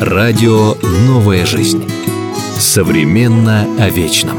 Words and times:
Радио 0.00 0.74
«Новая 1.06 1.44
жизнь». 1.46 1.84
Современно 2.58 3.66
о 3.78 3.88
вечном. 3.90 4.36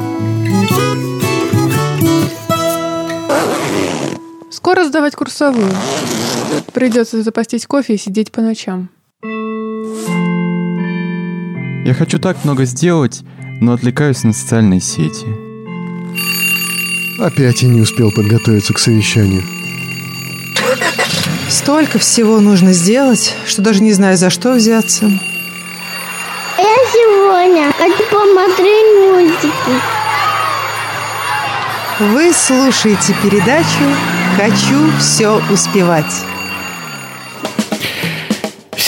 Скоро 4.49 4.85
сдавать 4.85 5.15
курсовую. 5.15 5.71
Придется 6.73 7.21
запастись 7.23 7.65
кофе 7.65 7.95
и 7.95 7.97
сидеть 7.97 8.31
по 8.31 8.41
ночам. 8.41 8.89
Я 11.85 11.93
хочу 11.93 12.19
так 12.19 12.43
много 12.43 12.65
сделать, 12.65 13.21
но 13.59 13.73
отвлекаюсь 13.73 14.23
на 14.23 14.33
социальные 14.33 14.81
сети. 14.81 15.25
Опять 17.19 17.61
я 17.61 17.69
не 17.69 17.81
успел 17.81 18.11
подготовиться 18.11 18.73
к 18.73 18.79
совещанию. 18.79 19.43
Столько 21.61 21.99
всего 21.99 22.39
нужно 22.39 22.73
сделать, 22.73 23.35
что 23.45 23.61
даже 23.61 23.83
не 23.83 23.93
знаю, 23.93 24.17
за 24.17 24.31
что 24.31 24.53
взяться. 24.53 25.05
Я 26.57 26.75
сегодня 26.91 27.71
хочу 27.77 28.03
посмотреть 28.09 28.85
мультики. 29.11 29.51
Вы 31.99 32.33
слушаете 32.33 33.15
передачу 33.21 33.95
«Хочу 34.37 34.91
все 34.97 35.39
успевать». 35.51 36.25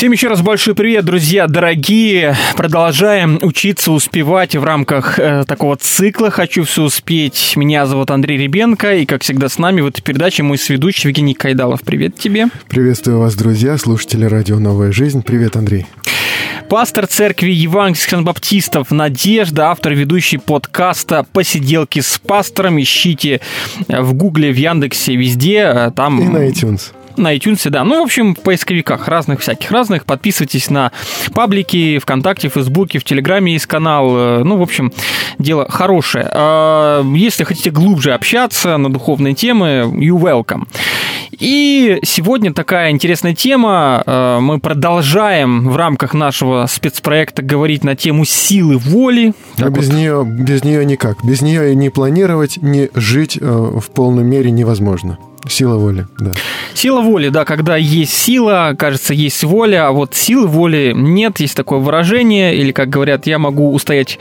Всем 0.03 0.11
еще 0.11 0.27
раз 0.27 0.41
большой 0.41 0.75
привет, 0.75 1.05
друзья 1.05 1.47
дорогие. 1.47 2.35
Продолжаем 2.57 3.39
учиться 3.41 3.93
успевать 3.93 4.53
в 4.53 4.61
рамках 4.61 5.17
э, 5.17 5.45
такого 5.47 5.77
цикла 5.77 6.29
«Хочу 6.29 6.65
все 6.65 6.83
успеть». 6.83 7.53
Меня 7.55 7.85
зовут 7.85 8.11
Андрей 8.11 8.37
Ребенко, 8.37 8.95
и, 8.95 9.05
как 9.05 9.21
всегда, 9.21 9.47
с 9.47 9.57
нами 9.57 9.79
в 9.79 9.87
этой 9.87 10.01
передаче 10.01 10.43
мой 10.43 10.57
сведущий 10.57 11.07
Евгений 11.07 11.33
Кайдалов. 11.33 11.83
Привет 11.83 12.17
тебе. 12.17 12.47
Приветствую 12.67 13.19
вас, 13.19 13.35
друзья, 13.35 13.77
слушатели 13.77 14.25
радио 14.25 14.59
«Новая 14.59 14.91
жизнь». 14.91 15.23
Привет, 15.23 15.55
Андрей. 15.55 15.85
Пастор 16.67 17.07
церкви 17.07 17.51
евангельских 17.51 18.23
баптистов 18.23 18.91
Надежда, 18.91 19.69
автор 19.69 19.93
ведущий 19.93 20.37
подкаста 20.37 21.25
«Посиделки 21.31 22.01
с 22.01 22.19
пастором». 22.19 22.77
Ищите 22.77 23.39
в 23.87 24.13
Гугле, 24.13 24.51
в 24.51 24.57
Яндексе, 24.57 25.15
везде. 25.15 25.59
э, 25.59 25.91
Там... 25.95 26.19
И 26.19 26.25
на 26.25 26.49
iTunes. 26.49 26.91
На 27.17 27.35
iTunes, 27.35 27.69
да. 27.69 27.83
Ну, 27.83 27.99
в 27.99 28.03
общем, 28.03 28.35
в 28.35 28.39
поисковиках 28.39 29.07
разных, 29.07 29.39
всяких 29.41 29.69
разных. 29.71 30.05
Подписывайтесь 30.05 30.69
на 30.69 30.91
паблики 31.33 31.99
ВКонтакте, 31.99 32.49
Фейсбуке, 32.49 32.99
в 32.99 33.03
Телеграме 33.03 33.53
есть 33.53 33.65
канал. 33.67 34.09
Э, 34.15 34.43
Ну, 34.43 34.57
в 34.57 34.61
общем, 34.61 34.91
дело 35.39 35.67
хорошее. 35.69 36.27
А, 36.31 37.03
Если 37.15 37.43
хотите 37.43 37.69
глубже 37.71 38.13
общаться 38.13 38.77
на 38.77 38.91
духовные 38.91 39.33
темы, 39.35 39.91
you 39.93 40.17
welcome. 40.19 40.67
И 41.39 41.99
сегодня 42.03 42.53
такая 42.53 42.91
интересная 42.91 43.33
тема. 43.35 44.03
Э, 44.05 44.39
Мы 44.39 44.59
продолжаем 44.59 45.69
в 45.69 45.75
рамках 45.77 46.13
нашего 46.13 46.65
спецпроекта 46.67 47.41
говорить 47.41 47.83
на 47.83 47.95
тему 47.95 48.25
силы 48.25 48.77
воли. 48.77 49.33
А 49.57 49.61
Так 49.63 49.73
без 49.73 49.87
вот. 49.89 49.95
нее, 49.97 50.25
без 50.25 50.63
нее 50.63 50.85
никак. 50.85 51.23
Без 51.23 51.41
нее 51.41 51.75
не 51.75 51.89
планировать, 51.89 52.57
не 52.61 52.89
жить 52.95 53.37
э, 53.39 53.45
в 53.45 53.89
полной 53.91 54.23
мере 54.23 54.51
невозможно. 54.51 55.17
Сила 55.47 55.77
воли, 55.77 56.07
да. 56.19 56.31
Сила 56.73 57.01
воли, 57.01 57.29
да, 57.29 57.45
когда 57.45 57.75
есть 57.75 58.13
сила, 58.13 58.75
кажется, 58.77 59.13
есть 59.13 59.43
воля, 59.43 59.87
а 59.87 59.91
вот 59.91 60.15
силы 60.15 60.47
воли 60.47 60.93
нет, 60.95 61.39
есть 61.39 61.55
такое 61.55 61.79
выражение, 61.79 62.55
или, 62.55 62.71
как 62.71 62.89
говорят, 62.89 63.27
я 63.27 63.39
могу 63.39 63.73
устоять 63.73 64.19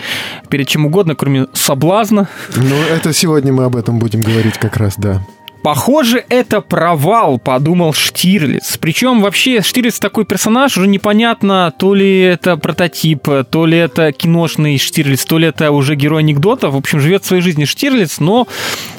перед 0.48 0.68
чем 0.68 0.86
угодно, 0.86 1.14
кроме 1.14 1.46
соблазна. 1.52 2.28
Ну, 2.56 2.74
это 2.90 3.12
сегодня 3.12 3.52
мы 3.52 3.64
об 3.64 3.76
этом 3.76 3.98
будем 3.98 4.22
говорить 4.22 4.58
как 4.58 4.76
раз, 4.76 4.94
да. 4.96 5.22
Похоже, 5.62 6.24
это 6.28 6.60
провал, 6.60 7.38
подумал 7.38 7.92
Штирлиц. 7.94 8.78
Причем 8.80 9.22
вообще 9.22 9.62
Штирлиц 9.62 10.00
такой 10.00 10.24
персонаж, 10.24 10.76
уже 10.76 10.88
непонятно, 10.88 11.72
то 11.78 11.94
ли 11.94 12.18
это 12.18 12.56
прототип, 12.56 13.28
то 13.48 13.66
ли 13.66 13.78
это 13.78 14.10
киношный 14.10 14.76
Штирлиц, 14.76 15.24
то 15.24 15.38
ли 15.38 15.46
это 15.46 15.70
уже 15.70 15.94
герой 15.94 16.20
анекдота. 16.20 16.68
В 16.70 16.76
общем, 16.76 16.98
живет 16.98 17.24
своей 17.24 17.42
жизнью 17.42 17.68
Штирлиц, 17.68 18.18
но, 18.18 18.48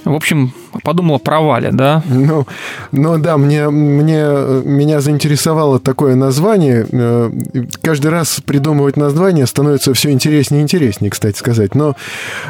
в 0.06 0.14
общем, 0.14 0.54
подумал 0.84 1.16
о 1.16 1.20
провале, 1.20 1.72
да? 1.72 2.02
Ну, 2.08 2.48
ну 2.92 3.18
да, 3.18 3.38
мне, 3.38 3.70
мне, 3.70 4.24
меня 4.64 5.02
заинтересовало 5.02 5.80
такое 5.80 6.16
название. 6.16 6.86
Э, 6.92 7.32
Каждый 7.82 8.12
раз 8.12 8.42
придумывать 8.46 8.98
название 8.98 9.46
становится 9.46 9.94
все 9.94 10.12
интереснее 10.12 10.62
и 10.62 10.64
интереснее, 10.64 11.12
кстати 11.12 11.38
сказать. 11.38 11.76
Но 11.76 11.96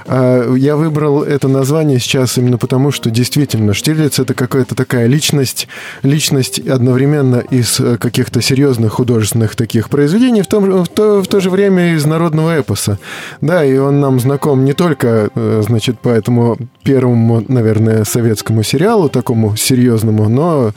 э, 0.06 0.56
я 0.58 0.76
выбрал 0.76 1.24
это 1.24 1.48
название 1.48 2.00
сейчас 2.00 2.38
именно 2.38 2.58
потому, 2.58 2.92
что 2.92 3.10
действительно 3.10 3.74
Штирлиц 3.74 4.20
это 4.20 4.34
какая-то 4.34 4.76
такая 4.76 5.08
личность, 5.08 5.68
личность 6.04 6.60
одновременно 6.60 7.38
из 7.38 7.80
э, 7.80 7.98
каких-то 7.98 8.42
серьезных 8.42 8.94
художественных 8.94 9.56
таких 9.56 9.90
произведений, 9.90 10.42
в, 10.42 10.48
том, 10.48 10.84
в, 10.84 10.88
то, 10.88 11.22
в 11.22 11.28
то 11.28 11.40
же 11.40 11.50
время 11.50 11.96
из 11.96 12.06
народного 12.06 12.60
эпоса. 12.60 13.00
Да, 13.42 13.64
и 13.66 13.78
он 13.78 14.00
нам 14.00 14.20
знаком 14.20 14.66
не 14.66 14.74
только, 14.74 15.30
значит, 15.62 16.00
по 16.00 16.10
этому 16.10 16.58
первому, 16.84 17.44
наверное, 17.48 18.04
советскому 18.13 18.63
сериалу, 18.63 19.09
такому 19.09 19.56
серьезному, 19.56 20.29
но 20.29 20.72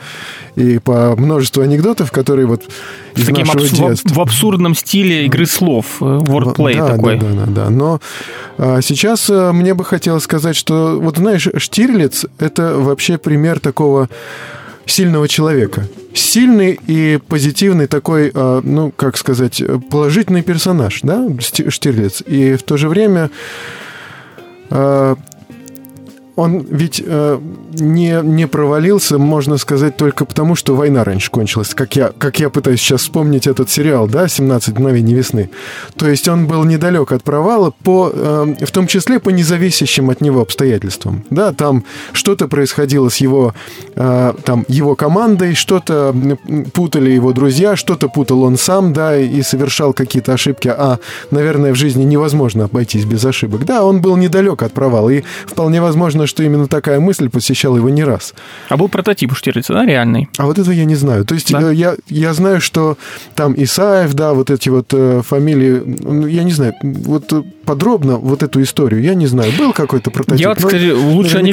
и 0.56 0.78
по 0.78 1.14
множеству 1.16 1.62
анекдотов, 1.62 2.10
которые 2.10 2.46
вот 2.46 2.64
из 3.14 3.26
таким 3.26 3.46
нашего 3.46 3.64
абсу- 3.64 3.88
детства. 3.88 4.14
в 4.14 4.20
абсурдном 4.20 4.74
стиле 4.74 5.26
игры 5.26 5.46
слов, 5.46 5.98
э, 6.00 6.04
wordplay 6.04 6.78
да, 6.78 6.88
такой. 6.88 7.18
Да, 7.18 7.26
да, 7.26 7.34
да, 7.34 7.46
да. 7.46 7.70
Но 7.70 8.00
а, 8.58 8.80
сейчас 8.80 9.28
а, 9.30 9.52
мне 9.52 9.74
бы 9.74 9.84
хотелось 9.84 10.24
сказать, 10.24 10.56
что 10.56 10.98
вот 11.00 11.18
знаешь, 11.18 11.48
Штирлиц 11.56 12.26
это 12.38 12.78
вообще 12.78 13.18
пример 13.18 13.60
такого 13.60 14.08
сильного 14.86 15.28
человека. 15.28 15.86
Сильный 16.14 16.78
и 16.86 17.18
позитивный 17.28 17.86
такой, 17.86 18.30
а, 18.34 18.60
ну, 18.64 18.92
как 18.96 19.18
сказать, 19.18 19.62
положительный 19.90 20.42
персонаж, 20.42 21.00
да, 21.02 21.28
Штирлиц. 21.40 22.22
И 22.26 22.54
в 22.54 22.62
то 22.62 22.78
же 22.78 22.88
время 22.88 23.30
а, 24.70 25.16
он 26.36 26.66
ведь 26.70 27.02
э, 27.04 27.40
не, 27.72 28.20
не 28.22 28.46
провалился, 28.46 29.18
можно 29.18 29.56
сказать, 29.56 29.96
только 29.96 30.26
потому, 30.26 30.54
что 30.54 30.76
война 30.76 31.02
раньше 31.02 31.30
кончилась. 31.30 31.74
Как 31.74 31.96
я, 31.96 32.12
как 32.16 32.38
я 32.38 32.50
пытаюсь 32.50 32.80
сейчас 32.80 33.00
вспомнить 33.00 33.46
этот 33.46 33.70
сериал, 33.70 34.06
да, 34.06 34.26
«17 34.26 34.72
мгновений 34.72 35.14
весны». 35.14 35.48
То 35.96 36.06
есть 36.06 36.28
он 36.28 36.46
был 36.46 36.64
недалек 36.64 37.12
от 37.12 37.22
провала, 37.22 37.72
по, 37.82 38.10
э, 38.12 38.54
в 38.60 38.70
том 38.70 38.86
числе 38.86 39.18
по 39.18 39.30
независящим 39.30 40.10
от 40.10 40.20
него 40.20 40.42
обстоятельствам. 40.42 41.24
Да, 41.30 41.54
там 41.54 41.84
что-то 42.12 42.48
происходило 42.48 43.08
с 43.08 43.16
его, 43.16 43.54
э, 43.94 44.34
там, 44.44 44.66
его 44.68 44.94
командой, 44.94 45.54
что-то 45.54 46.14
путали 46.74 47.10
его 47.10 47.32
друзья, 47.32 47.76
что-то 47.76 48.08
путал 48.08 48.42
он 48.42 48.58
сам, 48.58 48.92
да, 48.92 49.16
и 49.16 49.40
совершал 49.40 49.94
какие-то 49.94 50.34
ошибки. 50.34 50.68
А, 50.68 50.98
наверное, 51.30 51.72
в 51.72 51.76
жизни 51.76 52.04
невозможно 52.04 52.64
обойтись 52.64 53.06
без 53.06 53.24
ошибок. 53.24 53.64
Да, 53.64 53.84
он 53.84 54.02
был 54.02 54.16
недалек 54.16 54.62
от 54.62 54.74
провала, 54.74 55.08
и 55.08 55.22
вполне 55.46 55.80
возможно, 55.80 56.25
что 56.26 56.42
именно 56.42 56.66
такая 56.68 57.00
мысль 57.00 57.28
посещала 57.28 57.76
его 57.76 57.88
не 57.88 58.04
раз. 58.04 58.34
А 58.68 58.76
был 58.76 58.88
прототип 58.88 59.32
у 59.32 59.34
Штирлица, 59.34 59.72
да, 59.72 59.84
реальный? 59.84 60.28
А 60.38 60.46
вот 60.46 60.58
этого 60.58 60.72
я 60.72 60.84
не 60.84 60.94
знаю. 60.94 61.24
То 61.24 61.34
есть 61.34 61.52
Да? 61.52 61.70
э, 61.70 61.74
я, 61.74 61.96
я 62.08 62.32
знаю, 62.34 62.60
что 62.60 62.96
там 63.34 63.54
Исаев, 63.56 64.14
да, 64.14 64.34
вот 64.34 64.50
эти 64.50 64.68
вот 64.68 64.92
э, 64.92 65.22
фамилии, 65.24 65.82
ну, 65.84 66.26
я 66.26 66.44
не 66.44 66.52
знаю, 66.52 66.74
вот 66.82 67.32
э, 67.32 67.42
подробно 67.64 68.16
вот 68.16 68.42
эту 68.42 68.62
историю, 68.62 69.02
я 69.02 69.14
не 69.14 69.26
знаю. 69.26 69.52
Был 69.58 69.72
какой-то 69.72 70.10
прототип? 70.10 70.40
Я 70.40 70.48
вот, 70.50 70.58
кстати, 70.58 70.90
лучше 70.90 71.38
об 71.38 71.44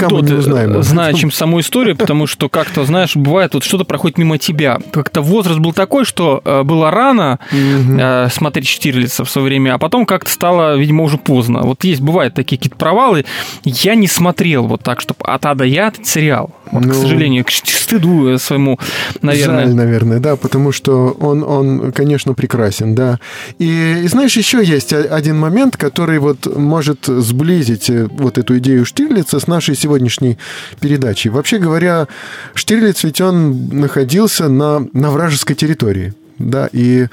знаю, 0.83 1.13
чем 1.15 1.31
саму 1.31 1.59
историю, 1.59 1.95
потому 1.95 2.27
что 2.27 2.49
как-то, 2.49 2.85
знаешь, 2.85 3.15
бывает, 3.15 3.53
вот 3.53 3.63
что-то 3.63 3.83
проходит 3.83 4.17
мимо 4.17 4.37
тебя. 4.37 4.79
Как-то 4.91 5.21
возраст 5.21 5.59
был 5.59 5.73
такой, 5.73 6.05
что 6.05 6.41
было 6.63 6.91
рано 6.91 7.39
э, 7.51 8.27
смотреть 8.31 8.67
Штирлица 8.67 9.25
в 9.25 9.29
свое 9.29 9.45
время, 9.47 9.75
а 9.75 9.77
потом 9.77 10.05
как-то 10.05 10.29
стало, 10.29 10.77
видимо, 10.77 11.03
уже 11.03 11.17
поздно. 11.17 11.61
Вот 11.63 11.83
есть, 11.83 12.01
бывают 12.01 12.33
такие 12.33 12.57
какие-то 12.57 12.77
провалы. 12.77 13.25
Я 13.63 13.95
не 13.95 14.07
смотрел 14.07 14.62
вот 14.67 14.83
так, 14.83 15.01
чтобы 15.01 15.19
от 15.25 15.45
А 15.45 15.55
до 15.55 15.63
Я 15.63 15.87
этот 15.87 16.05
сериал. 16.05 16.51
Вот, 16.71 16.83
к 16.83 16.87
Ну, 16.87 16.93
сожалению, 16.93 17.45
к 17.45 17.51
стыду 17.51 18.29
э, 18.29 18.37
своему, 18.37 18.79
наверное. 19.21 19.65
Жаль, 19.65 19.73
наверное, 19.73 20.19
да, 20.19 20.35
потому 20.35 20.71
что 20.71 21.15
он, 21.19 21.43
он, 21.43 21.91
конечно, 21.91 22.33
прекрасен, 22.33 22.95
да. 22.95 23.19
И, 23.59 24.01
и 24.03 24.07
знаешь, 24.07 24.35
еще 24.37 24.63
есть 24.63 24.93
один 24.93 25.37
момент, 25.37 25.77
который 25.77 26.19
вот 26.19 26.47
может 26.55 27.05
сблизить 27.05 27.89
э, 27.89 28.07
вот 28.09 28.37
эту 28.37 28.57
идею 28.57 28.85
Штирлица 28.85 29.39
с 29.39 29.47
нашей 29.47 29.75
сегодняшней 29.75 30.37
передачей. 30.79 31.29
Вообще 31.29 31.59
говоря, 31.59 32.07
Штирлиц 32.55 33.03
ведь 33.03 33.21
он 33.21 33.67
находился 33.67 34.49
на, 34.49 34.87
на 34.93 35.11
вражеской 35.11 35.55
территории. 35.55 36.13
Да, 36.39 36.69
и, 36.71 37.07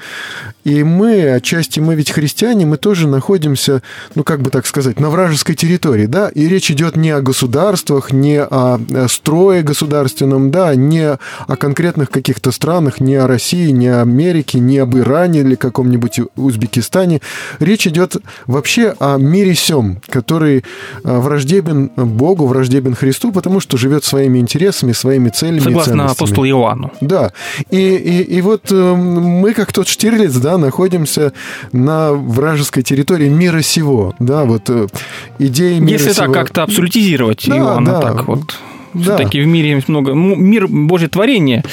и 0.63 0.83
мы, 0.83 1.31
отчасти 1.31 1.79
мы 1.79 1.95
ведь 1.95 2.11
христиане, 2.11 2.65
мы 2.65 2.77
тоже 2.77 3.07
находимся, 3.07 3.81
ну, 4.15 4.23
как 4.23 4.41
бы 4.41 4.49
так 4.49 4.65
сказать, 4.65 4.99
на 4.99 5.09
вражеской 5.09 5.55
территории, 5.55 6.05
да, 6.05 6.29
и 6.29 6.47
речь 6.47 6.71
идет 6.71 6.95
не 6.95 7.11
о 7.11 7.21
государствах, 7.21 8.11
не 8.11 8.41
о 8.41 8.79
строе 9.07 9.61
государственном, 9.61 10.51
да, 10.51 10.75
не 10.75 11.17
о 11.47 11.55
конкретных 11.55 12.09
каких-то 12.09 12.51
странах, 12.51 12.99
не 12.99 13.15
о 13.15 13.27
России, 13.27 13.69
не 13.69 13.87
о 13.87 14.01
Америке, 14.01 14.59
не 14.59 14.79
об 14.79 14.97
Иране 14.97 15.41
или 15.41 15.55
каком-нибудь 15.55 16.21
Узбекистане. 16.35 17.21
Речь 17.59 17.87
идет 17.87 18.17
вообще 18.47 18.95
о 18.99 19.17
мире 19.17 19.55
сем, 19.55 20.01
который 20.07 20.57
э, 20.57 20.63
враждебен 21.03 21.91
Богу, 21.95 22.47
враждебен 22.47 22.95
Христу, 22.95 23.31
потому 23.31 23.59
что 23.59 23.77
живет 23.77 24.03
своими 24.03 24.39
интересами, 24.39 24.91
своими 24.91 25.29
целями 25.29 25.59
Согласно 25.59 26.05
апостолу 26.05 26.47
Иоанну. 26.47 26.91
Да. 27.01 27.31
И, 27.69 27.77
и, 27.77 28.21
и 28.37 28.41
вот 28.41 28.71
э, 28.71 28.93
мы, 29.19 29.53
как 29.53 29.73
тот 29.73 29.87
Штирлиц, 29.87 30.33
да, 30.35 30.57
находимся 30.57 31.33
на 31.71 32.11
вражеской 32.13 32.83
территории 32.83 33.29
мира 33.29 33.61
сего, 33.61 34.13
да, 34.19 34.45
вот 34.45 34.69
э, 34.69 34.87
идеи 35.39 35.79
мира 35.79 35.93
Если 35.99 36.13
сего. 36.13 36.25
так 36.25 36.33
как-то 36.33 36.63
абсолютизировать 36.63 37.43
Да, 37.47 37.55
его, 37.55 37.79
да. 37.81 38.01
так 38.01 38.27
вот. 38.27 38.57
Да. 38.93 39.15
Все-таки 39.15 39.41
в 39.41 39.47
мире 39.47 39.81
много... 39.87 40.13
Мир 40.13 40.67
Божье 40.67 41.07
творение. 41.07 41.63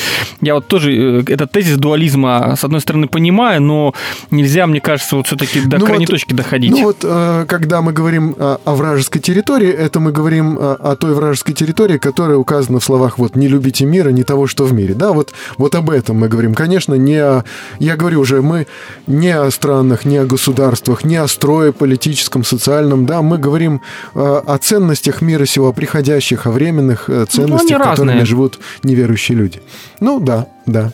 Я 0.41 0.55
вот 0.55 0.67
тоже 0.69 0.93
э, 0.93 1.23
этот 1.27 1.51
тезис 1.53 1.77
дуализма, 1.77 2.55
с 2.57 2.65
одной 2.65 2.81
стороны, 2.81 3.09
понимаю, 3.09 3.61
но 3.63 3.95
нельзя, 4.31 4.67
мне 4.67 4.81
кажется, 4.81 5.17
вот 5.17 5.27
все-таки 5.27 5.61
до 5.61 5.79
Ну 5.79 5.87
крайней 5.87 6.07
вот- 6.07 6.13
точки 6.13 6.35
доходить. 6.35 6.71
Ну 6.71 6.83
вот, 6.85 6.99
э, 7.03 7.45
когда 7.49 7.83
мы 7.83 7.93
говорим 7.93 8.35
о, 8.39 8.61
о 8.65 8.75
вражеской 8.75 9.21
территории, 9.21 9.71
это 9.71 10.01
мы 10.01 10.13
говорим 10.13 10.57
о, 10.61 10.97
той 10.97 11.15
вражеской 11.15 11.55
территории, 11.55 11.99
которая 11.99 12.37
указана 12.39 12.81
в 12.81 12.85
словах 12.85 13.19
вот 13.19 13.37
«не 13.37 13.49
любите 13.49 13.85
мира, 13.85 14.11
не 14.11 14.23
того, 14.25 14.47
что 14.47 14.65
в 14.65 14.73
мире». 14.73 14.95
Да, 14.95 15.13
вот, 15.13 15.33
вот 15.57 15.75
об 15.75 15.91
этом 15.91 16.17
мы 16.19 16.29
говорим. 16.29 16.55
Конечно, 16.55 16.95
не 16.95 17.17
о... 17.17 17.45
Я 17.79 17.97
говорю 17.97 18.21
уже, 18.21 18.43
мы 18.43 18.67
не 19.07 19.31
о 19.31 19.51
странах, 19.51 20.05
не 20.05 20.19
о 20.19 20.25
государствах, 20.25 21.05
не 21.05 21.17
о 21.17 21.27
строе 21.29 21.73
политическом, 21.73 22.45
социальном, 22.45 23.07
да, 23.07 23.23
мы 23.23 23.39
говорим 23.39 23.81
э, 24.15 24.43
о 24.47 24.59
ценностях 24.59 25.23
мира 25.23 25.45
сего, 25.47 25.69
о 25.69 25.73
приходящих, 25.73 26.47
о 26.47 26.51
временных 26.51 27.08
э, 27.09 27.27
ценностях, 27.29 27.79
которыми 27.79 28.11
разные. 28.11 28.25
живут 28.25 28.59
неверующие 28.83 29.37
люди. 29.37 29.61
Ну 30.01 30.21
да, 30.21 30.47
да. 30.67 30.93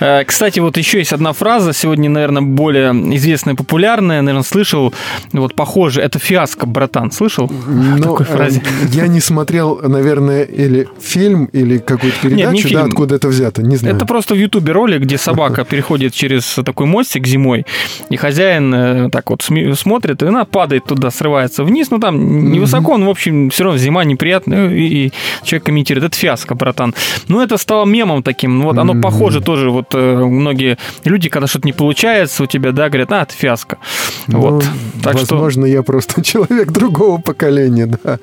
Э, 0.00 0.24
Кстати, 0.24 0.60
вот 0.60 0.76
еще 0.76 0.98
есть 0.98 1.12
одна 1.12 1.32
фраза, 1.32 1.72
сегодня, 1.72 2.08
наверное, 2.08 2.42
более 2.42 2.90
известная, 3.16 3.54
популярная, 3.54 4.22
наверное, 4.22 4.44
слышал, 4.44 4.94
вот 5.32 5.54
похоже, 5.54 6.00
это 6.00 6.18
фиаско, 6.18 6.66
братан, 6.66 7.10
слышал? 7.10 7.50
Ну, 7.66 8.02
такой 8.02 8.26
фразе. 8.26 8.60
э, 8.60 8.86
я 8.92 9.06
не 9.06 9.20
смотрел, 9.20 9.80
наверное, 9.82 10.44
или 10.44 10.88
фильм, 11.00 11.46
или 11.46 11.78
какую-то 11.78 12.18
передачу, 12.22 12.68
не 12.68 12.74
да, 12.74 12.84
откуда 12.84 13.16
это 13.16 13.28
взято, 13.28 13.62
не 13.62 13.76
знаю. 13.76 13.96
Это 13.96 14.06
просто 14.06 14.34
в 14.34 14.38
Ютубе 14.38 14.72
ролик, 14.72 15.02
где 15.02 15.18
собака 15.18 15.64
переходит 15.68 16.14
через 16.14 16.58
такой 16.64 16.86
мостик 16.86 17.26
зимой, 17.26 17.66
и 18.10 18.16
хозяин 18.16 18.74
э, 18.74 19.10
так 19.10 19.30
вот 19.30 19.42
смотрит, 19.74 20.22
и 20.22 20.26
она 20.26 20.44
падает 20.44 20.84
туда, 20.84 21.10
срывается 21.10 21.64
вниз, 21.64 21.90
ну 21.90 21.98
там 21.98 22.52
невысоко, 22.52 22.96
но, 22.96 23.06
в 23.06 23.10
общем, 23.10 23.50
все 23.50 23.64
равно 23.64 23.78
зима 23.78 24.04
неприятная, 24.04 24.70
и, 24.70 25.10
человек 25.42 25.64
комментирует, 25.64 26.06
это 26.06 26.16
фиаско, 26.16 26.54
братан. 26.54 26.94
Ну, 27.28 27.40
это 27.40 27.56
стало 27.56 27.84
мемом 27.84 28.22
таким, 28.22 28.62
вот 28.62 28.78
оно 28.78 28.92
Мгм. 28.94 29.02
Похоже 29.28 29.44
тоже, 29.44 29.70
вот 29.70 29.94
э, 29.94 30.24
многие 30.24 30.78
люди, 31.04 31.28
когда 31.28 31.46
что-то 31.46 31.66
не 31.66 31.72
получается 31.72 32.44
у 32.44 32.46
тебя, 32.46 32.72
да, 32.72 32.88
говорят, 32.88 33.12
а, 33.12 33.22
это 33.22 33.34
фиаско. 33.34 33.78
Ну, 34.26 34.40
Вот. 34.40 34.64
Так 35.02 35.18
что, 35.18 35.34
возможно, 35.34 35.66
я 35.66 35.82
просто 35.82 36.22
человек 36.24 36.72
другого 36.72 37.20
поколения, 37.20 37.86
да. 37.86 38.18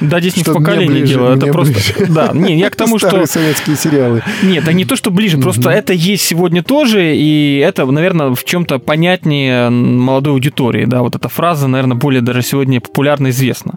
да, 0.00 0.20
здесь 0.20 0.36
не 0.36 0.42
в 0.42 0.46
Что 0.46 0.54
поколении 0.54 0.86
ближе, 0.86 1.14
дело, 1.14 1.36
это 1.36 1.46
просто, 1.46 1.74
ближе. 1.74 1.94
да, 2.12 2.30
не, 2.32 2.58
я 2.58 2.70
к 2.70 2.76
тому, 2.76 2.98
что 2.98 3.26
советские 3.26 3.76
сериалы. 3.76 4.22
Нет, 4.42 4.66
а 4.68 4.72
не 4.72 4.84
то, 4.84 4.96
что 4.96 5.10
ближе, 5.10 5.38
просто 5.38 5.70
это 5.70 5.92
есть 5.92 6.24
сегодня 6.24 6.62
тоже, 6.62 7.14
и 7.16 7.58
это, 7.58 7.86
наверное, 7.86 8.34
в 8.34 8.44
чем-то 8.44 8.78
понятнее 8.78 9.70
молодой 9.70 10.34
аудитории, 10.34 10.84
да, 10.84 11.02
вот 11.02 11.14
эта 11.14 11.28
фраза, 11.28 11.68
наверное, 11.68 11.96
более 11.96 12.22
даже 12.22 12.42
сегодня 12.42 12.80
популярно 12.80 13.30
известна. 13.30 13.74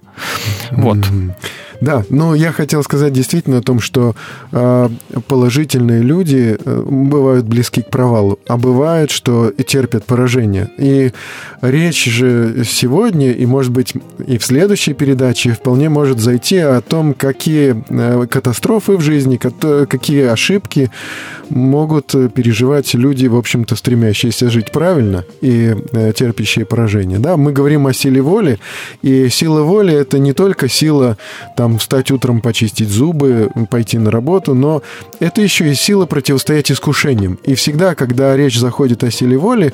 Вот. 0.72 0.98
Мгм. 0.98 1.34
Да, 1.82 2.04
но 2.10 2.34
я 2.36 2.52
хотел 2.52 2.84
сказать 2.84 3.14
действительно 3.14 3.60
о 3.60 3.62
том, 3.62 3.80
что 3.80 4.16
э, 4.52 4.90
положительные 5.28 6.02
люди 6.02 6.58
э, 6.58 6.84
бывают 6.88 7.46
близки 7.46 7.82
к 7.82 7.90
провалу, 7.90 8.40
а 8.48 8.58
бывает, 8.58 9.12
что 9.12 9.50
и 9.50 9.64
терпят 9.64 10.06
поражение. 10.06 10.70
И 10.78 11.12
речь 11.62 12.06
же 12.06 12.64
сегодня, 12.66 13.32
и, 13.32 13.46
может 13.46 13.72
быть, 13.72 13.94
и 14.26 14.38
в 14.38 14.46
следующей 14.46 14.94
передаче 14.94 15.52
вполне 15.52 15.90
может 15.90 16.20
зайти 16.20 16.58
о 16.58 16.82
том, 16.82 17.14
какие 17.14 17.84
э, 17.90 18.28
катастрофы 18.28 18.98
в 18.98 19.02
жизни, 19.02 19.38
какие 19.38 20.24
ошибки 20.24 20.92
могут 21.50 22.08
переживать 22.34 22.94
люди, 22.94 23.28
в 23.28 23.36
общем-то, 23.36 23.76
стремящиеся 23.76 24.50
жить 24.50 24.72
правильно 24.72 25.24
и 25.42 25.76
э, 25.92 26.12
терпящие 26.14 26.66
поражение. 26.66 27.20
Да, 27.20 27.38
мы 27.38 27.52
говорим 27.52 27.88
о 27.88 27.94
силе 27.94 28.22
воли, 28.22 28.60
и 29.02 29.30
сила 29.30 29.62
воли 29.62 29.94
это 29.94 30.20
не 30.20 30.34
только 30.34 30.68
сила 30.68 31.18
там 31.56 31.67
встать 31.78 32.12
утром, 32.12 32.42
почистить 32.42 32.90
зубы, 32.90 33.52
пойти 33.70 33.98
на 33.98 34.12
работу, 34.12 34.54
но 34.54 34.82
это 35.20 35.42
еще 35.42 35.70
и 35.70 35.74
сила 35.76 36.06
противостоять 36.06 36.72
искушениям. 36.72 37.40
И 37.44 37.56
всегда, 37.56 37.96
когда 37.96 38.36
речь 38.38 38.58
заходит 38.58 39.04
о 39.04 39.12
силе 39.12 39.38
воли, 39.38 39.74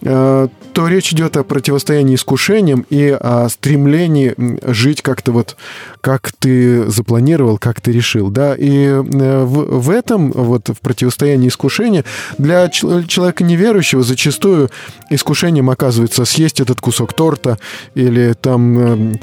э, 0.00 0.48
то 0.74 0.88
речь 0.88 1.12
идет 1.12 1.36
о 1.36 1.44
противостоянии 1.44 2.16
искушениям 2.16 2.84
и 2.90 3.16
о 3.18 3.48
стремлении 3.48 4.34
жить 4.72 5.02
как-то 5.02 5.32
вот, 5.32 5.56
как 6.00 6.32
ты 6.38 6.90
запланировал, 6.90 7.58
как 7.58 7.80
ты 7.80 7.92
решил, 7.92 8.28
да, 8.30 8.54
и 8.54 8.86
э, 8.86 9.44
в, 9.44 9.80
в 9.80 9.90
этом, 9.90 10.32
вот 10.32 10.68
в 10.68 10.80
противостоянии 10.80 11.48
искушения, 11.48 12.04
для 12.38 12.68
чел- 12.68 13.04
человека 13.04 13.44
неверующего 13.44 14.02
зачастую 14.02 14.70
искушением 15.10 15.70
оказывается 15.70 16.24
съесть 16.24 16.60
этот 16.60 16.80
кусок 16.80 17.12
торта 17.12 17.58
или 17.94 18.34
там 18.40 19.18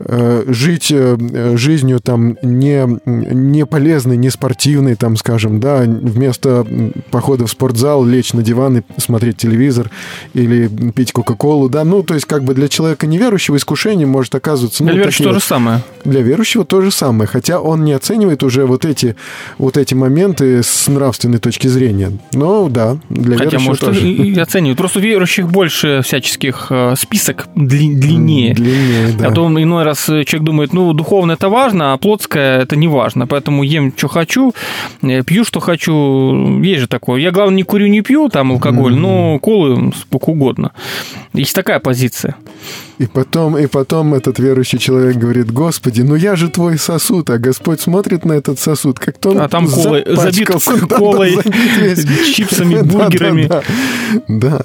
э, 0.00 0.44
жить 0.48 0.90
э, 0.90 1.56
жизнью 1.66 1.98
там 2.00 2.36
не, 2.42 2.86
не 3.04 3.66
полезной, 3.66 4.16
не 4.16 4.30
спортивной, 4.30 4.94
там, 4.94 5.16
скажем, 5.16 5.58
да, 5.60 5.78
вместо 5.84 6.64
похода 7.10 7.46
в 7.46 7.50
спортзал 7.50 8.04
лечь 8.04 8.32
на 8.32 8.42
диван 8.42 8.78
и 8.78 8.82
смотреть 8.98 9.36
телевизор 9.38 9.90
или 10.32 10.68
пить 10.92 11.10
Кока-Колу, 11.12 11.68
да, 11.68 11.82
ну, 11.84 12.02
то 12.04 12.14
есть 12.14 12.26
как 12.26 12.44
бы 12.44 12.54
для 12.54 12.68
человека 12.68 13.06
неверующего 13.06 13.56
искушение 13.56 14.06
может 14.06 14.34
оказываться... 14.34 14.84
Ну, 14.84 14.90
Для 14.90 14.98
верующего 14.98 15.24
то 15.24 15.30
вот- 15.34 15.42
же 15.42 15.46
самое. 15.46 15.80
для 16.04 16.20
верующего 16.22 16.64
то 16.64 16.80
же 16.82 16.90
самое, 16.92 17.26
хотя 17.26 17.60
он 17.60 17.84
не 17.84 17.92
оценивает 17.92 18.42
уже 18.44 18.64
вот 18.64 18.84
эти, 18.84 19.16
вот 19.58 19.76
эти 19.76 19.94
моменты 19.94 20.62
с 20.62 20.86
нравственной 20.88 21.38
точки 21.38 21.66
зрения. 21.66 22.12
Но 22.32 22.68
да, 22.68 22.96
для 23.08 23.36
Хотя, 23.36 23.44
верующего 23.58 23.68
может, 23.68 23.80
тоже. 23.84 24.00
и, 24.08 24.38
оценивают. 24.38 24.78
Просто 24.78 25.00
верующих 25.00 25.48
больше 25.50 26.00
всяческих 26.04 26.68
э, 26.70 26.94
список 26.96 27.48
дли- 27.56 27.94
длиннее. 27.94 28.54
Длиннее, 28.54 29.14
да. 29.18 29.28
А 29.28 29.32
то 29.32 29.46
иной 29.48 29.82
раз 29.84 30.08
э, 30.08 30.24
человек 30.24 30.44
думает, 30.46 30.72
ну, 30.72 30.92
духовное 30.92 31.34
это 31.34 31.48
важно, 31.56 31.92
а 31.92 31.96
плотское 31.96 32.62
это 32.62 32.76
не 32.76 32.88
важно. 32.88 33.26
Поэтому 33.26 33.62
ем, 33.62 33.92
что 33.96 34.08
хочу, 34.08 34.52
э, 35.02 35.22
пью, 35.22 35.44
что 35.44 35.60
хочу. 35.60 36.62
Есть 36.62 36.80
же 36.80 36.88
такое. 36.88 37.20
Я, 37.20 37.30
главное, 37.30 37.56
не 37.56 37.62
курю, 37.62 37.86
не 37.86 38.02
пью 38.02 38.28
там 38.28 38.52
алкоголь, 38.52 38.94
но 38.94 39.38
колы 39.38 39.92
сколько 39.92 40.30
угодно. 40.30 40.72
Есть 41.32 41.54
такая 41.54 41.80
позиция. 41.80 42.36
И 42.98 43.06
потом, 43.06 43.58
и 43.58 43.66
потом 43.66 44.14
этот 44.14 44.38
верующий 44.38 44.78
человек 44.78 45.16
говорит, 45.16 45.52
Господи, 45.52 46.02
ну 46.02 46.14
я 46.14 46.36
же 46.36 46.48
твой 46.48 46.78
сосуд, 46.78 47.30
а 47.30 47.38
Господь 47.38 47.80
смотрит 47.80 48.24
на 48.24 48.32
этот 48.32 48.58
сосуд, 48.58 48.98
как-то 48.98 49.30
он 49.30 49.40
А 49.40 49.48
там 49.48 49.66
колой, 49.70 50.04
забит 50.06 50.48
колой, 50.88 51.38
чипсами, 52.34 52.82
бургерами. 52.82 53.50
Да. 54.28 54.60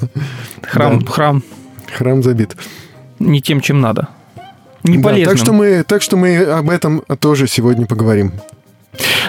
Храм, 0.63 1.05
храм 1.05 1.43
храм 1.91 2.23
забит. 2.23 2.55
не 3.19 3.41
тем, 3.41 3.61
чем 3.61 3.81
надо. 3.81 4.07
Не 4.83 4.97
Да, 4.97 5.03
полезным. 5.09 5.35
так, 5.37 5.43
что 5.43 5.53
мы, 5.53 5.83
так 5.83 6.01
что 6.01 6.17
мы 6.17 6.37
об 6.37 6.69
этом 6.69 7.03
тоже 7.19 7.47
сегодня 7.47 7.85
поговорим. 7.85 8.33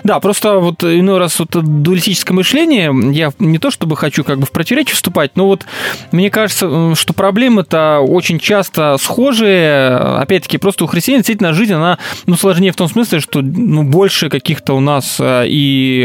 Да, 0.05 0.21
просто 0.21 0.59
вот 0.59 0.83
иной 0.85 1.19
раз 1.19 1.39
вот 1.39 1.51
дуалистическое 1.51 2.35
мышление, 2.35 2.93
я 3.13 3.33
не 3.39 3.59
то 3.59 3.71
чтобы 3.71 3.97
хочу 3.97 4.25
как 4.25 4.39
бы 4.39 4.47
в 4.47 4.51
противоречие 4.51 4.95
вступать, 4.95 5.33
но 5.37 5.47
вот 5.47 5.67
мне 6.11 6.31
кажется, 6.31 6.95
что 6.95 7.13
проблемы-то 7.13 8.01
очень 8.01 8.39
часто 8.39 8.97
схожие. 8.99 9.97
Опять-таки, 9.97 10.59
просто 10.59 10.85
у 10.85 10.87
христиан 10.87 11.19
действительно 11.19 11.53
жизнь, 11.53 11.73
она 11.73 11.99
ну, 12.27 12.37
сложнее 12.37 12.73
в 12.73 12.77
том 12.77 12.89
смысле, 12.89 13.21
что 13.21 13.41
ну, 13.43 13.83
больше 13.83 14.29
каких-то 14.29 14.75
у 14.75 14.81
нас 14.81 15.17
э, 15.21 15.45
и, 15.47 16.05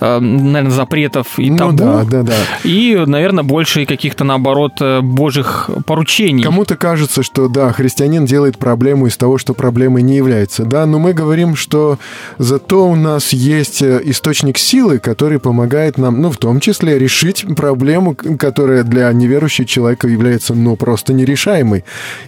э, 0.00 0.18
наверное, 0.18 0.70
запретов 0.70 1.38
и 1.38 1.50
ну 1.50 1.56
табу. 1.56 1.76
да, 1.76 2.04
да, 2.04 2.22
да. 2.22 2.34
И, 2.64 3.02
наверное, 3.06 3.44
больше 3.44 3.82
и 3.82 3.86
каких-то, 3.86 4.24
наоборот, 4.24 4.72
э, 4.80 5.00
божьих 5.00 5.70
поручений. 5.86 6.42
Кому-то 6.42 6.76
кажется, 6.76 7.22
что 7.22 7.48
да, 7.48 7.72
христианин 7.72 8.26
делает 8.26 8.58
проблему 8.58 9.06
из 9.06 9.16
того, 9.16 9.38
что 9.38 9.54
проблемой 9.54 10.02
не 10.02 10.16
является, 10.16 10.64
да, 10.64 10.86
но 10.86 10.98
мы 10.98 11.12
говорим, 11.12 11.56
что 11.56 11.98
зато 12.38 12.86
у 12.86 12.94
нас 12.96 13.32
есть 13.32 13.82
э, 13.82 14.00
источник 14.04 14.58
силы, 14.58 14.98
который 14.98 15.38
помогает 15.38 15.98
нам, 15.98 16.20
ну, 16.20 16.30
в 16.30 16.36
том 16.36 16.60
числе, 16.60 16.98
решить 16.98 17.44
проблему, 17.56 18.14
которая 18.14 18.82
для 18.84 19.12
неверующего 19.12 19.66
человека 19.66 20.08
является, 20.08 20.54
ну, 20.54 20.76
просто 20.76 21.12
нерешаемой. 21.12 21.84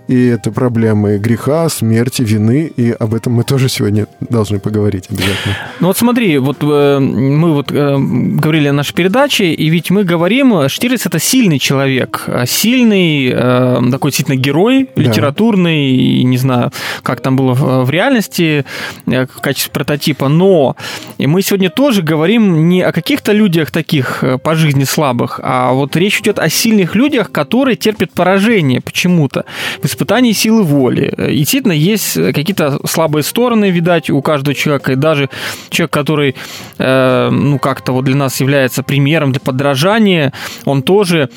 И 0.08 0.26
это 0.26 0.50
проблемы 0.50 1.18
греха, 1.18 1.68
смерти, 1.68 2.22
вины, 2.22 2.72
и 2.76 2.90
об 2.90 3.14
этом 3.14 3.34
мы 3.34 3.44
тоже 3.44 3.68
сегодня 3.68 4.06
должны 4.20 4.58
поговорить 4.58 5.06
обязательно. 5.10 5.54
Ну 5.80 5.86
вот 5.88 5.96
смотри, 5.98 6.38
вот 6.38 6.58
э, 6.62 6.98
мы 6.98 7.52
вот 7.52 7.70
э, 7.72 7.96
говорили 7.98 8.68
о 8.68 8.72
нашей 8.72 8.94
передаче, 8.94 9.52
и 9.52 9.68
ведь 9.68 9.90
мы 9.90 10.04
говорим, 10.04 10.68
Штирлиц 10.68 11.06
это 11.06 11.18
сильный 11.18 11.58
человек, 11.58 12.24
а 12.26 12.46
сильный 12.46 13.30
э, 13.32 13.82
такой 13.90 14.10
действительно 14.10 14.36
герой 14.36 14.88
Да. 14.96 15.02
литературный, 15.02 15.90
и 15.90 16.24
не 16.24 16.38
знаю, 16.38 16.70
как 17.02 17.20
там 17.20 17.36
было 17.36 17.54
в, 17.54 17.84
в 17.84 17.90
реальности, 17.90 18.64
э, 19.06 19.26
в 19.26 19.40
качестве 19.40 19.72
прототипа. 19.76 20.28
но 20.28 20.74
мы 21.18 21.42
сегодня 21.42 21.68
тоже 21.68 22.00
говорим 22.00 22.70
не 22.70 22.80
о 22.80 22.92
каких-то 22.92 23.32
людях 23.32 23.70
таких 23.70 24.24
э, 24.24 24.38
по 24.38 24.54
жизни 24.54 24.84
слабых, 24.84 25.38
а 25.42 25.72
вот 25.72 25.96
речь 25.96 26.20
идет 26.20 26.38
о 26.38 26.48
сильных 26.48 26.94
людях, 26.94 27.30
которые 27.30 27.76
терпят 27.76 28.10
поражение 28.12 28.80
почему-то 28.80 29.44
в 29.82 29.84
испытании 29.84 30.32
силы 30.32 30.62
воли. 30.62 31.12
И 31.30 31.38
действительно 31.40 31.72
есть 31.72 32.14
какие-то 32.14 32.80
слабые 32.86 33.22
стороны, 33.22 33.70
видать, 33.70 34.08
у 34.08 34.22
каждого 34.22 34.54
человека, 34.54 34.92
и 34.92 34.96
даже 34.96 35.28
человек, 35.68 35.92
который, 35.92 36.34
э, 36.78 37.28
ну, 37.30 37.58
как-то 37.58 37.92
вот 37.92 38.06
для 38.06 38.16
нас 38.16 38.40
является 38.40 38.82
примером 38.82 39.32
для 39.32 39.40
подражания, 39.40 40.32
он 40.64 40.82
тоже 40.82 41.28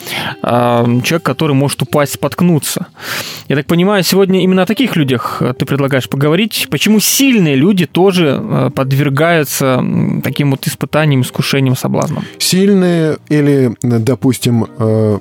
э, 0.42 0.86
человек, 1.04 1.24
который 1.24 1.56
может 1.56 1.82
упасть, 1.82 2.14
споткнуться. 2.14 2.88
Я 3.50 3.56
так 3.58 3.66
понимаю, 3.66 4.04
сегодня 4.04 4.44
именно 4.44 4.62
о 4.62 4.66
таких 4.66 4.96
людях 4.96 5.42
э, 5.42 5.54
ты 5.58 5.66
предлагаешь 5.66 6.08
поговорить. 6.08 6.68
Почему 6.70 7.02
сильные 7.02 7.56
люди 7.56 7.86
тоже 7.86 8.29
э, 8.38 8.70
подвергаются 8.74 9.84
таким 10.24 10.52
вот 10.52 10.68
испытаниям, 10.68 11.22
искушениям, 11.22 11.76
соблазнам? 11.76 12.24
Сильные 12.38 13.18
или, 13.30 13.76
допустим, 13.82 14.68
э, 14.78 15.18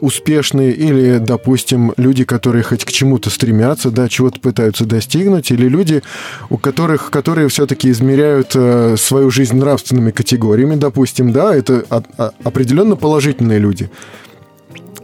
успешные, 0.00 0.72
или, 0.72 1.18
допустим, 1.18 1.92
люди, 1.96 2.24
которые 2.24 2.62
хоть 2.62 2.84
к 2.84 2.92
чему-то 2.92 3.30
стремятся, 3.30 3.90
да, 3.90 4.08
чего-то 4.08 4.40
пытаются 4.40 4.84
достигнуть, 4.84 5.50
или 5.50 5.68
люди, 5.68 6.02
у 6.50 6.58
которых, 6.58 7.10
которые 7.10 7.48
все-таки 7.48 7.90
измеряют 7.90 8.52
э, 8.54 8.96
свою 8.98 9.30
жизнь 9.30 9.56
нравственными 9.56 10.10
категориями, 10.10 10.76
допустим, 10.76 11.32
да, 11.32 11.54
это 11.54 11.84
определенно 12.42 12.96
положительные 12.96 13.58
люди. 13.58 13.90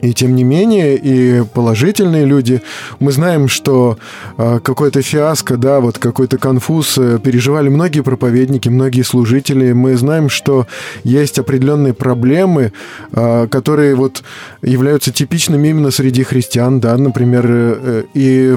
И 0.02 0.12
тем 0.12 0.34
не 0.34 0.44
менее, 0.44 0.96
и 0.96 1.42
положительные 1.44 2.24
люди, 2.24 2.62
мы 3.00 3.12
знаем, 3.12 3.48
что 3.48 3.98
э, 4.38 4.60
какое-то 4.62 5.02
фиаско, 5.02 5.56
да, 5.56 5.80
вот 5.80 5.98
какой-то 5.98 6.38
конфуз 6.38 6.98
э, 6.98 7.18
переживали 7.22 7.68
многие 7.68 8.00
проповедники, 8.00 8.68
многие 8.68 9.02
служители. 9.02 9.72
Мы 9.72 9.96
знаем, 9.96 10.28
что 10.28 10.66
есть 11.04 11.38
определенные 11.38 11.94
проблемы, 11.94 12.72
э, 13.12 13.48
которые 13.48 13.94
вот 13.94 14.22
являются 14.62 15.12
типичными 15.12 15.68
именно 15.68 15.90
среди 15.90 16.24
христиан, 16.24 16.80
да, 16.80 16.96
например, 16.96 17.46
э, 17.48 17.76
э, 17.82 18.04
и 18.14 18.56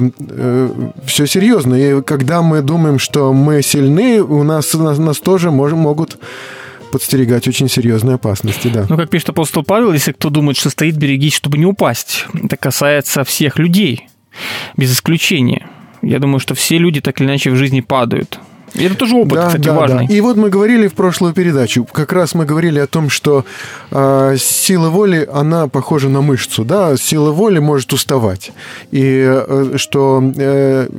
все 1.05 1.27
серьезно. 1.27 1.75
И 1.75 2.01
когда 2.01 2.41
мы 2.41 2.61
думаем, 2.61 2.99
что 2.99 3.33
мы 3.33 3.61
сильны, 3.61 4.21
у 4.21 4.43
нас 4.43 4.73
нас, 4.73 4.97
нас 4.97 5.19
тоже 5.19 5.51
мож, 5.51 5.73
могут 5.73 6.17
подстерегать 6.91 7.47
очень 7.47 7.69
серьезные 7.69 8.15
опасности, 8.15 8.67
да. 8.67 8.85
Ну, 8.89 8.97
как 8.97 9.09
пишет 9.09 9.29
апостол 9.29 9.63
Павел, 9.63 9.93
если 9.93 10.11
кто 10.11 10.29
думает, 10.29 10.57
что 10.57 10.69
стоит, 10.69 10.97
берегись, 10.97 11.33
чтобы 11.33 11.57
не 11.57 11.65
упасть. 11.65 12.25
Это 12.33 12.57
касается 12.57 13.23
всех 13.23 13.59
людей, 13.59 14.07
без 14.75 14.93
исключения. 14.93 15.67
Я 16.01 16.19
думаю, 16.19 16.39
что 16.39 16.55
все 16.55 16.77
люди 16.77 17.01
так 17.01 17.19
или 17.19 17.27
иначе 17.27 17.51
в 17.51 17.55
жизни 17.55 17.81
падают. 17.81 18.39
И 18.73 18.83
это 18.83 18.95
тоже 18.95 19.15
опыт, 19.15 19.33
да, 19.33 19.47
кстати, 19.47 19.63
да, 19.63 19.73
важный. 19.73 20.07
Да. 20.07 20.13
И 20.13 20.21
вот 20.21 20.37
мы 20.37 20.49
говорили 20.49 20.87
в 20.87 20.93
прошлую 20.93 21.33
передачу, 21.33 21.85
как 21.85 22.11
раз 22.13 22.35
мы 22.35 22.45
говорили 22.45 22.79
о 22.79 22.87
том, 22.87 23.09
что 23.09 23.45
э, 23.91 24.35
сила 24.39 24.89
воли, 24.89 25.27
она 25.31 25.67
похожа 25.67 26.09
на 26.09 26.21
мышцу, 26.21 26.63
да, 26.63 26.95
сила 26.97 27.31
воли 27.31 27.59
может 27.59 27.93
уставать. 27.93 28.51
И 28.91 29.25
э, 29.25 29.73
что... 29.77 30.23
Э, 30.37 30.89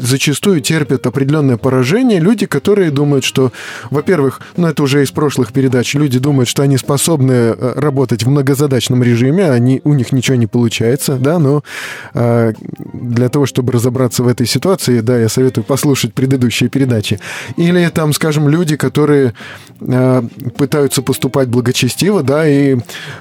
зачастую 0.00 0.60
терпят 0.60 1.06
определенное 1.06 1.56
поражение 1.56 2.20
люди, 2.20 2.46
которые 2.46 2.90
думают, 2.90 3.24
что, 3.24 3.52
во-первых, 3.90 4.40
ну 4.56 4.66
это 4.68 4.82
уже 4.82 5.02
из 5.02 5.10
прошлых 5.10 5.52
передач, 5.52 5.94
люди 5.94 6.18
думают, 6.18 6.48
что 6.48 6.62
они 6.62 6.76
способны 6.76 7.32
э, 7.32 7.72
работать 7.76 8.24
в 8.24 8.28
многозадачном 8.28 9.02
режиме, 9.02 9.50
они, 9.50 9.80
у 9.84 9.94
них 9.94 10.12
ничего 10.12 10.36
не 10.36 10.46
получается, 10.46 11.16
да, 11.16 11.38
но 11.38 11.62
э, 12.14 12.52
для 12.92 13.28
того, 13.28 13.46
чтобы 13.46 13.72
разобраться 13.72 14.22
в 14.22 14.28
этой 14.28 14.46
ситуации, 14.46 15.00
да, 15.00 15.18
я 15.18 15.28
советую 15.28 15.64
послушать 15.64 16.14
предыдущие 16.14 16.70
передачи. 16.70 17.20
Или 17.56 17.88
там, 17.88 18.12
скажем, 18.12 18.48
люди, 18.48 18.76
которые 18.76 19.34
э, 19.80 20.22
пытаются 20.56 21.02
поступать 21.02 21.48
благочестиво, 21.48 22.22
да, 22.22 22.48
и, 22.48 22.76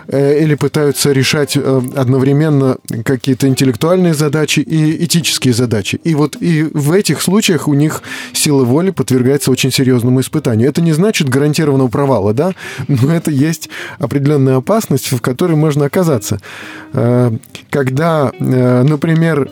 э, 0.07 0.43
или 0.43 0.55
пытаются 0.55 1.11
решать 1.11 1.57
э, 1.57 1.81
одновременно 1.95 2.77
какие-то 3.03 3.47
интеллектуальные 3.47 4.13
задачи 4.13 4.59
и 4.59 5.03
этические 5.05 5.53
задачи. 5.53 5.99
И 6.03 6.15
вот 6.15 6.37
и 6.43 6.63
в 6.73 6.91
этих 6.91 7.21
случаях 7.21 7.67
у 7.67 7.73
них 7.73 8.03
сила 8.33 8.65
воли 8.65 8.91
подвергается 8.91 9.49
очень 9.49 9.71
серьезному 9.71 10.19
испытанию. 10.19 10.69
Это 10.69 10.81
не 10.81 10.91
значит 10.91 11.29
гарантированного 11.29 11.87
провала, 11.87 12.33
да, 12.33 12.53
но 12.87 13.13
это 13.13 13.31
есть 13.31 13.69
определенная 13.99 14.57
опасность, 14.57 15.11
в 15.11 15.21
которой 15.21 15.55
можно 15.55 15.85
оказаться. 15.85 16.39
Когда, 17.69 18.31
например, 18.39 19.49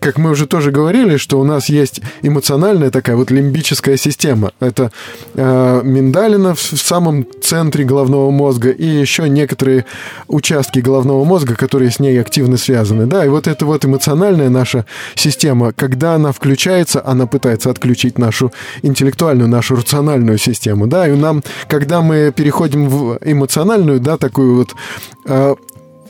как 0.00 0.18
мы 0.18 0.30
уже 0.30 0.46
тоже 0.46 0.70
говорили, 0.70 1.16
что 1.16 1.38
у 1.40 1.44
нас 1.44 1.68
есть 1.68 2.00
эмоциональная 2.22 2.90
такая 2.90 3.16
вот 3.16 3.30
лимбическая 3.30 3.96
система. 3.96 4.52
Это 4.60 4.90
миндалина 5.34 6.54
в 6.54 6.60
самом 6.60 7.26
центре 7.40 7.84
головного 7.84 8.30
мозга 8.30 8.70
и 8.70 8.86
еще 8.86 9.28
некоторые 9.28 9.84
участки 10.26 10.80
головного 10.80 11.24
мозга, 11.24 11.54
которые 11.54 11.90
с 11.90 12.00
ней 12.00 12.20
активно 12.20 12.56
связаны. 12.56 13.06
Да, 13.06 13.24
и 13.24 13.28
вот 13.28 13.46
эта 13.46 13.64
вот 13.64 13.84
эмоциональная 13.84 14.50
наша 14.50 14.84
система, 15.14 15.72
когда 15.72 16.07
она 16.14 16.32
включается, 16.32 17.02
она 17.04 17.26
пытается 17.26 17.70
отключить 17.70 18.18
нашу 18.18 18.52
интеллектуальную, 18.82 19.48
нашу 19.48 19.76
рациональную 19.76 20.38
систему, 20.38 20.86
да, 20.86 21.08
и 21.08 21.16
нам, 21.16 21.42
когда 21.68 22.00
мы 22.00 22.32
переходим 22.34 22.88
в 22.88 23.18
эмоциональную, 23.22 24.00
да, 24.00 24.16
такую 24.16 24.56
вот 24.56 24.74
э, 25.26 25.54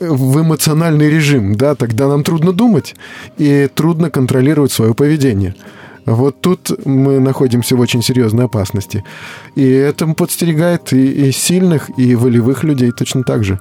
в 0.01 0.41
эмоциональный 0.41 1.11
режим, 1.11 1.55
да, 1.55 1.75
тогда 1.75 2.09
нам 2.09 2.25
трудно 2.25 2.53
думать 2.53 2.95
и 3.37 3.69
трудно 3.75 4.11
контролировать 4.11 4.73
свое 4.73 4.95
поведение. 4.95 5.55
Вот 6.07 6.41
тут 6.41 6.87
мы 6.87 7.21
находимся 7.21 7.77
в 7.77 7.81
очень 7.81 8.03
серьезной 8.03 8.47
опасности. 8.47 9.05
И 9.57 9.69
это 9.69 10.07
подстерегает 10.07 10.93
и, 10.95 11.29
и 11.29 11.33
сильных, 11.33 11.91
и 11.99 12.15
волевых 12.15 12.65
людей 12.65 12.93
точно 12.93 13.25
так 13.25 13.45
же. 13.45 13.59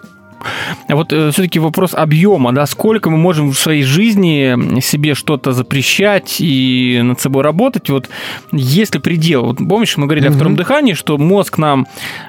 Вот 0.89 1.11
э, 1.13 1.31
все-таки 1.31 1.59
вопрос 1.59 1.93
объема, 1.93 2.53
да, 2.53 2.65
сколько 2.65 3.09
мы 3.09 3.17
можем 3.17 3.51
в 3.51 3.59
своей 3.59 3.83
жизни 3.83 4.79
себе 4.81 5.15
что-то 5.15 5.51
запрещать 5.51 6.37
и 6.39 7.01
над 7.03 7.19
собой 7.19 7.43
работать, 7.43 7.89
вот 7.89 8.09
есть 8.51 8.95
ли 8.95 9.01
предел? 9.01 9.45
Вот 9.45 9.57
помнишь, 9.57 9.97
мы 9.97 10.05
говорили 10.05 10.29
mm-hmm. 10.29 10.33
о 10.33 10.35
втором 10.35 10.55
дыхании, 10.55 10.93
что 10.93 11.17
мозг 11.17 11.57
нам 11.57 11.87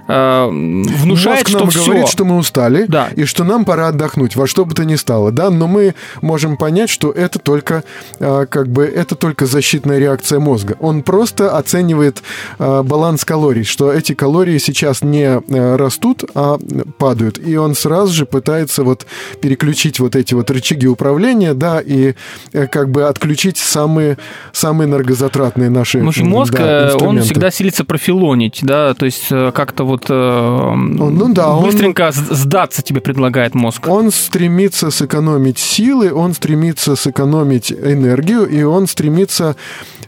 э, 0.08 0.46
внушает, 0.48 1.48
мозг 1.48 1.60
нам 1.60 1.70
что 1.70 1.84
говорит, 1.84 2.04
все. 2.04 2.12
что 2.12 2.24
мы 2.24 2.36
устали, 2.36 2.86
да. 2.88 3.08
и 3.14 3.24
что 3.24 3.44
нам 3.44 3.64
пора 3.64 3.88
отдохнуть, 3.88 4.36
во 4.36 4.46
что 4.46 4.64
бы 4.64 4.74
то 4.74 4.84
ни 4.84 4.96
стало, 4.96 5.30
да, 5.30 5.50
но 5.50 5.66
мы 5.66 5.94
можем 6.22 6.56
понять, 6.56 6.90
что 6.90 7.10
это 7.10 7.38
только, 7.38 7.84
э, 8.18 8.46
как 8.48 8.68
бы, 8.68 8.84
это 8.84 9.14
только 9.14 9.46
защитная 9.46 9.98
реакция 9.98 10.40
мозга. 10.40 10.76
Он 10.80 11.02
просто 11.02 11.56
оценивает 11.56 12.22
э, 12.58 12.82
баланс 12.82 13.24
калорий, 13.24 13.64
что 13.64 13.92
эти 13.92 14.14
калории 14.14 14.58
сейчас 14.58 15.02
не 15.02 15.40
э, 15.40 15.76
растут, 15.76 16.24
а 16.34 16.58
падают, 16.98 17.38
и 17.38 17.56
он 17.56 17.74
сразу 17.74 17.98
сразу 17.99 18.14
же 18.14 18.26
пытается 18.26 18.85
вот 18.85 19.07
переключить 19.40 19.99
вот 19.99 20.14
эти 20.14 20.35
вот 20.35 20.50
рычаги 20.50 20.87
управления, 20.87 21.52
да, 21.52 21.81
и 21.81 22.14
э, 22.52 22.67
как 22.69 22.90
бы 22.90 23.09
отключить 23.09 23.57
самые, 23.59 24.19
самые 24.52 24.88
энергозатратные 24.88 25.69
наши 25.69 25.99
Потому 25.99 26.12
что 26.12 26.25
мозг, 26.25 26.55
да, 26.55 26.95
он 27.00 27.21
всегда 27.23 27.50
силится 27.50 27.85
профилонить, 27.85 28.61
да, 28.62 28.95
то 28.95 29.05
есть 29.05 29.26
э, 29.31 29.50
как-то 29.52 29.85
вот 29.85 30.09
ну, 30.09 31.35
да, 31.35 31.57
быстренько 31.57 32.07
он, 32.07 32.37
сдаться 32.37 32.83
тебе 32.83 33.00
предлагает 33.00 33.55
мозг. 33.55 33.88
Он 33.88 34.12
стремится 34.12 34.90
сэкономить 34.90 35.59
силы, 35.59 36.12
он 36.12 36.35
стремится 36.35 36.95
сэкономить 36.95 37.73
энергию, 37.73 38.49
и 38.49 38.62
он 38.62 38.87
стремится 38.87 39.57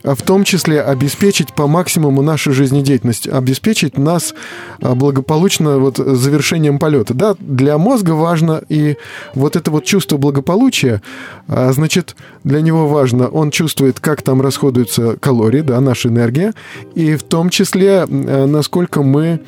в 0.02 0.22
том 0.22 0.44
числе 0.44 0.80
обеспечить 0.80 1.52
по 1.52 1.66
максимуму 1.66 2.22
нашу 2.22 2.52
жизнедеятельность, 2.52 3.28
обеспечить 3.28 3.98
нас 3.98 4.34
благополучно 4.80 5.78
вот 5.78 5.98
завершением 5.98 6.78
полета. 6.78 7.12
Да, 7.12 7.36
для 7.38 7.76
мозга 7.80 8.12
важно 8.12 8.62
и 8.68 8.96
вот 9.34 9.56
это 9.56 9.70
вот 9.70 9.84
чувство 9.84 10.16
благополучия, 10.18 11.02
значит, 11.48 12.14
для 12.44 12.60
него 12.60 12.86
важно, 12.88 13.28
он 13.28 13.50
чувствует, 13.50 13.98
как 14.00 14.22
там 14.22 14.40
расходуются 14.40 15.16
калории, 15.16 15.62
да, 15.62 15.80
наша 15.80 16.08
энергия, 16.08 16.54
и 16.94 17.16
в 17.16 17.22
том 17.22 17.50
числе, 17.50 18.06
насколько 18.06 19.02
мы 19.02 19.40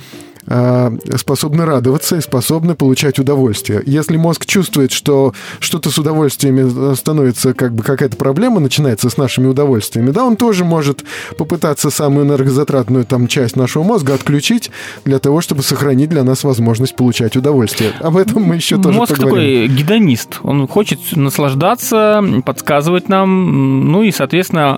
способны 0.44 1.64
радоваться 1.64 2.16
и 2.16 2.20
способны 2.20 2.74
получать 2.74 3.18
удовольствие. 3.18 3.82
Если 3.86 4.16
мозг 4.16 4.46
чувствует, 4.46 4.92
что 4.92 5.34
что-то 5.60 5.90
с 5.90 5.98
удовольствиями 5.98 6.94
становится 6.94 7.54
как 7.54 7.74
бы 7.74 7.82
какая-то 7.82 8.16
проблема, 8.16 8.60
начинается 8.60 9.08
с 9.08 9.16
нашими 9.16 9.46
удовольствиями, 9.46 10.10
да, 10.10 10.24
он 10.24 10.36
тоже 10.36 10.64
может 10.64 11.04
попытаться 11.38 11.90
самую 11.90 12.26
энергозатратную 12.26 13.04
там 13.04 13.28
часть 13.28 13.56
нашего 13.56 13.82
мозга 13.82 14.14
отключить 14.14 14.70
для 15.04 15.18
того, 15.18 15.40
чтобы 15.40 15.62
сохранить 15.62 16.10
для 16.10 16.24
нас 16.24 16.44
возможность 16.44 16.96
получать 16.96 17.36
удовольствие. 17.36 17.92
Об 18.00 18.16
этом 18.16 18.42
мы 18.42 18.56
еще 18.56 18.80
тоже 18.80 18.98
мозг 18.98 19.16
поговорим. 19.16 19.68
такой 19.68 19.76
гедонист. 19.76 20.40
Он 20.42 20.66
хочет 20.66 20.98
наслаждаться, 21.14 22.22
подсказывать 22.44 23.08
нам, 23.08 23.90
ну 23.92 24.02
и, 24.02 24.10
соответственно, 24.10 24.76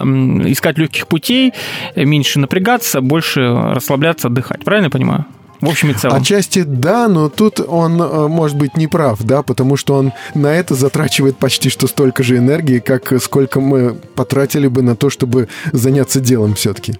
искать 0.50 0.78
легких 0.78 1.06
путей, 1.06 1.52
меньше 1.96 2.38
напрягаться, 2.38 3.00
больше 3.00 3.40
расслабляться, 3.40 4.28
отдыхать. 4.28 4.64
Правильно 4.64 4.86
я 4.86 4.90
понимаю? 4.90 5.24
В 5.60 5.68
общем 5.68 5.90
и 5.90 5.94
целом. 5.94 6.16
Отчасти 6.16 6.62
да, 6.62 7.08
но 7.08 7.28
тут 7.28 7.60
он 7.60 8.00
э, 8.00 8.28
может 8.28 8.56
быть 8.56 8.76
не 8.76 8.86
прав, 8.86 9.22
да, 9.22 9.42
потому 9.42 9.76
что 9.76 9.94
он 9.94 10.12
на 10.34 10.48
это 10.48 10.74
затрачивает 10.74 11.36
почти 11.36 11.70
что 11.70 11.86
столько 11.86 12.22
же 12.22 12.36
энергии, 12.36 12.78
как 12.78 13.12
сколько 13.22 13.60
мы 13.60 13.94
потратили 14.14 14.66
бы 14.66 14.82
на 14.82 14.96
то, 14.96 15.10
чтобы 15.10 15.48
заняться 15.72 16.20
делом 16.20 16.54
все-таки. 16.54 16.94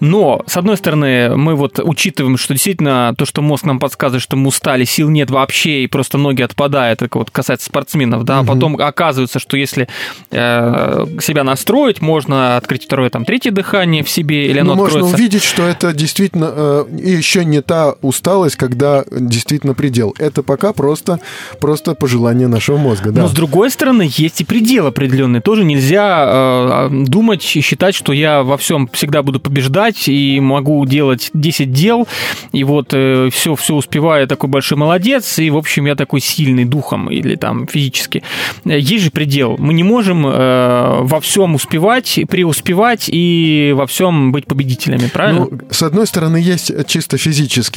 Но, 0.00 0.42
с 0.46 0.56
одной 0.56 0.76
стороны, 0.76 1.36
мы 1.36 1.54
вот 1.54 1.78
учитываем, 1.82 2.38
что 2.38 2.54
действительно 2.54 3.14
то, 3.16 3.24
что 3.26 3.42
мозг 3.42 3.64
нам 3.64 3.78
подсказывает, 3.78 4.22
что 4.22 4.36
мы 4.36 4.48
устали, 4.48 4.84
сил 4.84 5.08
нет 5.10 5.30
вообще, 5.30 5.84
и 5.84 5.86
просто 5.86 6.18
ноги 6.18 6.42
отпадают, 6.42 7.02
это 7.02 7.18
вот 7.18 7.30
касается 7.30 7.66
спортсменов, 7.66 8.24
да, 8.24 8.40
а 8.40 8.44
потом 8.44 8.76
оказывается, 8.76 9.38
что 9.38 9.56
если 9.56 9.88
э, 10.30 11.06
себя 11.20 11.44
настроить, 11.44 12.00
можно 12.00 12.56
открыть 12.56 12.84
второе, 12.84 13.10
там, 13.10 13.24
третье 13.24 13.50
дыхание 13.50 14.02
в 14.04 14.10
себе, 14.10 14.46
или 14.46 14.58
оно 14.58 14.74
Ну, 14.74 14.80
можно 14.82 14.98
откроется. 14.98 15.16
увидеть, 15.16 15.44
что 15.44 15.64
это 15.66 15.92
действительно 15.92 16.50
э, 16.54 16.84
еще 16.92 17.44
не 17.44 17.60
та 17.62 17.94
усталость, 18.02 18.56
когда 18.56 19.04
действительно 19.10 19.74
предел. 19.74 20.14
Это 20.18 20.42
пока 20.42 20.72
просто, 20.72 21.20
просто 21.60 21.94
пожелание 21.94 22.48
нашего 22.48 22.76
мозга, 22.76 23.10
да. 23.10 23.22
Но 23.22 23.28
с 23.28 23.32
другой 23.32 23.70
стороны, 23.70 24.08
есть 24.10 24.40
и 24.40 24.44
предел 24.44 24.86
определенный. 24.86 25.40
Тоже 25.40 25.64
нельзя 25.64 26.88
э, 26.88 26.88
думать 26.90 27.56
и 27.56 27.60
считать, 27.60 27.94
что 27.94 28.12
я 28.12 28.42
во 28.42 28.56
всем 28.56 28.88
всегда 28.92 29.22
буду 29.22 29.40
побеждать 29.40 30.08
и 30.08 30.40
могу 30.40 30.84
делать 30.86 31.30
10 31.34 31.72
дел, 31.72 32.06
и 32.52 32.64
вот 32.64 32.88
все, 32.88 33.54
все 33.54 33.74
успеваю, 33.74 34.22
я 34.22 34.26
такой 34.26 34.48
большой 34.48 34.78
молодец, 34.78 35.38
и, 35.38 35.50
в 35.50 35.56
общем, 35.56 35.86
я 35.86 35.94
такой 35.94 36.20
сильный 36.20 36.64
духом 36.64 37.10
или 37.10 37.34
там 37.36 37.66
физически. 37.66 38.22
Э, 38.64 38.78
Есть 38.78 39.04
же 39.04 39.10
предел. 39.10 39.56
Мы 39.58 39.74
не 39.74 39.82
можем 39.82 40.26
э, 40.26 40.98
во 41.02 41.20
всем 41.20 41.54
успевать, 41.54 42.18
преуспевать 42.28 43.08
и 43.08 43.72
во 43.76 43.86
всем 43.86 44.32
быть 44.32 44.46
победителями, 44.46 45.08
правильно? 45.12 45.48
Ну, 45.50 45.60
с 45.70 45.82
одной 45.82 46.06
стороны, 46.06 46.36
есть 46.36 46.72
чисто 46.86 47.18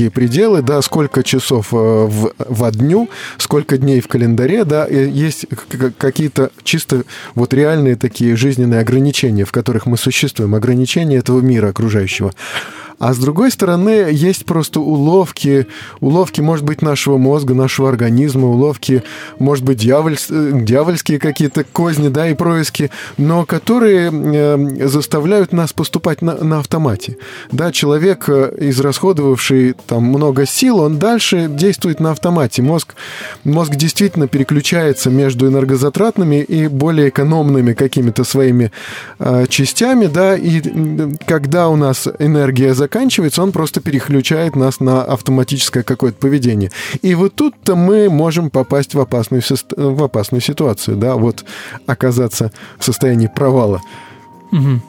физические 0.01 0.09
пределы, 0.09 0.61
да, 0.61 0.81
сколько 0.81 1.23
часов 1.23 1.73
э, 1.73 1.75
в, 1.75 2.33
во 2.37 2.71
дню, 2.71 3.09
сколько 3.37 3.77
дней 3.77 4.01
в 4.01 4.07
календаре, 4.07 4.65
да, 4.65 4.87
есть 4.87 5.45
какие-то 5.97 6.51
чисто 6.63 7.03
вот 7.35 7.53
реальные 7.53 7.95
такие 7.95 8.35
жизненные 8.35 8.81
ограничения, 8.81 9.45
в 9.45 9.51
которых 9.51 9.85
мы 9.85 9.97
существуем, 9.97 10.55
ограничения 10.55 11.17
этого 11.17 11.41
мира 11.41 11.69
окружающего. 11.69 12.31
А 13.01 13.15
с 13.15 13.17
другой 13.17 13.49
стороны, 13.49 14.09
есть 14.11 14.45
просто 14.45 14.79
уловки, 14.79 15.65
уловки, 16.01 16.39
может 16.39 16.63
быть, 16.63 16.83
нашего 16.83 17.17
мозга, 17.17 17.55
нашего 17.55 17.89
организма, 17.89 18.47
уловки, 18.47 19.01
может 19.39 19.65
быть, 19.65 19.83
дьявольс- 19.83 20.27
э, 20.29 20.61
дьявольские 20.61 21.17
какие-то 21.17 21.63
козни, 21.63 22.09
да, 22.09 22.29
и 22.29 22.35
происки, 22.35 22.91
но 23.17 23.43
которые 23.43 24.11
э, 24.13 24.87
заставляют 24.87 25.51
нас 25.51 25.73
поступать 25.73 26.21
на, 26.21 26.35
на 26.43 26.59
автомате. 26.59 27.17
Да, 27.51 27.71
человек, 27.71 28.25
э, 28.29 28.55
израсходовавший 28.69 29.73
там 29.87 30.03
много 30.03 30.45
сил, 30.45 30.77
он 30.77 30.99
дальше 30.99 31.47
действует 31.49 31.99
на 32.01 32.11
автомате. 32.11 32.61
Мозг, 32.61 32.93
мозг 33.43 33.77
действительно 33.77 34.27
переключается 34.27 35.09
между 35.09 35.47
энергозатратными 35.47 36.43
и 36.43 36.67
более 36.67 37.09
экономными 37.09 37.73
какими-то 37.73 38.23
своими 38.25 38.71
э, 39.17 39.47
частями, 39.49 40.05
да, 40.05 40.35
и 40.37 40.61
когда 41.25 41.67
у 41.69 41.75
нас 41.75 42.07
энергия 42.19 42.75
заканчивается, 42.75 42.90
он 43.39 43.51
просто 43.51 43.81
переключает 43.81 44.55
нас 44.55 44.79
на 44.79 45.03
автоматическое 45.03 45.83
какое-то 45.83 46.17
поведение. 46.17 46.71
И 47.01 47.15
вот 47.15 47.35
тут-то 47.35 47.75
мы 47.75 48.09
можем 48.09 48.49
попасть 48.49 48.93
в 48.93 48.99
опасную, 48.99 49.41
в 49.75 50.03
опасную 50.03 50.41
ситуацию, 50.41 50.97
да, 50.97 51.15
вот 51.15 51.45
оказаться 51.87 52.51
в 52.77 52.85
состоянии 52.85 53.27
провала. 53.27 53.81
Мгм. 54.51 54.81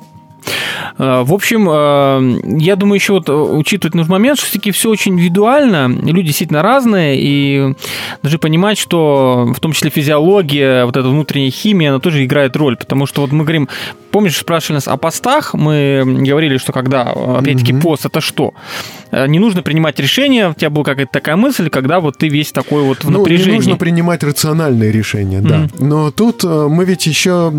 Э, 0.98 1.22
В 1.24 1.32
общем, 1.32 1.68
э, 1.70 2.58
я 2.58 2.76
думаю, 2.76 2.96
еще 2.96 3.14
вот 3.14 3.28
э, 3.28 3.32
учитывать 3.32 3.94
нужный 3.94 4.12
момент, 4.12 4.38
что 4.38 4.48
все-таки 4.48 4.70
все 4.70 4.90
очень 4.90 5.12
индивидуально, 5.12 5.88
люди 5.88 6.28
действительно 6.28 6.62
разные, 6.62 7.16
и 7.18 7.74
даже 8.22 8.38
понимать, 8.38 8.78
что 8.78 9.52
в 9.54 9.60
том 9.60 9.72
числе 9.72 9.90
физиология, 9.90 10.84
вот 10.84 10.96
эта 10.96 11.08
внутренняя 11.08 11.50
химия, 11.50 11.90
она 11.90 11.98
тоже 11.98 12.24
играет 12.24 12.56
роль, 12.56 12.76
потому 12.76 13.06
что 13.06 13.22
вот 13.22 13.32
мы 13.32 13.44
говорим, 13.44 13.68
помнишь, 14.10 14.36
спрашивали 14.36 14.76
нас 14.76 14.88
о 14.88 14.96
постах, 14.96 15.54
мы 15.54 16.02
говорили, 16.04 16.58
что 16.58 16.72
когда, 16.72 17.02
опять-таки, 17.02 17.72
пост, 17.72 18.06
это 18.06 18.20
что? 18.20 18.54
Э, 19.12 19.26
Не 19.28 19.38
нужно 19.38 19.62
принимать 19.62 20.00
решения, 20.00 20.48
у 20.50 20.54
тебя 20.54 20.70
была 20.70 20.84
какая-то 20.84 21.12
такая 21.12 21.36
мысль, 21.36 21.68
когда 21.70 22.00
вот 22.00 22.16
ты 22.18 22.28
весь 22.28 22.50
такой 22.52 22.82
вот 22.82 23.04
в 23.04 23.10
Ну, 23.10 23.18
напряжении. 23.18 23.50
не 23.50 23.56
нужно 23.56 23.76
принимать 23.76 24.22
рациональные 24.24 24.90
решения, 24.90 25.40
да. 25.40 25.68
Но 25.78 26.10
тут 26.10 26.42
э, 26.44 26.66
мы 26.68 26.84
ведь 26.84 27.06
еще 27.06 27.50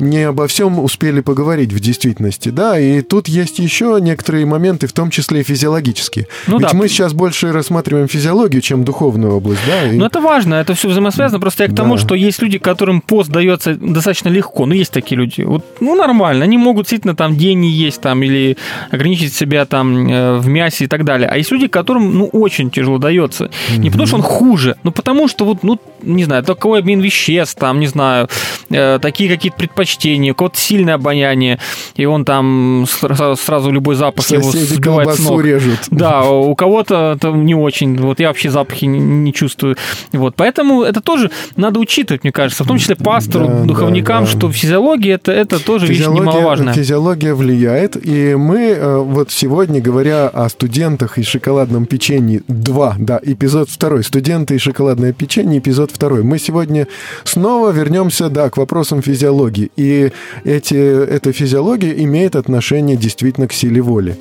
не 0.00 0.22
обо 0.24 0.46
всем 0.46 0.78
успели 0.78 1.20
поговорить 1.20 1.72
в 1.72 1.80
действительности, 1.80 2.48
да, 2.48 2.78
и 2.78 3.02
тут 3.02 3.28
есть 3.28 3.58
еще 3.58 3.98
некоторые 4.00 4.46
моменты, 4.46 4.86
в 4.86 4.92
том 4.92 5.10
числе 5.10 5.40
и 5.40 5.42
физиологические. 5.42 6.26
Ну 6.46 6.58
ведь 6.58 6.70
да. 6.70 6.76
мы 6.76 6.88
сейчас 6.88 7.12
больше 7.12 7.52
рассматриваем 7.52 8.08
физиологию, 8.08 8.62
чем 8.62 8.84
духовную 8.84 9.34
область, 9.36 9.60
да. 9.66 9.90
и- 9.92 9.96
Ну, 9.98 10.06
это 10.06 10.20
важно, 10.20 10.54
это 10.54 10.74
все 10.74 10.88
взаимосвязано. 10.88 11.40
Просто 11.40 11.64
я 11.64 11.70
к 11.70 11.74
тому, 11.76 11.94
Да. 11.96 12.00
что 12.00 12.14
есть 12.14 12.40
люди, 12.42 12.58
которым 12.58 13.00
пост 13.00 13.30
дается 13.30 13.74
достаточно 13.74 14.28
легко. 14.30 14.66
Ну, 14.66 14.74
есть 14.74 14.92
такие 14.92 15.16
люди. 15.18 15.42
Вот, 15.42 15.64
ну, 15.80 15.94
нормально. 15.94 16.44
Они 16.44 16.56
могут 16.58 16.84
действительно 16.86 17.14
там 17.14 17.36
день 17.36 17.60
не 17.60 17.70
есть 17.70 18.00
там 18.00 18.22
или 18.22 18.56
ограничить 18.90 19.34
себя 19.34 19.64
там 19.66 20.08
э, 20.08 20.38
в 20.38 20.48
мясе 20.62 20.84
и 20.84 20.86
так 20.88 21.04
далее. 21.04 21.28
А 21.28 21.36
есть 21.36 21.50
люди, 21.52 21.66
которым, 21.68 22.14
ну, 22.18 22.26
очень 22.26 22.70
тяжело 22.70 22.98
дается. 22.98 23.50
Не 23.76 23.90
потому, 23.90 24.06
что 24.06 24.16
он 24.16 24.22
хуже, 24.22 24.76
но 24.82 24.90
потому, 24.92 25.28
что 25.28 25.44
вот, 25.44 25.62
ну, 25.62 25.78
не 26.02 26.24
знаю, 26.24 26.42
такой 26.42 26.80
обмен 26.80 27.00
веществ, 27.00 27.58
там, 27.58 27.80
не 27.80 27.86
знаю, 27.86 28.28
э, 28.70 28.98
такие 29.00 29.28
какие-то 29.30 29.56
предпочтения, 29.58 30.34
кого-то 30.34 30.58
сильное 30.58 30.94
обоняние, 30.94 31.58
и 31.96 32.04
он 32.06 32.24
там 32.24 32.86
сразу, 32.88 33.36
сразу 33.36 33.70
любой 33.70 33.94
запах 33.94 34.30
его 34.30 34.42
Соседи 34.50 34.74
сбивает 34.74 35.14
с 35.14 35.18
ног. 35.20 35.42
режут. 35.44 35.78
Да, 35.90 36.24
у 36.28 36.54
кого-то 36.54 37.14
это 37.16 37.30
не 37.30 37.54
очень. 37.54 37.96
Вот 37.98 38.20
я 38.20 38.28
вообще 38.28 38.50
запахи 38.50 38.84
не, 38.86 38.98
не 39.00 39.32
чувствую. 39.32 39.76
Вот, 40.12 40.34
поэтому 40.36 40.82
это 40.82 41.00
тоже 41.00 41.30
надо 41.56 41.80
учитывать, 41.80 42.24
мне 42.24 42.32
кажется, 42.32 42.64
в 42.64 42.66
том 42.66 42.78
числе 42.78 42.96
пастору, 42.96 43.46
Да, 43.46 43.64
духовникам, 43.64 44.24
да, 44.24 44.30
да. 44.30 44.38
что 44.38 44.52
физиология 44.52 45.14
это, 45.14 45.32
это 45.32 45.64
тоже 45.64 45.86
вещь 45.86 46.00
немаловажная. 46.00 46.74
физиология 46.74 47.34
влияет, 47.34 47.96
и 48.04 48.34
мы 48.34 48.58
э, 48.70 48.96
вот 48.98 49.30
сегодня, 49.30 49.80
говоря 49.80 50.28
о 50.28 50.48
студентах 50.52 51.18
и 51.18 51.22
шоколадном 51.22 51.86
печенье 51.86 52.42
2, 52.48 52.96
да, 52.98 53.20
эпизод 53.22 53.68
второй, 53.70 54.04
студенты 54.04 54.54
и 54.54 54.58
шоколадное 54.58 55.12
печенье, 55.12 55.58
эпизод 55.58 55.90
второй, 55.90 56.22
мы 56.22 56.38
сегодня 56.38 56.86
снова 57.24 57.70
вернемся, 57.70 58.28
да, 58.28 58.50
к 58.50 58.56
вопросам 58.56 59.02
физиологии, 59.02 59.70
и 59.76 60.12
эти, 60.44 60.74
эта 60.74 61.32
физиология 61.32 61.92
имеет 62.04 62.36
отношение 62.36 62.96
действительно 62.96 63.48
к 63.48 63.52
силе 63.52 63.80
воли. 63.80 64.16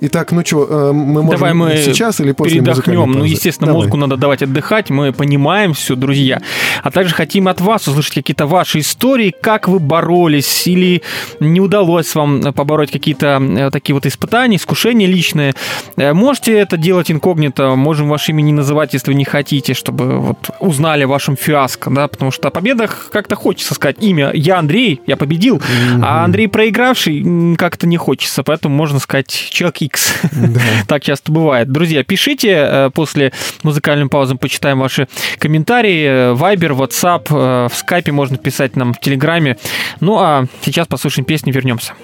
Итак, 0.00 0.32
ну 0.32 0.42
что, 0.44 0.92
мы 0.92 1.22
можем 1.22 1.30
Давай 1.30 1.54
мы 1.54 1.76
сейчас 1.76 2.20
или 2.20 2.32
после 2.32 2.60
передохнем. 2.60 3.12
Ну, 3.12 3.24
естественно, 3.24 3.68
Давай. 3.68 3.82
мозгу 3.82 3.96
надо 3.96 4.16
давать 4.16 4.42
отдыхать. 4.42 4.90
Мы 4.90 5.12
понимаем 5.12 5.74
все, 5.74 5.94
друзья. 5.94 6.40
А 6.82 6.90
также 6.90 7.14
хотим 7.14 7.48
от 7.48 7.60
вас 7.60 7.86
услышать 7.88 8.14
какие-то 8.14 8.46
ваши 8.46 8.80
истории, 8.80 9.34
как 9.40 9.68
вы 9.68 9.78
боролись 9.78 10.66
или 10.66 11.02
не 11.40 11.60
удалось 11.60 12.14
вам 12.14 12.52
побороть 12.52 12.90
какие-то 12.90 13.40
э, 13.40 13.70
такие 13.70 13.94
вот 13.94 14.06
испытания, 14.06 14.56
искушения 14.56 15.06
личные. 15.06 15.54
Э, 15.96 16.12
Можете 16.12 16.58
это 16.58 16.76
делать 16.76 17.10
инкогнито, 17.10 17.74
можем 17.76 18.08
ваше 18.08 18.32
имя 18.32 18.42
не 18.42 18.52
называть, 18.52 18.94
если 18.94 19.10
вы 19.10 19.14
не 19.14 19.24
хотите, 19.24 19.74
чтобы 19.74 20.18
вот 20.18 20.50
узнали 20.60 21.04
о 21.04 21.08
вашем 21.08 21.36
фиаско, 21.36 21.90
да, 21.90 22.08
потому 22.08 22.30
что 22.30 22.48
о 22.48 22.50
победах 22.50 23.10
как-то 23.12 23.36
хочется 23.36 23.74
сказать 23.74 23.96
имя. 24.00 24.30
Я 24.32 24.58
Андрей, 24.58 25.00
я 25.06 25.16
победил, 25.16 25.60
а 26.02 26.24
Андрей 26.24 26.48
проигравший 26.48 27.56
как-то 27.56 27.86
не 27.86 27.96
хочется, 27.96 28.42
поэтому 28.42 28.74
можно 28.74 28.98
сказать 28.98 29.28
человек 29.28 29.82
X. 29.82 30.14
Так 30.88 31.02
часто 31.02 31.32
бывает. 31.32 31.70
Друзья, 31.70 32.04
пишите 32.04 32.50
э, 32.50 32.90
после 32.92 33.32
музыкальной 33.62 34.08
паузы, 34.08 34.34
почитаем 34.36 34.80
ваши 34.80 35.08
комментарии. 35.38 36.34
Вайбер, 36.34 36.72
WhatsApp, 36.72 37.26
э, 37.30 37.68
в 37.68 37.76
скайпе 37.76 38.12
можно 38.12 38.36
писать 38.36 38.76
нам 38.76 38.94
в 38.94 39.00
Телеграме. 39.00 39.56
Ну 40.00 40.18
а 40.18 40.46
сейчас 40.62 40.86
послушаем 40.86 41.24
песню, 41.24 41.52
вернемся. 41.52 41.94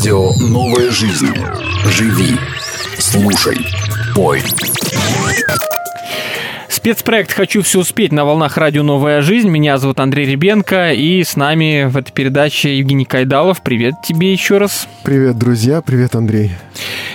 Радио 0.00 0.32
«Новая 0.48 0.90
жизнь». 0.90 1.28
Живи, 1.84 2.38
слушай, 2.96 3.58
пой. 4.14 4.42
Спецпроект 6.70 7.34
«Хочу 7.34 7.60
все 7.60 7.80
успеть» 7.80 8.10
на 8.10 8.24
волнах 8.24 8.56
радио 8.56 8.82
«Новая 8.82 9.20
жизнь». 9.20 9.50
Меня 9.50 9.76
зовут 9.76 10.00
Андрей 10.00 10.24
Ребенко, 10.24 10.94
и 10.94 11.22
с 11.22 11.36
нами 11.36 11.84
в 11.84 11.98
этой 11.98 12.12
передаче 12.12 12.78
Евгений 12.78 13.04
Кайдалов. 13.04 13.62
Привет 13.62 13.96
тебе 14.02 14.32
еще 14.32 14.56
раз. 14.56 14.88
Привет, 15.02 15.36
друзья, 15.36 15.82
привет, 15.82 16.14
Андрей. 16.14 16.52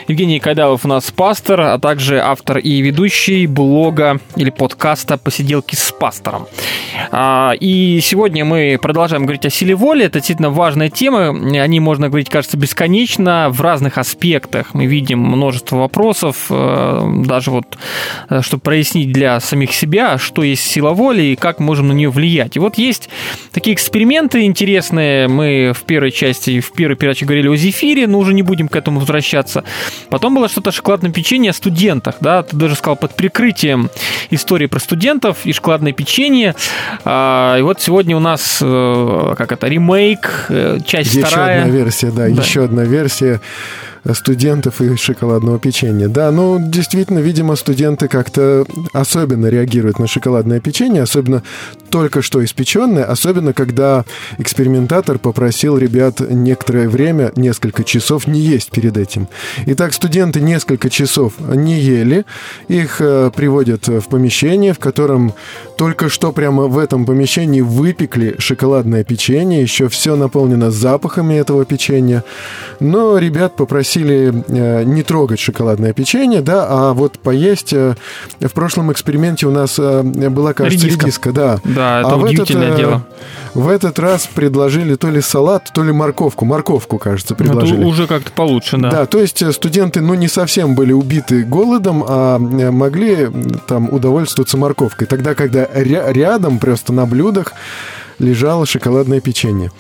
Евгений 0.08 0.40
Кайдалов 0.40 0.86
у 0.86 0.88
нас 0.88 1.10
пастор, 1.10 1.62
а 1.62 1.80
также 1.80 2.20
автор 2.20 2.60
и 2.60 2.82
ведущий 2.82 3.48
блога 3.48 4.20
или 4.36 4.52
подкаста 4.52 5.18
«Посиделки 5.18 5.74
с 5.74 5.92
пастором». 5.92 6.46
А, 7.12 7.54
И 7.60 8.00
сегодня 8.02 8.46
мы 8.46 8.80
продолжаем 8.82 9.24
говорить 9.24 9.46
о 9.46 9.50
силе 9.50 9.76
воли. 9.76 10.06
Это 10.06 10.20
действительно 10.20 10.50
важная 10.50 10.90
тема. 10.90 11.30
О 11.30 11.68
ней 11.68 11.80
можно 11.80 12.10
говорить, 12.10 12.30
кажется, 12.30 12.58
бесконечно 12.58 13.50
в 13.50 13.62
разных 13.62 13.98
аспектах. 13.98 14.74
Мы 14.74 14.86
видим 14.86 15.20
множество 15.20 15.78
вопросов, 15.78 16.48
э, 16.50 17.24
даже 17.26 17.52
вот, 17.52 17.78
э, 18.30 18.42
чтобы 18.42 18.62
прояснить 18.62 19.12
для 19.12 19.40
самих 19.40 19.74
себя, 19.74 20.18
что 20.18 20.44
есть 20.44 20.64
сила 20.64 20.92
воли 20.92 21.22
и 21.22 21.36
как 21.36 21.60
можем 21.60 21.88
на 21.88 21.94
нее 21.94 22.10
влиять. 22.10 22.56
И 22.56 22.60
вот 22.60 22.78
есть 22.78 23.10
такие 23.52 23.76
эксперименты 23.76 24.44
интересные. 24.44 25.28
Мы 25.28 25.74
в 25.74 25.84
первой 25.84 26.12
части, 26.12 26.60
в 26.60 26.72
первой 26.72 26.96
передаче 26.96 27.26
говорили 27.26 27.48
о 27.48 27.56
зефире, 27.56 28.08
но 28.08 28.20
уже 28.20 28.34
не 28.34 28.42
будем 28.42 28.68
к 28.68 28.76
этому 28.76 29.00
возвращаться. 29.00 29.64
Потом 30.10 30.36
было 30.36 30.48
что-то 30.50 30.70
о 30.70 30.74
шоколадном 30.74 31.12
печенье 31.12 31.52
о 31.52 31.54
студентах, 31.54 32.16
да, 32.20 32.44
ты 32.44 32.56
даже 32.56 32.76
сказал 32.76 32.96
под 32.96 33.16
прикрытием 33.16 33.90
истории 34.30 34.68
про 34.68 34.80
студентов 34.80 35.46
и 35.46 35.54
шоколадное 35.54 35.92
печенье. 35.92 36.56
А, 37.04 37.58
И 37.58 37.62
вот 37.62 37.82
сегодня 37.82 38.16
у 38.16 38.20
нас, 38.20 38.60
э, 38.62 39.34
как 39.38 39.52
это, 39.52 39.68
ремейк, 39.68 40.46
э, 40.50 40.80
часть 40.86 41.14
Еще 41.14 41.26
вторая. 41.26 41.64
одна 41.64 41.74
версия, 41.76 42.08
да, 42.08 42.28
Да. 42.30 42.42
еще 42.42 42.64
одна 42.64 42.84
версия 42.84 43.42
студентов 44.14 44.82
и 44.82 44.96
шоколадного 44.98 45.58
печенья. 45.58 46.08
Да, 46.08 46.30
ну, 46.32 46.60
действительно, 46.60 47.18
видимо, 47.20 47.56
студенты 47.56 48.08
как-то 48.08 48.64
особенно 48.94 49.48
реагируют 49.48 49.98
на 49.98 50.06
шоколадное 50.08 50.60
печенье, 50.60 51.02
особенно 51.02 51.42
только 51.90 52.22
что 52.22 52.44
испеченное, 52.46 53.04
особенно 53.04 53.52
когда 53.54 54.06
экспериментатор 54.38 55.18
попросил 55.18 55.78
ребят 55.80 56.20
некоторое 56.20 56.88
время, 56.88 57.32
несколько 57.36 57.84
часов 57.84 58.28
не 58.28 58.40
есть 58.40 58.70
перед 58.70 58.96
этим. 58.96 59.28
Итак, 59.66 59.92
студенты 59.94 60.40
несколько 60.40 60.92
часов 60.92 61.34
не 61.40 61.80
ели, 61.80 62.26
их 62.68 62.98
э, 63.00 63.32
приводят 63.36 63.88
в 63.88 64.04
помещение, 64.04 64.74
в 64.74 64.80
котором 64.80 65.34
только 65.78 66.10
что 66.10 66.32
прямо 66.32 66.64
в 66.68 66.78
этом 66.78 67.06
помещении 67.06 67.62
выпекли 67.62 68.36
шоколадное 68.40 69.04
печенье, 69.04 69.62
еще 69.62 69.88
все 69.90 70.16
наполнено 70.16 70.72
запахами 70.72 71.36
этого 71.36 71.66
печенья. 71.66 72.24
Но 72.80 73.18
ребят 73.18 73.56
попросили 73.56 74.34
э, 74.48 74.84
не 74.84 75.04
трогать 75.04 75.40
шоколадное 75.40 75.94
печенье, 75.94 76.42
да, 76.42 76.66
а 76.70 76.94
вот 76.94 77.20
поесть. 77.20 77.74
э, 77.74 77.96
в 78.40 78.52
прошлом 78.54 78.92
эксперименте 78.92 79.48
у 79.48 79.52
нас 79.52 79.76
э, 79.80 80.02
была, 80.04 80.54
кажется, 80.54 80.86
Редиска. 80.86 81.06
редиска, 81.06 81.32
да. 81.32 81.60
Да, 81.64 82.00
это 82.02 82.10
А 82.10 82.16
в 82.18 82.26
этот, 82.26 82.40
удивительное 82.42 82.74
э, 82.74 82.78
дело. 82.78 83.06
В 83.54 83.70
этот 83.70 84.00
раз 84.00 84.28
предложили 84.34 84.96
то 84.96 85.10
ли 85.10 85.22
салат, 85.22 85.72
то 85.74 85.84
ли 85.84 85.92
морковку. 85.92 86.46
Морковку, 86.46 86.98
кажется, 86.98 87.34
Это 87.34 87.44
предложили. 87.44 87.84
уже 87.84 88.08
как-то 88.08 88.32
получше, 88.32 88.78
да. 88.78 88.92
Да, 88.92 89.06
то 89.06 89.20
есть 89.20 89.42
э, 89.42 89.52
студенты, 89.52 90.02
ну, 90.02 90.14
не 90.14 90.28
совсем 90.28 90.76
были 90.76 90.92
убиты 90.94 91.44
голодом, 91.44 92.04
а 92.08 92.38
э, 92.38 92.72
могли 92.72 93.30
там 93.68 93.90
удовольствоваться 93.92 94.58
морковкой. 94.58 95.08
Тогда, 95.08 95.34
когда 95.36 95.65
ря- 95.74 96.12
рядом, 96.12 96.60
просто 96.60 96.94
на 96.94 97.06
блюдах, 97.06 97.54
лежало 98.20 98.66
шоколадное 98.66 99.22
печенье. 99.22 99.72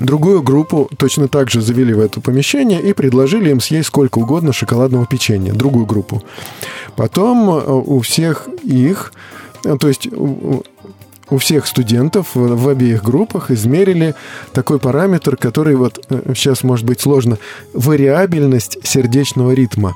Другую 0.00 0.42
группу 0.42 0.90
точно 0.96 1.28
так 1.28 1.50
же 1.50 1.60
завели 1.60 1.94
в 1.94 2.00
это 2.00 2.20
помещение 2.20 2.82
и 2.82 2.92
предложили 2.92 3.50
им 3.50 3.60
съесть 3.60 3.88
сколько 3.88 4.18
угодно 4.18 4.52
шоколадного 4.52 5.06
печенья. 5.06 5.52
Другую 5.52 5.86
группу. 5.86 6.22
Потом 6.96 7.48
э, 7.50 7.62
у 7.70 8.00
всех 8.00 8.48
их, 8.64 9.12
э, 9.64 9.76
то 9.78 9.86
есть 9.88 10.08
у- 10.12 10.64
всех 11.38 11.66
студентов 11.66 12.28
в, 12.34 12.68
обеих 12.68 13.02
группах 13.02 13.50
измерили 13.50 14.14
такой 14.52 14.78
параметр, 14.78 15.36
который 15.36 15.74
вот 15.74 16.04
сейчас 16.36 16.62
может 16.62 16.84
быть 16.86 17.00
сложно, 17.00 17.38
вариабельность 17.72 18.78
сердечного 18.84 19.52
ритма. 19.52 19.94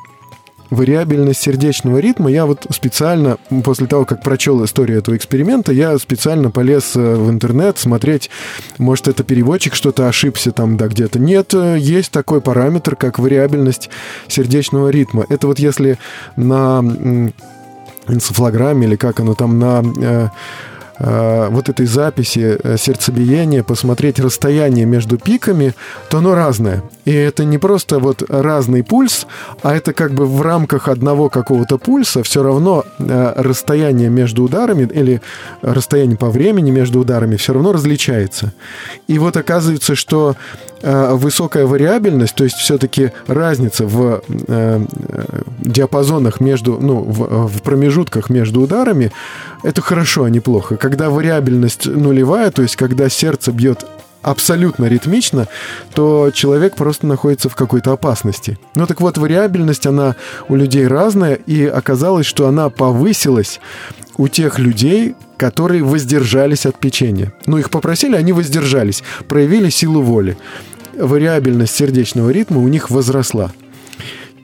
Вариабельность 0.71 1.41
сердечного 1.41 1.99
ритма 1.99 2.31
я 2.31 2.47
вот 2.47 2.67
специально, 2.71 3.39
после 3.65 3.87
того, 3.87 4.05
как 4.05 4.23
прочел 4.23 4.65
историю 4.65 4.99
этого 4.99 5.17
эксперимента, 5.17 5.73
я 5.73 5.99
специально 5.99 6.51
полез 6.51 6.95
э, 6.95 7.15
в 7.15 7.31
интернет 7.31 7.79
смотреть, 7.79 8.31
может, 8.79 9.09
это 9.09 9.25
переводчик 9.25 9.75
что-то 9.75 10.09
ошибся 10.09 10.53
там, 10.53 10.77
да, 10.77 10.89
где-то. 10.89 11.19
Нет, 11.19 11.55
э, 11.55 11.77
есть 11.79 12.11
такой 12.11 12.41
параметр, 12.41 12.97
как 12.97 13.19
вариабельность 13.19 13.89
сердечного 14.29 14.91
ритма. 14.91 15.25
Это 15.29 15.47
вот 15.47 15.59
если 15.59 15.99
на 16.37 16.83
энцефалограмме 18.09 18.87
или 18.87 18.97
как 18.97 19.21
оно 19.21 19.35
там 19.35 19.59
на 19.59 19.83
э, 20.01 20.29
вот 20.99 21.69
этой 21.69 21.87
записи 21.87 22.59
э, 22.63 22.77
сердцебиения, 22.77 23.63
посмотреть 23.63 24.19
расстояние 24.19 24.85
между 24.85 25.17
пиками, 25.17 25.75
то 26.11 26.19
оно 26.19 26.35
разное. 26.35 26.83
И 27.05 27.13
это 27.13 27.45
не 27.45 27.57
просто 27.57 27.99
вот 28.01 28.23
разный 28.29 28.83
пульс, 28.83 29.27
а 29.63 29.75
это 29.75 29.93
как 29.93 30.13
бы 30.13 30.27
в 30.27 30.43
рамках 30.43 30.89
одного 30.89 31.29
какого-то 31.29 31.79
пульса 31.79 32.23
все 32.23 32.43
равно 32.43 32.85
э, 32.99 33.33
расстояние 33.37 34.11
между 34.11 34.43
ударами 34.43 34.89
или 34.93 35.23
расстояние 35.63 36.19
по 36.19 36.31
времени 36.31 36.71
между 36.71 37.01
ударами 37.01 37.37
все 37.37 37.53
равно 37.53 37.73
различается. 37.73 38.53
И 39.07 39.19
вот 39.19 39.37
оказывается, 39.37 39.95
что 39.95 40.37
э, 40.83 41.13
высокая 41.15 41.65
вариабельность, 41.65 42.35
то 42.35 42.45
есть 42.45 42.57
все-таки 42.57 43.13
разница 43.27 43.87
в 43.87 44.23
э, 44.29 44.41
э, 44.49 44.81
диапазонах 45.61 46.41
между, 46.41 46.79
ну, 46.81 47.01
в 47.01 47.63
промежутках 47.63 48.31
между 48.31 48.61
ударами, 48.61 49.13
это 49.63 49.81
хорошо, 49.81 50.25
а 50.25 50.31
не 50.31 50.41
плохо. 50.41 50.77
Когда 50.89 51.11
вариабельность 51.11 51.85
нулевая, 51.85 52.51
то 52.51 52.63
есть 52.63 52.77
когда 52.77 53.11
сердце 53.11 53.53
бьет 53.53 53.85
абсолютно 54.23 54.87
ритмично, 54.87 55.47
то 55.93 56.31
человек 56.33 56.77
просто 56.77 57.07
находится 57.07 57.51
в 57.51 57.55
какой-то 57.55 57.93
опасности. 57.93 58.59
Ну 58.75 58.87
так 58.87 59.03
вот, 59.03 59.19
вариабельность, 59.19 59.87
она 59.87 60.17
у 60.49 60.57
людей 60.57 60.87
разная, 60.87 61.35
и 61.35 61.67
оказалось, 61.67 62.25
что 62.25 62.49
она 62.49 62.71
повысилась 62.71 63.61
у 64.17 64.29
тех 64.29 64.59
людей, 64.59 65.15
которые 65.37 65.83
воздержались 65.83 66.65
от 66.65 66.79
печенья. 66.79 67.35
Ну, 67.45 67.59
их 67.59 67.69
попросили, 67.69 68.17
они 68.17 68.33
воздержались, 68.33 69.03
проявили 69.29 69.69
силу 69.69 70.01
воли. 70.01 70.39
Вариабельность 70.97 71.77
сердечного 71.77 72.31
ритма 72.31 72.63
у 72.63 72.69
них 72.69 72.89
возросла. 72.89 73.53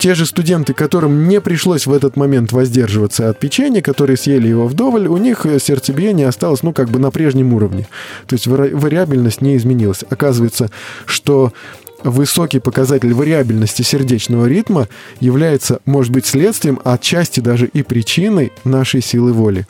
Те 0.05 0.15
же 0.15 0.27
студенты, 0.27 0.75
которым 0.75 1.29
не 1.29 1.41
пришлось 1.41 1.87
в 1.87 1.93
этот 1.95 2.15
момент 2.15 2.53
воздерживаться 2.53 3.31
от 3.31 3.41
печенья, 3.41 3.81
которые 3.81 4.19
съели 4.19 4.49
его 4.49 4.67
вдоволь, 4.67 5.07
у 5.07 5.17
них 5.17 5.47
э, 5.47 5.59
сердцебиение 5.59 6.29
осталось, 6.29 6.63
ну, 6.63 6.75
как 6.75 6.91
бы 6.91 6.99
на 6.99 7.11
прежнем 7.11 7.55
уровне. 7.55 7.89
То 8.27 8.35
есть 8.35 8.47
вари- 8.47 8.75
вариабельность 8.75 9.41
не 9.41 9.57
изменилась. 9.57 10.05
Оказывается, 10.11 10.71
что 11.07 11.55
высокий 12.03 12.59
показатель 12.59 13.15
вариабельности 13.15 13.81
сердечного 13.81 14.45
ритма 14.45 14.89
является, 15.21 15.81
может 15.87 16.13
быть, 16.13 16.27
следствием, 16.27 16.81
а 16.85 16.93
отчасти 16.93 17.41
даже 17.41 17.65
и 17.65 17.83
причиной 17.83 18.53
нашей 18.65 19.01
силы 19.01 19.33
воли. 19.33 19.67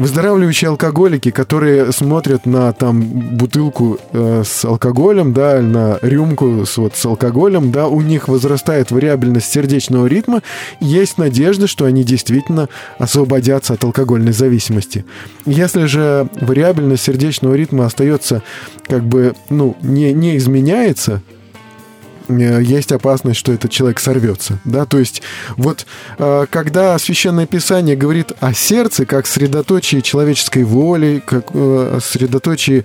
Выздоравливающие 0.00 0.70
алкоголики, 0.70 1.30
которые 1.30 1.92
смотрят 1.92 2.46
на 2.46 2.72
там 2.72 3.02
бутылку 3.02 3.98
э, 4.12 4.44
с 4.46 4.64
алкоголем, 4.64 5.34
да, 5.34 5.60
на 5.60 5.98
рюмку 6.00 6.64
с, 6.64 6.78
вот, 6.78 6.96
с 6.96 7.04
алкоголем, 7.04 7.70
да, 7.70 7.86
у 7.86 8.00
них 8.00 8.26
возрастает 8.26 8.90
вариабельность 8.90 9.52
сердечного 9.52 10.06
ритма, 10.06 10.42
есть 10.80 11.18
надежда, 11.18 11.66
что 11.66 11.84
они 11.84 12.02
действительно 12.02 12.70
освободятся 12.98 13.74
от 13.74 13.84
алкогольной 13.84 14.32
зависимости. 14.32 15.04
Если 15.44 15.84
же 15.84 16.30
вариабельность 16.40 17.02
сердечного 17.02 17.52
ритма 17.52 17.84
остается 17.84 18.42
как 18.86 19.04
бы, 19.04 19.34
ну, 19.50 19.76
не, 19.82 20.14
не 20.14 20.38
изменяется, 20.38 21.20
есть 22.38 22.92
опасность, 22.92 23.38
что 23.38 23.52
этот 23.52 23.70
человек 23.70 24.00
сорвется. 24.00 24.58
Да? 24.64 24.84
То 24.84 24.98
есть 24.98 25.22
вот 25.56 25.86
э, 26.18 26.46
когда 26.50 26.98
Священное 26.98 27.46
Писание 27.46 27.96
говорит 27.96 28.32
о 28.40 28.52
сердце 28.54 29.06
как 29.06 29.26
средоточии 29.26 30.00
человеческой 30.00 30.64
воли, 30.64 31.22
как 31.24 31.46
э, 31.52 31.98
средоточии 32.02 32.84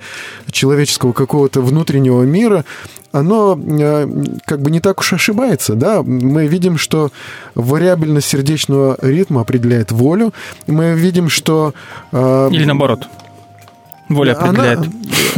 человеческого 0.52 1.14
какого-то 1.14 1.62
внутреннего 1.62 2.24
мира, 2.24 2.66
оно 3.12 3.58
э, 3.58 4.08
как 4.46 4.62
бы 4.62 4.72
не 4.72 4.80
так 4.82 5.00
уж 5.00 5.14
ошибается, 5.14 5.76
да, 5.76 6.04
мы 6.04 6.48
видим, 6.48 6.78
что 6.78 7.12
вариабельность 7.56 8.28
сердечного 8.28 8.98
ритма 9.02 9.42
определяет 9.42 9.92
волю, 9.92 10.34
мы 10.68 10.94
видим, 10.96 11.30
что... 11.30 11.74
э, 12.12 12.50
Или 12.52 12.66
наоборот. 12.66 13.08
Воля 14.10 14.34
определяет. 14.34 14.80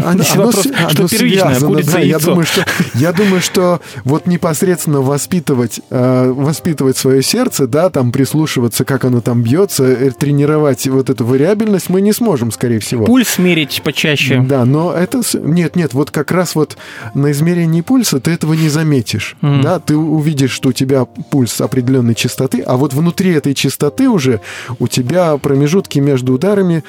Она- 0.04 0.12
оно 0.12 0.24
вопрос, 0.46 0.56
с- 0.56 0.62
что 0.92 1.00
оно 1.00 1.08
первичное, 1.08 1.50
связано, 1.50 1.68
курица 1.74 1.92
да. 1.94 2.00
и 2.02 2.04
Я 2.08 2.10
яйцо. 2.16 2.26
думаю, 2.30 2.46
что, 2.46 2.66
я 2.96 3.14
думаю, 3.14 3.42
что 3.42 3.82
вот 4.04 4.28
непосредственно 4.28 5.02
воспитывать, 5.02 5.80
э, 5.90 6.32
воспитывать 6.36 6.98
свое 6.98 7.24
сердце, 7.24 7.66
да, 7.68 7.90
там 7.90 8.12
прислушиваться, 8.12 8.86
как 8.86 9.06
оно 9.06 9.22
там 9.22 9.42
бьется, 9.42 9.86
э, 9.86 10.12
тренировать 10.12 10.86
вот 10.88 11.10
эту 11.10 11.26
вариабельность 11.26 11.90
мы 11.90 12.02
не 12.02 12.14
сможем, 12.14 12.52
скорее 12.52 12.80
всего. 12.80 13.06
Пульс 13.06 13.38
мерить 13.40 13.82
почаще. 13.84 14.44
Да, 14.48 14.66
но 14.66 14.94
это... 14.94 15.22
Нет, 15.34 15.76
нет, 15.76 15.94
вот 15.94 16.12
как 16.12 16.32
раз 16.32 16.54
вот 16.56 16.78
на 17.16 17.32
измерении 17.32 17.82
пульса 17.82 18.20
ты 18.20 18.32
этого 18.32 18.54
не 18.54 18.70
заметишь. 18.70 19.36
Мгм. 19.42 19.62
Да, 19.62 19.80
ты 19.80 19.96
увидишь, 19.98 20.52
что 20.52 20.70
у 20.70 20.74
тебя 20.74 21.06
пульс 21.06 21.60
определенной 21.62 22.14
частоты, 22.16 22.62
а 22.62 22.76
вот 22.78 22.94
внутри 22.94 23.32
этой 23.32 23.54
частоты 23.56 24.10
уже 24.10 24.42
у 24.80 24.88
тебя 24.88 25.38
промежутки 25.38 26.00
между 26.00 26.34
ударами 26.34 26.84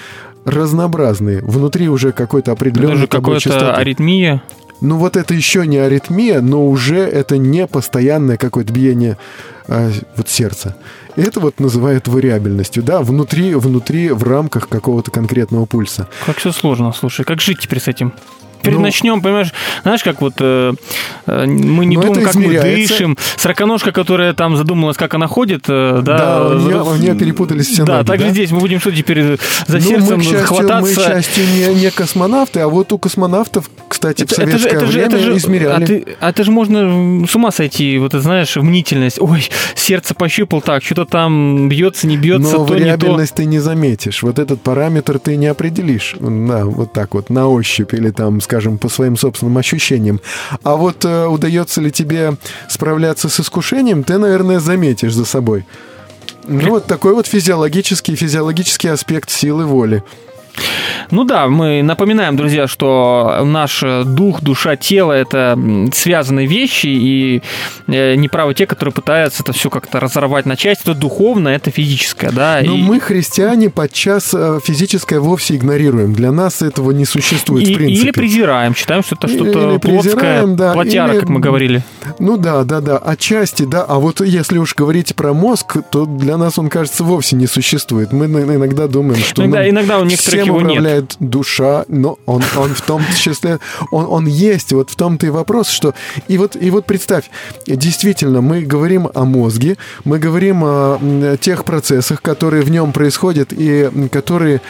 разнообразные. 0.51 1.41
Внутри 1.43 1.89
уже 1.89 2.13
какой-то 2.13 2.53
определенный 2.53 2.95
Даже 2.95 3.07
как 3.07 3.21
бы 3.21 3.35
какая-то 3.35 3.41
частоты. 3.51 3.81
аритмия. 3.81 4.43
Ну 4.81 4.97
вот 4.97 5.17
это 5.17 5.35
еще 5.35 5.67
не 5.67 5.79
аритмия, 5.79 6.41
но 6.41 6.67
уже 6.67 6.99
это 6.99 7.37
не 7.37 7.67
постоянное 7.67 8.37
какое-то 8.37 8.73
биение 8.73 9.19
а, 9.67 9.91
вот 10.17 10.29
сердца. 10.29 10.77
Это 11.17 11.41
вот 11.41 11.59
называют 11.59 12.07
вариабельностью, 12.07 12.85
да, 12.85 13.03
внутри, 13.03 13.55
внутри, 13.55 14.11
в 14.11 14.23
рамках 14.23 14.69
какого-то 14.69 15.11
конкретного 15.11 15.67
пульса. 15.67 16.09
Как 16.27 16.37
все 16.37 16.53
сложно, 16.53 16.93
слушай. 16.93 17.25
Как 17.25 17.41
жить 17.41 17.59
теперь 17.61 17.81
с 17.81 17.89
этим? 17.89 18.13
Теперь 18.61 18.75
Ну- 18.75 18.81
начнем, 18.81 19.21
понимаешь, 19.23 19.53
знаешь, 19.83 20.03
как 20.03 20.21
вот 20.21 20.35
э, 20.41 20.73
э, 21.27 21.47
мы 21.47 21.87
не 21.87 21.97
Ну, 21.97 22.03
думаем, 22.03 22.23
это 22.23 22.33
как 22.33 22.35
мы 22.37 22.61
дышим. 22.61 23.17
Сороконожка, 23.37 23.93
которая 23.93 24.33
там 24.35 24.57
задумалась, 24.57 24.97
как 24.97 25.15
она 25.15 25.27
ходит, 25.27 25.65
э, 25.69 26.01
да. 26.03 26.19
Да, 26.19 26.49
у 26.49 26.59
нее- 26.59 26.83
у 26.83 26.97
нее 26.97 27.15
перепутались 27.15 27.69
все 27.69 27.85
Да, 27.85 27.99
ноги, 27.99 28.07
так 28.07 28.19
же 28.21 28.27
да? 28.27 28.31
здесь 28.33 28.51
мы 28.51 28.59
будем 28.61 28.81
что 28.81 28.91
теперь 28.93 29.39
за 29.67 29.77
Ну, 29.77 29.81
сердцем 29.81 30.17
мы, 30.19 30.23
счастью, 30.23 30.47
хвататься. 30.47 30.81
мы, 30.81 30.93
к 30.95 31.07
счастью, 31.07 31.45
не, 31.47 31.75
не 31.83 31.91
космонавты, 31.91 32.61
а 32.61 32.69
вот 32.69 32.93
у 32.93 32.99
космонавтов, 32.99 33.71
кстати, 33.89 34.23
в 34.25 34.33
Это- 34.33 34.43
это 34.43 34.51
же- 34.53 34.59
советское 34.59 34.77
это 34.77 34.87
же- 34.87 34.93
время 34.93 35.07
это 35.09 35.19
же- 35.19 35.37
измеряли. 35.37 35.85
А, 35.85 35.87
ты- 35.87 36.07
а 36.21 36.31
это 36.31 36.45
же 36.45 36.51
можно 36.51 37.27
с 37.27 37.35
ума 37.37 37.51
сойти, 37.53 37.99
вот 37.99 38.13
ты 38.13 38.21
знаешь, 38.21 38.57
мнительность. 38.57 39.19
Ой, 39.21 39.49
сердце 39.75 40.15
пощупал 40.15 40.61
так, 40.61 40.83
что-то 40.83 41.05
там 41.05 41.69
бьется, 41.69 42.07
не 42.07 42.17
бьется, 42.17 42.57
Но 42.59 42.67
то 42.67 42.75
не 42.75 42.81
то. 42.81 42.85
вариабельность 42.85 43.35
ты 43.35 43.45
не 43.45 43.59
заметишь. 43.61 44.23
Вот 44.23 44.39
этот 44.39 44.61
параметр 44.63 45.19
ты 45.19 45.37
не 45.37 45.47
определишь. 45.47 46.17
На, 46.19 46.65
вот 46.65 46.93
так 46.93 47.15
вот, 47.15 47.31
на 47.31 47.49
ощупь 47.49 47.95
или 47.95 48.11
там, 48.11 48.41
скажем, 48.49 48.79
по 48.79 48.89
своим 48.89 49.17
собственным 49.19 49.59
ощущениям. 49.59 50.21
А 50.63 50.77
вот 50.77 51.05
э, 51.05 51.27
удается 51.27 51.83
ли 51.83 51.91
тебе 51.91 52.37
справляться 52.71 53.29
с 53.29 53.41
искушением, 53.41 54.05
ты, 54.05 54.17
наверное, 54.17 54.59
заметишь 54.59 55.13
за 55.13 55.27
собой. 55.27 55.67
Ну, 56.47 56.71
вот 56.71 56.87
такой 56.87 57.13
вот 57.13 57.27
физиологический, 57.27 58.17
физиологический 58.17 58.91
аспект 58.91 59.29
силы 59.29 59.67
воли. 59.67 60.03
Ну 61.11 61.25
да, 61.25 61.49
мы 61.49 61.83
напоминаем, 61.83 62.37
друзья, 62.37 62.67
что 62.67 63.43
наш 63.45 63.83
дух, 64.05 64.41
душа, 64.43 64.77
тело— 64.77 65.13
это 65.15 65.59
связанные 65.93 66.47
вещи, 66.47 66.87
и 66.87 67.43
э, 67.87 68.15
неправы 68.17 68.55
те, 68.55 68.67
которые 68.67 68.93
пытаются 68.93 69.43
это 69.43 69.53
все 69.53 69.71
как-то 69.71 70.01
разорвать 70.01 70.47
на 70.47 70.57
части. 70.57 70.83
Это 70.83 70.95
духовное, 70.95 71.57
это 71.57 71.71
физическое, 71.71 72.31
да. 72.31 72.61
Но 72.63 72.75
и- 72.75 72.83
мы, 72.83 73.01
христиане, 73.01 73.71
подчас 73.71 74.33
э, 74.35 74.61
физическое 74.63 75.19
вовсе 75.21 75.57
игнорируем. 75.57 76.13
Для 76.13 76.31
нас 76.33 76.63
этого 76.63 76.91
не 76.93 77.05
существует, 77.05 77.67
и- 77.69 77.75
в 77.75 77.77
принципе. 77.77 78.03
или 78.09 78.11
презираем, 78.13 78.75
считаем, 78.75 79.03
что 79.03 79.17
это 79.17 79.29
что-то 79.29 79.79
плотское, 79.81 80.47
да, 80.47 80.73
плотяра, 80.75 81.13
или- 81.13 81.21
как 81.21 81.29
мы 81.29 81.41
говорили. 81.41 81.83
Ну 82.19 82.37
да, 82.37 82.65
да, 82.65 82.81
да, 82.81 82.99
отчасти, 82.99 83.63
да. 83.65 83.85
А 83.89 83.99
вот 83.99 84.21
если 84.21 84.59
уж 84.59 84.75
говорить 84.75 85.15
про 85.15 85.33
мозг, 85.33 85.77
то 85.91 86.05
для 86.07 86.37
нас 86.37 86.59
он, 86.59 86.69
кажется, 86.69 87.05
вовсе 87.05 87.37
не 87.37 87.47
существует. 87.47 88.13
Мы 88.13 88.27
иногда 88.27 88.87
думаем, 88.89 89.21
что 89.23 89.43
Иногда, 89.43 89.61
нам 89.61 89.71
иногда 89.71 89.99
у 89.99 90.05
некоторых 90.05 90.41
нет. 90.53 90.63
управляет 90.63 91.17
душа, 91.21 91.85
но 91.89 92.19
он, 92.27 92.43
он 92.57 92.75
в 92.75 92.81
том 92.81 93.03
числе, 93.17 93.59
он, 93.91 94.07
он 94.09 94.27
есть. 94.27 94.73
Вот 94.73 94.91
в 94.91 94.97
том-то 94.97 95.27
и 95.27 95.31
вопрос, 95.31 95.69
что... 95.69 95.95
И 96.29 96.39
вот, 96.39 96.57
и 96.57 96.71
вот 96.71 96.87
представь, 96.87 97.31
действительно, 97.67 98.41
мы 98.41 98.63
говорим 98.63 99.09
о 99.15 99.25
мозге, 99.25 99.77
мы 100.05 100.19
говорим 100.19 100.63
о 100.65 101.37
тех 101.41 101.65
процессах, 101.65 102.23
которые 102.23 102.63
в 102.63 102.71
нем 102.71 102.93
происходят 102.93 103.53
и 103.53 103.91
которые 104.11 104.61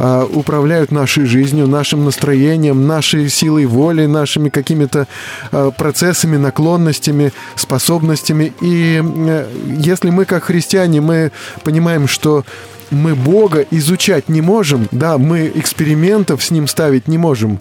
а, 0.00 0.24
управляют 0.24 0.92
нашей 0.92 1.24
жизнью, 1.24 1.66
нашим 1.66 2.04
настроением, 2.04 2.86
нашей 2.86 3.28
силой 3.28 3.66
воли, 3.66 4.06
нашими 4.06 4.48
какими-то 4.48 5.08
а, 5.50 5.72
процессами, 5.72 6.36
наклонностями, 6.36 7.32
способностями. 7.56 8.52
И 8.60 9.02
э, 9.02 9.46
если 9.78 10.10
мы, 10.10 10.24
как 10.24 10.44
христиане, 10.44 11.00
мы 11.00 11.32
понимаем, 11.64 12.06
что 12.06 12.44
мы 12.90 13.14
Бога 13.14 13.64
изучать 13.70 14.28
не 14.28 14.40
можем, 14.40 14.88
да, 14.90 15.18
мы 15.18 15.50
экспериментов 15.54 16.42
с 16.42 16.50
Ним 16.50 16.66
ставить 16.66 17.08
не 17.08 17.18
можем, 17.18 17.60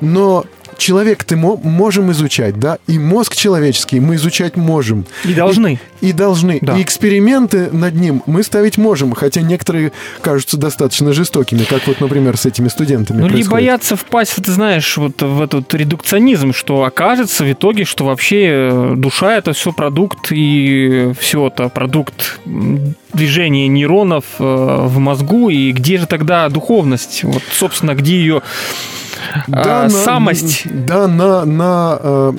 но 0.00 0.44
человек 0.78 1.24
ты 1.24 1.36
мо- 1.36 1.60
можем 1.62 2.10
изучать, 2.12 2.58
да, 2.58 2.78
и 2.86 2.98
мозг 2.98 3.34
человеческий 3.36 4.00
мы 4.00 4.16
изучать 4.16 4.56
можем. 4.56 5.04
И 5.24 5.34
должны. 5.34 5.78
И, 6.00 6.08
и 6.08 6.12
должны. 6.12 6.58
Да. 6.60 6.76
И 6.76 6.82
эксперименты 6.82 7.68
над 7.72 7.94
ним 7.94 8.22
мы 8.26 8.42
ставить 8.42 8.78
можем, 8.78 9.12
хотя 9.12 9.40
некоторые 9.40 9.92
кажутся 10.20 10.56
достаточно 10.56 11.12
жестокими, 11.12 11.64
как 11.64 11.86
вот, 11.86 12.00
например, 12.00 12.36
с 12.36 12.46
этими 12.46 12.68
студентами 12.68 13.18
Ну, 13.22 13.28
происходит. 13.28 13.50
боятся 13.50 13.96
впасть, 13.96 14.36
ты 14.42 14.50
знаешь, 14.52 14.96
вот 14.96 15.20
в 15.22 15.40
этот 15.42 15.72
редукционизм, 15.74 16.52
что 16.52 16.84
окажется 16.84 17.44
в 17.44 17.52
итоге, 17.52 17.84
что 17.84 18.04
вообще 18.04 18.46
э, 18.50 18.94
душа 18.96 19.36
это 19.36 19.52
все 19.52 19.72
продукт, 19.72 20.28
и 20.30 21.12
все 21.18 21.46
это 21.48 21.68
продукт 21.68 22.40
м, 22.46 22.94
движения 23.12 23.68
нейронов 23.68 24.24
э, 24.38 24.42
в 24.44 24.98
мозгу, 24.98 25.48
и 25.50 25.72
где 25.72 25.98
же 25.98 26.06
тогда 26.06 26.48
духовность? 26.48 27.24
Вот, 27.24 27.42
собственно, 27.52 27.94
где 27.94 28.16
ее 28.16 28.42
Да, 29.46 29.84
а, 29.84 29.88
самость, 29.90 30.66
Да, 30.72 31.06
на, 31.06 31.44
на, 31.44 31.98
э, 32.00 32.32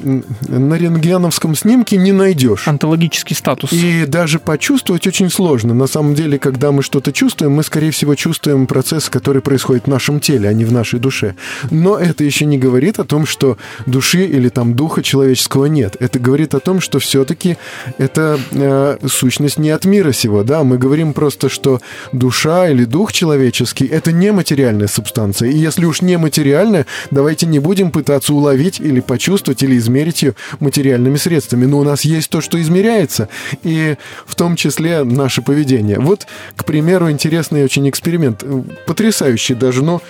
на 0.48 0.74
рентгеновском 0.74 1.56
снимке 1.56 1.98
не 1.98 2.12
найдешь. 2.12 2.68
онтологический 2.68 3.36
статус. 3.36 3.72
И 3.72 4.06
даже 4.08 4.40
почувствовать 4.40 5.06
очень 5.06 5.30
сложно. 5.30 5.74
На 5.74 5.88
самом 5.88 6.16
деле, 6.16 6.40
когда 6.40 6.72
мы 6.72 6.82
что-то 6.82 7.12
чувствуем, 7.12 7.54
мы, 7.54 7.64
скорее 7.64 7.92
всего, 7.92 8.16
чувствуем 8.16 8.66
процесс, 8.66 9.10
который 9.10 9.42
происходит 9.42 9.86
в 9.86 9.88
нашем 9.88 10.20
теле, 10.20 10.50
а 10.50 10.54
не 10.54 10.66
в 10.66 10.72
нашей 10.72 11.00
душе. 11.00 11.36
Но 11.70 11.98
это 11.98 12.24
еще 12.24 12.46
не 12.46 12.58
говорит 12.58 13.00
о 13.00 13.04
том, 13.04 13.26
что 13.28 13.58
души 13.86 14.26
или 14.26 14.50
там 14.50 14.74
духа 14.74 15.04
человеческого 15.04 15.66
нет. 15.66 15.96
Это 16.00 16.18
говорит 16.18 16.56
о 16.56 16.60
том, 16.60 16.82
что 16.82 17.00
все-таки 17.00 17.58
это 18.00 18.40
э, 18.52 18.98
сущность 19.08 19.60
не 19.60 19.70
от 19.70 19.86
мира 19.86 20.12
сего. 20.12 20.44
Да? 20.44 20.64
Мы 20.64 20.80
говорим 20.80 21.14
просто, 21.14 21.50
что 21.50 21.82
душа 22.12 22.68
или 22.70 22.86
дух 22.86 23.14
человеческий— 23.14 23.86
это 23.92 24.12
нематериальная 24.12 24.88
субстанция. 24.88 25.50
И 25.50 25.58
если 25.58 25.86
уж 25.86 26.02
нематериальная, 26.02 26.88
давайте 27.12 27.46
не 27.46 27.60
будем 27.60 27.92
пытаться 27.92 28.13
уловить 28.34 28.80
или 28.80 29.00
почувствовать, 29.00 29.64
или 29.64 29.78
измерить 29.78 30.24
ее 30.24 30.36
материальными 30.60 31.18
средствами. 31.18 31.66
Но 31.66 31.80
у 31.80 31.84
нас 31.84 32.02
есть 32.06 32.30
то, 32.30 32.42
что 32.42 32.62
измеряется, 32.62 33.30
и 33.64 33.96
в 34.26 34.36
том 34.36 34.56
числе 34.56 35.04
наше 35.04 35.42
поведение. 35.42 36.00
Вот, 36.00 36.28
к 36.56 36.66
примеру, 36.66 37.10
интересный 37.10 37.64
очень 37.64 37.90
эксперимент, 37.90 38.44
потрясающий 38.86 39.54
даже, 39.56 39.84
но 39.84 40.02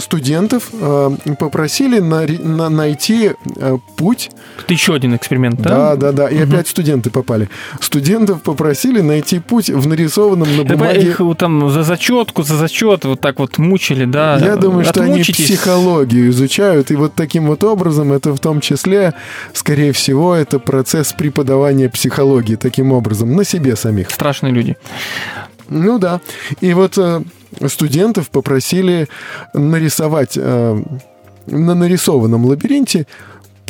студентов 0.00 0.68
э, 0.72 1.10
попросили 1.38 2.00
нари- 2.00 2.42
на- 2.42 2.68
найти 2.68 3.32
э, 3.56 3.78
путь 3.96 4.30
Это 4.64 4.72
еще 4.72 4.94
один 4.94 5.14
эксперимент, 5.16 5.60
да, 5.60 5.94
да? 5.94 5.96
да, 5.96 6.12
да. 6.12 6.28
И 6.28 6.38
опять 6.38 6.68
студенты 6.68 7.10
попали. 7.10 7.48
Студентов 7.80 8.42
попросили 8.42 9.00
найти 9.00 9.38
путь 9.40 9.70
в 9.70 9.86
нарисованном 9.86 10.56
на 10.56 10.64
бумаге. 10.64 11.08
Их 11.08 11.20
там 11.38 11.70
за 11.70 11.82
зачетку, 11.82 12.42
за 12.42 12.56
зачет 12.56 13.04
вот 13.04 13.20
так 13.20 13.38
вот 13.38 13.58
мучили, 13.58 14.04
да. 14.04 14.38
Я 14.38 14.56
думаю, 14.56 14.84
что 14.84 15.02
они 15.02 15.22
психологию 15.22 16.30
изучают, 16.30 16.90
и 16.90 16.96
вот 16.96 17.14
таким 17.14 17.46
вот 17.46 17.64
образом 17.64 18.12
это 18.12 18.32
в 18.32 18.38
том 18.38 18.60
числе, 18.60 19.14
скорее 19.52 19.92
всего, 19.92 20.34
это 20.34 20.58
процесс 20.58 21.12
преподавания 21.12 21.88
психологии 21.88 22.56
таким 22.56 22.92
образом 22.92 23.34
на 23.34 23.44
себе 23.44 23.76
самих. 23.76 24.10
Страшные 24.10 24.52
люди. 24.52 24.76
Ну 25.70 25.98
да. 25.98 26.20
И 26.60 26.74
вот 26.74 26.98
э, 26.98 27.22
студентов 27.68 28.30
попросили 28.30 29.08
нарисовать 29.54 30.34
э, 30.36 30.82
на 31.46 31.74
нарисованном 31.74 32.44
лабиринте 32.44 33.06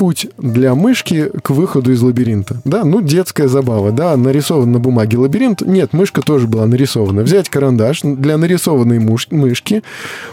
путь 0.01 0.29
для 0.39 0.75
мышки 0.75 1.31
к 1.43 1.51
выходу 1.51 1.93
из 1.93 2.01
лабиринта. 2.01 2.57
Да, 2.65 2.85
ну, 2.85 3.03
детская 3.03 3.49
забава, 3.49 3.93
да, 3.93 4.17
нарисован 4.17 4.73
на 4.73 4.79
бумаге 4.79 5.19
лабиринт. 5.19 5.61
Нет, 5.61 5.93
мышка 5.93 6.23
тоже 6.23 6.47
была 6.47 6.65
нарисована. 6.65 7.21
Взять 7.21 7.51
карандаш 7.51 8.01
для 8.03 8.39
нарисованной 8.39 8.97
муш- 8.97 9.29
мышки, 9.31 9.83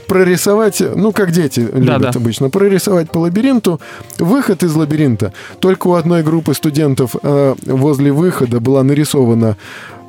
прорисовать, 0.07 0.81
ну, 0.95 1.11
как 1.11 1.31
дети 1.31 1.59
любят 1.59 2.01
да. 2.01 2.09
обычно, 2.15 2.49
прорисовать 2.49 3.11
по 3.11 3.17
лабиринту 3.17 3.81
выход 4.19 4.63
из 4.63 4.73
лабиринта. 4.73 5.33
Только 5.59 5.87
у 5.87 5.95
одной 5.95 6.23
группы 6.23 6.53
студентов 6.53 7.17
э, 7.21 7.55
возле 7.65 8.13
выхода 8.13 8.61
была 8.61 8.83
нарисована 8.83 9.57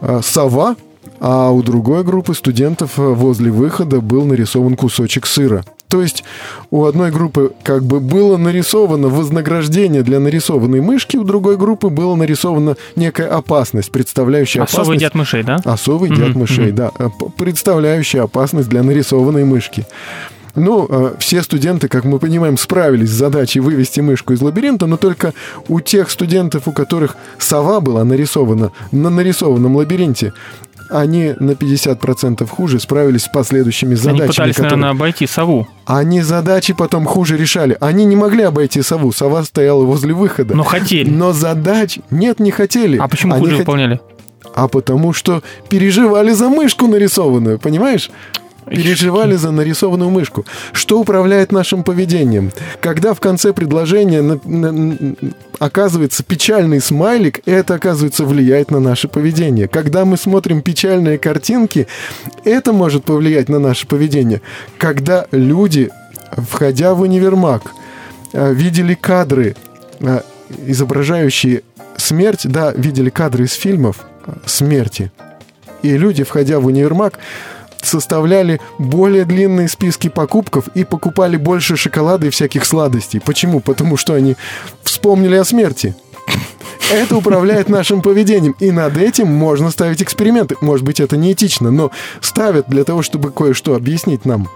э, 0.03 0.21
сова, 0.23 0.77
а 1.21 1.51
у 1.51 1.63
другой 1.63 2.05
группы 2.05 2.35
студентов 2.35 2.99
э, 2.99 3.03
возле 3.03 3.51
выхода 3.51 4.01
был 4.01 4.25
нарисован 4.25 4.77
кусочек 4.77 5.27
сыра. 5.27 5.65
То 5.89 6.03
есть 6.03 6.23
у 6.71 6.85
одной 6.85 7.11
группы 7.11 7.53
как 7.63 7.83
бы 7.83 8.01
было 8.01 8.37
нарисовано 8.37 9.09
вознаграждение 9.09 10.03
для 10.03 10.21
нарисованной 10.21 10.81
мышки, 10.83 11.17
у 11.17 11.25
другой 11.25 11.57
группы 11.57 11.89
было 11.89 12.15
нарисована 12.15 12.77
некая 12.95 13.29
опасность, 13.29 13.91
представляющая 13.91 14.67
совы 14.67 14.75
опасность. 14.83 15.01
едят 15.01 15.15
мышей, 15.15 15.43
да? 15.43 15.59
Совы 15.79 16.09
едят 16.09 16.29
Мгм, 16.31 16.41
мышей, 16.41 16.73
да. 16.73 16.91
э, 16.99 17.09
Представляющая 17.39 18.23
опасность 18.25 18.69
для 18.69 18.83
нарисованной 18.83 19.45
мышки. 19.45 19.87
Ну, 20.55 20.87
э, 20.91 21.15
все 21.19 21.43
студенты, 21.43 21.89
как 21.89 22.05
мы 22.05 22.19
понимаем, 22.19 22.59
справились 22.59 23.11
с 23.11 23.15
задачей 23.15 23.61
вывести 23.61 24.01
мышку 24.01 24.33
из 24.33 24.43
лабиринта, 24.43 24.87
но 24.87 24.97
только 24.97 25.33
у 25.69 25.81
тех 25.81 26.11
студентов, 26.11 26.67
у 26.67 26.73
которых 26.73 27.17
сова 27.39 27.81
была 27.81 28.05
нарисована 28.05 28.73
на 28.91 29.09
нарисованном 29.09 29.77
лабиринте, 29.77 30.33
они 30.91 31.35
на 31.39 31.53
50% 31.53 32.47
хуже 32.49 32.81
справились 32.81 33.25
с 33.25 33.29
последующими 33.29 33.91
Они 33.91 33.97
задачами. 33.97 34.27
пытались, 34.29 34.55
которые- 34.57 34.77
наверное, 34.77 34.91
обойти 34.97 35.27
сову. 35.27 35.69
Они 35.87 36.21
задачи 36.23 36.73
потом 36.75 37.05
хуже 37.05 37.37
решали. 37.37 37.77
Они 37.81 38.05
не 38.05 38.17
могли 38.17 38.43
обойти 38.43 38.83
сову. 38.83 39.13
Сова 39.13 39.45
стояла 39.45 39.85
возле 39.85 40.15
выхода. 40.15 40.55
Но 40.55 40.63
хотели. 40.65 41.09
Но 41.11 41.33
задач 41.33 41.99
нет, 42.11 42.41
не 42.41 42.51
хотели. 42.51 42.97
А 42.99 43.09
почему 43.09 43.35
Они 43.35 43.41
хуже 43.45 43.57
хот- 43.57 43.59
выполняли? 43.61 44.01
А 44.55 44.67
потому 44.69 45.13
что 45.13 45.43
переживали 45.69 46.33
за 46.33 46.49
мышку 46.49 46.87
нарисованную, 46.87 47.59
понимаешь? 47.59 48.11
Переживали 48.71 49.37
за 49.37 49.51
нарисованную 49.51 50.11
мышку. 50.11 50.45
Что 50.73 51.01
управляет 51.01 51.53
нашим 51.53 51.83
поведением? 51.83 52.51
Когда 52.81 53.15
в 53.15 53.21
конце 53.21 53.53
предложения 53.53 54.23
на- 54.23 54.41
на- 54.45 55.15
оказывается 55.59 56.23
печальный 56.23 56.81
смайлик, 56.81 57.41
это, 57.47 57.75
оказывается, 57.75 58.25
влияет 58.25 58.71
на 58.71 58.81
наше 58.81 59.09
поведение. 59.09 59.69
Когда 59.69 60.05
мы 60.05 60.17
смотрим 60.17 60.63
печальные 60.63 61.19
картинки, 61.19 61.87
это 62.45 62.73
может 62.73 63.05
повлиять 63.05 63.49
на 63.49 63.59
наше 63.59 63.87
поведение. 63.87 64.41
Когда 64.79 65.27
люди, 65.33 65.91
входя 66.37 66.95
в 66.95 67.01
универмаг, 67.01 67.63
э, 68.33 68.53
видели 68.53 68.95
кадры, 68.95 69.57
э, 70.01 70.21
изображающие 70.67 71.63
смерть, 71.97 72.43
да, 72.45 72.73
видели 72.73 73.11
кадры 73.11 73.45
из 73.45 73.53
фильмов 73.55 74.07
э, 74.27 74.33
смерти. 74.47 75.11
И 75.83 75.97
люди, 75.97 76.25
входя 76.25 76.59
в 76.61 76.67
универмаг, 76.67 77.19
составляли 77.83 78.61
более 78.79 79.25
длинные 79.25 79.69
списки 79.69 80.09
покупков 80.09 80.69
и 80.75 80.85
покупали 80.85 81.37
больше 81.37 81.77
шоколада 81.77 82.27
и 82.27 82.31
всяких 82.31 82.65
сладостей. 82.65 83.21
Почему? 83.21 83.61
Потому 83.61 83.97
что 83.97 84.15
они 84.15 84.37
вспомнили 84.83 85.37
о 85.37 85.45
смерти. 85.45 85.95
Это 86.91 87.17
управляет 87.17 87.69
нашим 87.69 88.01
поведением. 88.01 88.57
И 88.61 88.71
над 88.71 88.97
этим 88.97 89.29
можно 89.29 89.71
ставить 89.71 90.03
эксперименты. 90.03 90.57
Может 90.61 90.85
быть, 90.85 91.01
это 91.01 91.17
неэтично, 91.17 91.71
но 91.71 91.91
ставят 92.21 92.69
для 92.69 92.85
того, 92.85 93.03
чтобы 93.03 93.31
кое-что 93.31 93.75
объяснить 93.75 94.25
нам. 94.25 94.49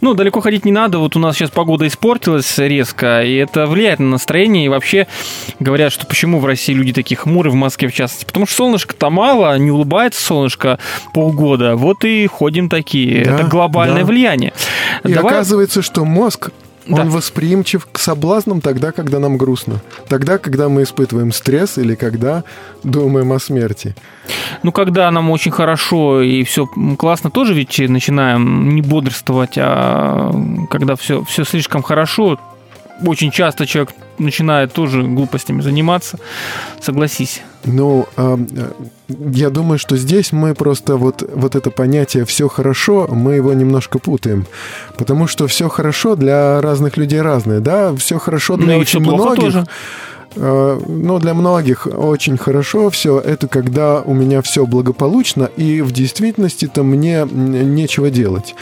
Ну, 0.00 0.14
далеко 0.14 0.40
ходить 0.40 0.64
не 0.64 0.72
надо. 0.72 0.98
Вот 0.98 1.16
у 1.16 1.18
нас 1.18 1.36
сейчас 1.36 1.50
погода 1.50 1.86
испортилась 1.86 2.58
резко, 2.58 3.22
и 3.22 3.34
это 3.36 3.66
влияет 3.66 3.98
на 4.00 4.06
настроение. 4.06 4.66
И 4.66 4.68
вообще 4.68 5.06
говорят, 5.60 5.92
что 5.92 6.06
почему 6.06 6.40
в 6.40 6.46
России 6.46 6.72
люди 6.72 6.92
такие 6.92 7.16
хмурые, 7.16 7.52
в 7.52 7.56
Москве 7.56 7.88
в 7.88 7.94
частности. 7.94 8.24
Потому 8.24 8.46
что 8.46 8.56
солнышко-то 8.56 9.10
мало, 9.10 9.56
не 9.58 9.70
улыбается 9.70 10.22
солнышко 10.22 10.78
полгода. 11.12 11.76
Вот 11.76 12.04
и 12.04 12.26
ходим 12.26 12.68
такие. 12.68 13.24
Да, 13.24 13.34
это 13.34 13.44
глобальное 13.44 14.02
да. 14.02 14.06
влияние. 14.06 14.52
И 15.04 15.12
Давай- 15.12 15.34
оказывается, 15.34 15.82
что 15.82 16.04
мозг, 16.04 16.50
он 16.88 16.94
Да. 16.94 17.04
восприимчив 17.04 17.86
к 17.90 17.98
соблазнам 17.98 18.60
тогда, 18.60 18.92
когда 18.92 19.18
нам 19.18 19.36
грустно. 19.38 19.80
Тогда, 20.08 20.38
когда 20.38 20.68
мы 20.68 20.82
испытываем 20.82 21.32
стресс 21.32 21.78
или 21.78 21.94
когда 21.94 22.44
думаем 22.82 23.32
о 23.32 23.38
смерти. 23.38 23.94
Ну, 24.62 24.72
когда 24.72 25.10
нам 25.10 25.30
очень 25.30 25.50
хорошо 25.52 26.20
и 26.22 26.42
все 26.44 26.66
классно, 26.98 27.30
тоже 27.30 27.54
ведь 27.54 27.78
начинаем 27.78 28.74
не 28.74 28.82
бодрствовать, 28.82 29.54
а 29.56 30.30
когда 30.70 30.94
все, 30.96 31.22
все 31.24 31.44
слишком 31.44 31.82
хорошо, 31.82 32.38
очень 33.04 33.30
часто 33.30 33.66
человек 33.66 33.94
начинает 34.18 34.72
тоже 34.72 35.02
глупостями 35.02 35.60
заниматься. 35.62 36.18
Согласись. 36.80 37.42
Ну, 37.64 38.06
а, 38.16 38.38
я 39.08 39.50
думаю, 39.50 39.78
что 39.78 39.96
здесь 39.96 40.32
мы 40.32 40.54
просто 40.54 40.96
вот, 40.96 41.22
вот 41.34 41.56
это 41.56 41.70
понятие 41.70 42.24
«все 42.24 42.48
хорошо», 42.48 43.06
мы 43.10 43.34
его 43.34 43.52
немножко 43.52 43.98
путаем. 43.98 44.46
Потому 44.96 45.26
что 45.26 45.46
все 45.46 45.68
хорошо 45.68 46.16
для 46.16 46.60
разных 46.60 46.96
людей 46.96 47.20
разное, 47.20 47.60
да? 47.60 47.94
Все 47.96 48.18
хорошо 48.18 48.56
для 48.56 48.74
Ну 48.74 48.80
очень 48.80 49.00
многих. 49.00 49.44
тоже. 49.44 49.66
Э, 50.36 50.78
Ну, 50.86 51.18
для 51.18 51.34
многих 51.34 51.86
очень 51.86 52.36
хорошо 52.36 52.90
все. 52.90 53.18
Это 53.18 53.46
когда 53.48 54.00
у 54.00 54.14
меня 54.14 54.40
все 54.42 54.66
благополучно, 54.66 55.44
и 55.56 55.82
в 55.82 55.92
действительности-то 55.92 56.82
мне 56.82 57.26
нечего 57.30 58.10
делать. 58.10 58.54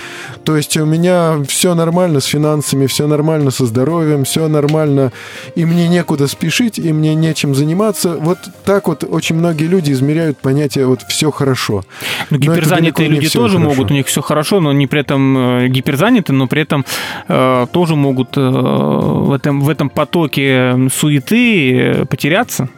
То 0.45 0.57
есть 0.57 0.77
у 0.77 0.85
меня 0.87 1.39
все 1.49 1.75
нормально 1.75 2.21
с 2.21 2.25
финансами, 2.27 2.87
все 2.87 3.07
нормально 3.07 3.51
со 3.51 3.67
здоровьем, 3.67 4.25
все 4.25 4.49
нормально, 4.49 5.13
и 5.55 5.65
мне 5.65 5.89
некуда 5.89 6.27
спешить, 6.27 6.79
и 6.79 6.93
мне 6.93 7.15
нечем 7.15 7.55
заниматься. 7.55 8.17
Вот 8.21 8.39
так 8.65 8.89
вот 8.89 9.05
очень 9.05 9.37
многие 9.37 9.67
люди 9.69 9.93
измеряют 9.93 10.39
понятие 10.39 10.87
вот 10.87 11.03
все 11.09 11.31
хорошо. 11.31 11.85
Ну, 12.31 12.39
Но 12.39 12.39
гиперзанятые 12.39 13.09
не 13.09 13.15
люди 13.17 13.29
тоже 13.31 13.59
хорошо. 13.59 13.71
могут, 13.71 13.91
у 13.91 13.95
них 13.95 14.07
все 14.07 14.21
хорошо, 14.23 14.61
но 14.61 14.71
они 14.71 14.87
при 14.87 15.01
этом 15.01 15.39
э, 15.39 15.69
гиперзаняты, 15.69 16.33
но 16.33 16.47
при 16.47 16.63
этом 16.63 16.85
э, 17.29 17.67
тоже 17.73 17.97
могут 17.97 18.37
э, 18.37 18.41
в, 18.41 19.33
этом, 19.33 19.61
в 19.61 19.69
этом 19.69 19.91
потоке 19.91 20.77
суеты 20.93 21.62
потеряться. 22.09 22.69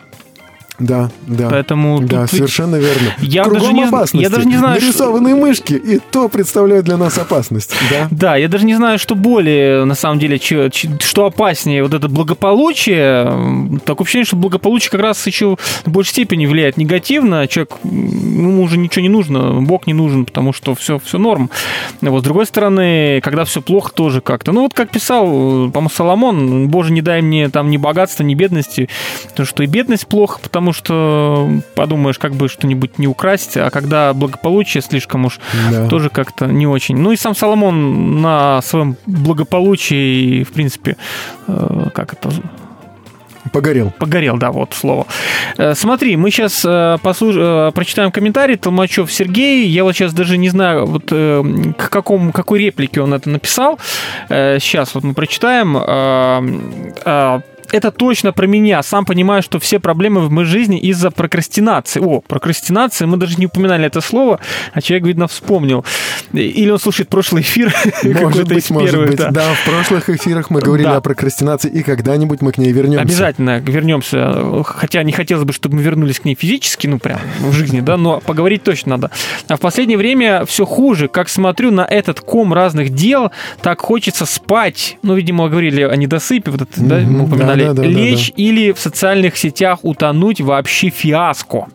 Да, 0.78 1.10
да. 1.26 1.48
Поэтому 1.50 2.00
Да, 2.00 2.22
тут 2.22 2.30
совершенно 2.30 2.76
верно. 2.76 3.14
Я 3.20 3.44
Кругом 3.44 3.60
даже 3.60 3.72
не 3.74 3.84
опасности. 3.84 4.24
я 4.24 4.28
даже 4.30 4.46
не 4.46 4.56
знаю, 4.56 4.76
что- 4.80 4.86
Нарисованные 4.86 5.34
мышки, 5.36 5.74
и 5.74 6.00
то 6.10 6.28
представляют 6.28 6.84
для 6.86 6.96
нас 6.96 7.16
опасность. 7.16 7.72
Да. 7.90 8.08
Да, 8.10 8.36
я 8.36 8.48
даже 8.48 8.64
не 8.66 8.74
знаю, 8.74 8.98
что 8.98 9.14
более, 9.14 9.84
на 9.84 9.94
самом 9.94 10.18
деле, 10.18 10.38
че- 10.38 10.70
че- 10.70 10.90
что 11.00 11.26
опаснее, 11.26 11.82
вот 11.84 11.94
это 11.94 12.08
благополучие. 12.08 13.78
Такое 13.84 14.04
ощущение, 14.04 14.24
что 14.26 14.36
благополучие 14.36 14.90
как 14.90 15.00
раз 15.00 15.24
еще 15.26 15.56
в 15.84 15.90
большей 15.90 16.10
степени 16.10 16.46
влияет 16.46 16.76
негативно. 16.76 17.46
Человек, 17.46 17.72
м, 17.84 17.90
ему 18.40 18.62
уже 18.62 18.76
ничего 18.76 19.02
не 19.02 19.08
нужно, 19.08 19.60
Бог 19.60 19.86
не 19.86 19.94
нужен, 19.94 20.24
потому 20.24 20.52
что 20.52 20.74
все, 20.74 20.98
все 20.98 21.18
норм. 21.18 21.50
Вот, 22.00 22.20
с 22.20 22.24
другой 22.24 22.46
стороны, 22.46 23.20
когда 23.22 23.44
все 23.44 23.62
плохо, 23.62 23.92
тоже 23.92 24.20
как-то. 24.20 24.52
Ну, 24.52 24.62
вот 24.62 24.74
как 24.74 24.90
писал, 24.90 25.26
э, 25.68 25.70
по-моему, 25.70 25.90
Соломон, 25.90 26.68
Боже, 26.68 26.92
не 26.92 27.02
дай 27.02 27.22
мне 27.22 27.48
там 27.48 27.70
ни 27.70 27.76
богатства, 27.76 28.22
ни 28.24 28.34
бедности, 28.34 28.88
потому 29.28 29.46
что 29.46 29.62
и 29.62 29.66
бедность 29.66 30.06
плохо, 30.06 30.40
потому 30.42 30.63
что 30.72 31.50
подумаешь, 31.74 32.18
как 32.18 32.34
бы 32.34 32.48
что-нибудь 32.48 32.98
не 32.98 33.06
украсть, 33.06 33.56
а 33.56 33.70
когда 33.70 34.12
благополучие 34.14 34.82
слишком 34.82 35.24
уж 35.26 35.38
Да. 35.70 35.88
тоже 35.88 36.08
как-то 36.10 36.46
не 36.46 36.66
очень. 36.66 36.96
Ну 36.96 37.12
и 37.12 37.16
сам 37.16 37.34
Соломон 37.34 38.20
на 38.22 38.62
своем 38.62 38.96
благополучии, 39.06 40.42
в 40.44 40.52
принципе, 40.52 40.96
э, 41.48 41.88
как 41.94 42.12
это, 42.14 42.30
Погорел. 43.52 43.92
погорел, 43.98 44.36
да, 44.38 44.50
вот 44.50 44.74
слово. 44.74 45.06
Э, 45.58 45.74
Смотри, 45.74 46.16
мы 46.16 46.30
сейчас 46.30 46.60
прочитаем 46.62 48.10
комментарий. 48.10 48.56
Толмачев 48.56 49.12
Сергей. 49.12 49.66
Я 49.68 49.84
вот 49.84 49.92
сейчас 49.94 50.12
даже 50.12 50.38
не 50.38 50.48
знаю, 50.48 50.86
вот 50.86 51.04
э, 51.10 51.42
к 51.76 51.90
какому, 51.90 52.32
какой 52.32 52.58
реплике 52.60 53.00
он 53.02 53.12
это 53.14 53.28
написал. 53.28 53.78
Сейчас 54.28 54.94
вот 54.94 55.04
мы 55.04 55.14
прочитаем. 55.14 55.76
Это 57.72 57.90
точно 57.90 58.32
про 58.32 58.46
меня. 58.46 58.82
Сам 58.82 59.04
понимаю, 59.04 59.42
что 59.42 59.58
все 59.58 59.78
проблемы 59.78 60.20
в 60.20 60.30
моей 60.30 60.46
жизни 60.48 60.78
из-за 60.80 61.10
прокрастинации. 61.10 62.00
О, 62.00 62.20
прокрастинация. 62.20 63.06
Мы 63.06 63.16
даже 63.16 63.36
не 63.36 63.46
упоминали 63.46 63.86
это 63.86 64.00
слово, 64.00 64.40
а 64.72 64.80
человек, 64.80 65.06
видно, 65.06 65.26
вспомнил. 65.28 65.84
Или 66.32 66.70
он 66.70 66.78
слушает 66.78 67.08
прошлый 67.08 67.42
эфир. 67.42 67.72
Может 68.04 68.48
быть, 68.48 68.70
может 68.70 68.90
первых, 68.90 69.10
быть. 69.10 69.18
да. 69.18 69.30
Да. 69.30 69.54
в 69.54 69.64
прошлых 69.64 70.10
эфирах 70.10 70.50
мы 70.50 70.60
говорили 70.60 70.86
Да. 70.86 70.96
о 70.96 71.00
прокрастинации, 71.00 71.70
и 71.70 71.82
когда-нибудь 71.82 72.40
мы 72.42 72.52
к 72.52 72.58
ней 72.58 72.72
вернемся. 72.72 73.02
Обязательно 73.02 73.58
вернемся. 73.60 74.62
Хотя 74.64 75.02
не 75.02 75.12
хотелось 75.12 75.44
бы, 75.44 75.52
чтобы 75.52 75.76
мы 75.76 75.82
вернулись 75.82 76.20
к 76.20 76.24
ней 76.24 76.34
физически, 76.34 76.86
ну 76.86 76.98
прям 76.98 77.18
в 77.40 77.52
жизни, 77.52 77.80
да, 77.80 77.96
но 77.96 78.20
поговорить 78.20 78.62
точно 78.62 78.90
надо. 78.96 79.10
А 79.48 79.56
в 79.56 79.60
последнее 79.60 79.98
время 79.98 80.44
все 80.44 80.64
хуже. 80.64 81.08
Как 81.08 81.28
смотрю 81.28 81.70
на 81.70 81.82
этот 81.84 82.20
ком 82.20 82.52
разных 82.52 82.90
дел, 82.90 83.30
так 83.62 83.80
хочется 83.80 84.26
спать. 84.26 84.98
Ну, 85.02 85.14
видимо, 85.14 85.48
говорили 85.48 85.82
о 85.82 85.94
недосыпе, 85.96 86.50
вот 86.50 86.62
это, 86.62 86.80
да, 86.80 86.98
мы 87.00 87.24
упоминали. 87.24 87.53
Да, 87.56 87.68
да, 87.68 87.74
да, 87.74 87.82
да, 87.82 87.88
Лечь 87.88 88.32
или 88.36 88.72
в 88.72 88.78
социальных 88.78 89.36
сетях 89.36 89.80
утонуть 89.82 90.40
вообще 90.40 90.90
фиаско. 90.90 91.66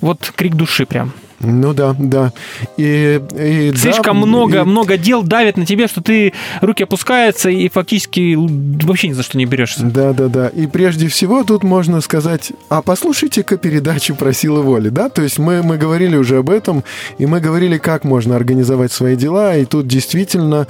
Вот 0.00 0.32
крик 0.34 0.54
души 0.54 0.86
прям. 0.86 1.12
Ну 1.40 1.72
да, 1.72 1.94
да. 1.98 2.32
И, 2.76 3.20
и 3.38 3.70
да, 3.70 3.78
Слишком 3.78 4.16
много, 4.16 4.62
и- 4.62 4.64
много 4.64 4.96
дел 4.96 5.22
давит 5.22 5.56
на 5.56 5.64
тебя, 5.64 5.86
что 5.86 6.02
ты 6.02 6.32
руки 6.60 6.82
опускаются 6.82 7.48
и 7.48 7.68
фактически 7.68 8.36
вообще 8.84 9.08
ни 9.08 9.12
за 9.12 9.22
что 9.22 9.38
не 9.38 9.44
берешься. 9.46 9.84
Да, 9.84 10.12
да, 10.12 10.26
да. 10.28 10.48
И 10.48 10.66
прежде 10.66 11.06
всего 11.08 11.44
тут 11.44 11.62
можно 11.62 12.00
сказать, 12.00 12.52
а 12.68 12.82
послушайте-ка 12.82 13.56
передачу 13.56 14.16
про 14.16 14.32
силы 14.32 14.62
воли, 14.62 14.88
да? 14.88 15.08
То 15.08 15.22
есть 15.22 15.38
мы, 15.38 15.62
мы 15.62 15.76
говорили 15.78 16.16
уже 16.16 16.38
об 16.38 16.50
этом, 16.50 16.82
и 17.18 17.26
мы 17.26 17.40
говорили, 17.40 17.78
как 17.78 18.04
можно 18.04 18.34
организовать 18.34 18.90
свои 18.92 19.14
дела, 19.14 19.56
и 19.56 19.64
тут 19.64 19.86
действительно 19.86 20.66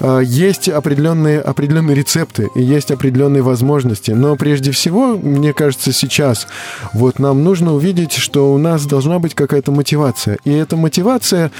э, 0.00 0.20
есть 0.22 0.68
определенные, 0.68 1.40
определенные 1.40 1.96
рецепты, 1.96 2.48
и 2.54 2.62
есть 2.62 2.90
определенные 2.90 3.42
возможности. 3.42 4.10
Но 4.10 4.36
прежде 4.36 4.70
всего, 4.70 5.16
мне 5.16 5.54
кажется, 5.54 5.92
сейчас 5.92 6.46
вот 6.92 7.18
нам 7.18 7.42
нужно 7.42 7.72
увидеть, 7.74 8.12
что 8.12 8.52
у 8.52 8.58
нас 8.58 8.84
должна 8.84 9.18
быть 9.18 9.34
какая-то 9.34 9.72
мотивация. 9.72 10.09
Мотивация. 10.10 10.38
И 10.44 10.50
эта 10.50 10.76
мотивация, 10.76 11.50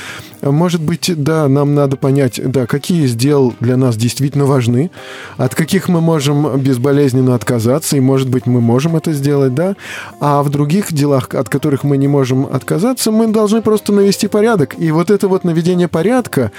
может 0.42 0.80
быть, 0.80 1.10
да, 1.16 1.48
нам 1.48 1.74
надо 1.74 1.96
понять, 1.96 2.40
да, 2.44 2.66
какие 2.66 3.04
из 3.04 3.14
дел 3.14 3.54
для 3.60 3.76
нас 3.76 3.96
действительно 3.96 4.44
важны, 4.44 4.90
от 5.36 5.54
каких 5.54 5.88
мы 5.88 6.00
можем 6.00 6.58
безболезненно 6.58 7.34
отказаться, 7.34 7.96
и, 7.96 8.00
может 8.00 8.28
быть, 8.28 8.46
мы 8.46 8.60
можем 8.60 8.96
это 8.96 9.12
сделать, 9.12 9.54
да, 9.54 9.76
а 10.20 10.42
в 10.42 10.50
других 10.50 10.92
делах, 10.92 11.34
от 11.34 11.48
которых 11.48 11.84
мы 11.84 11.96
не 11.96 12.08
можем 12.08 12.46
отказаться, 12.46 13.10
мы 13.10 13.28
должны 13.28 13.62
просто 13.62 13.92
навести 13.92 14.28
порядок. 14.28 14.74
И 14.78 14.90
вот 14.90 15.10
это 15.10 15.28
вот 15.28 15.44
наведение 15.44 15.88
порядка, 15.88 16.50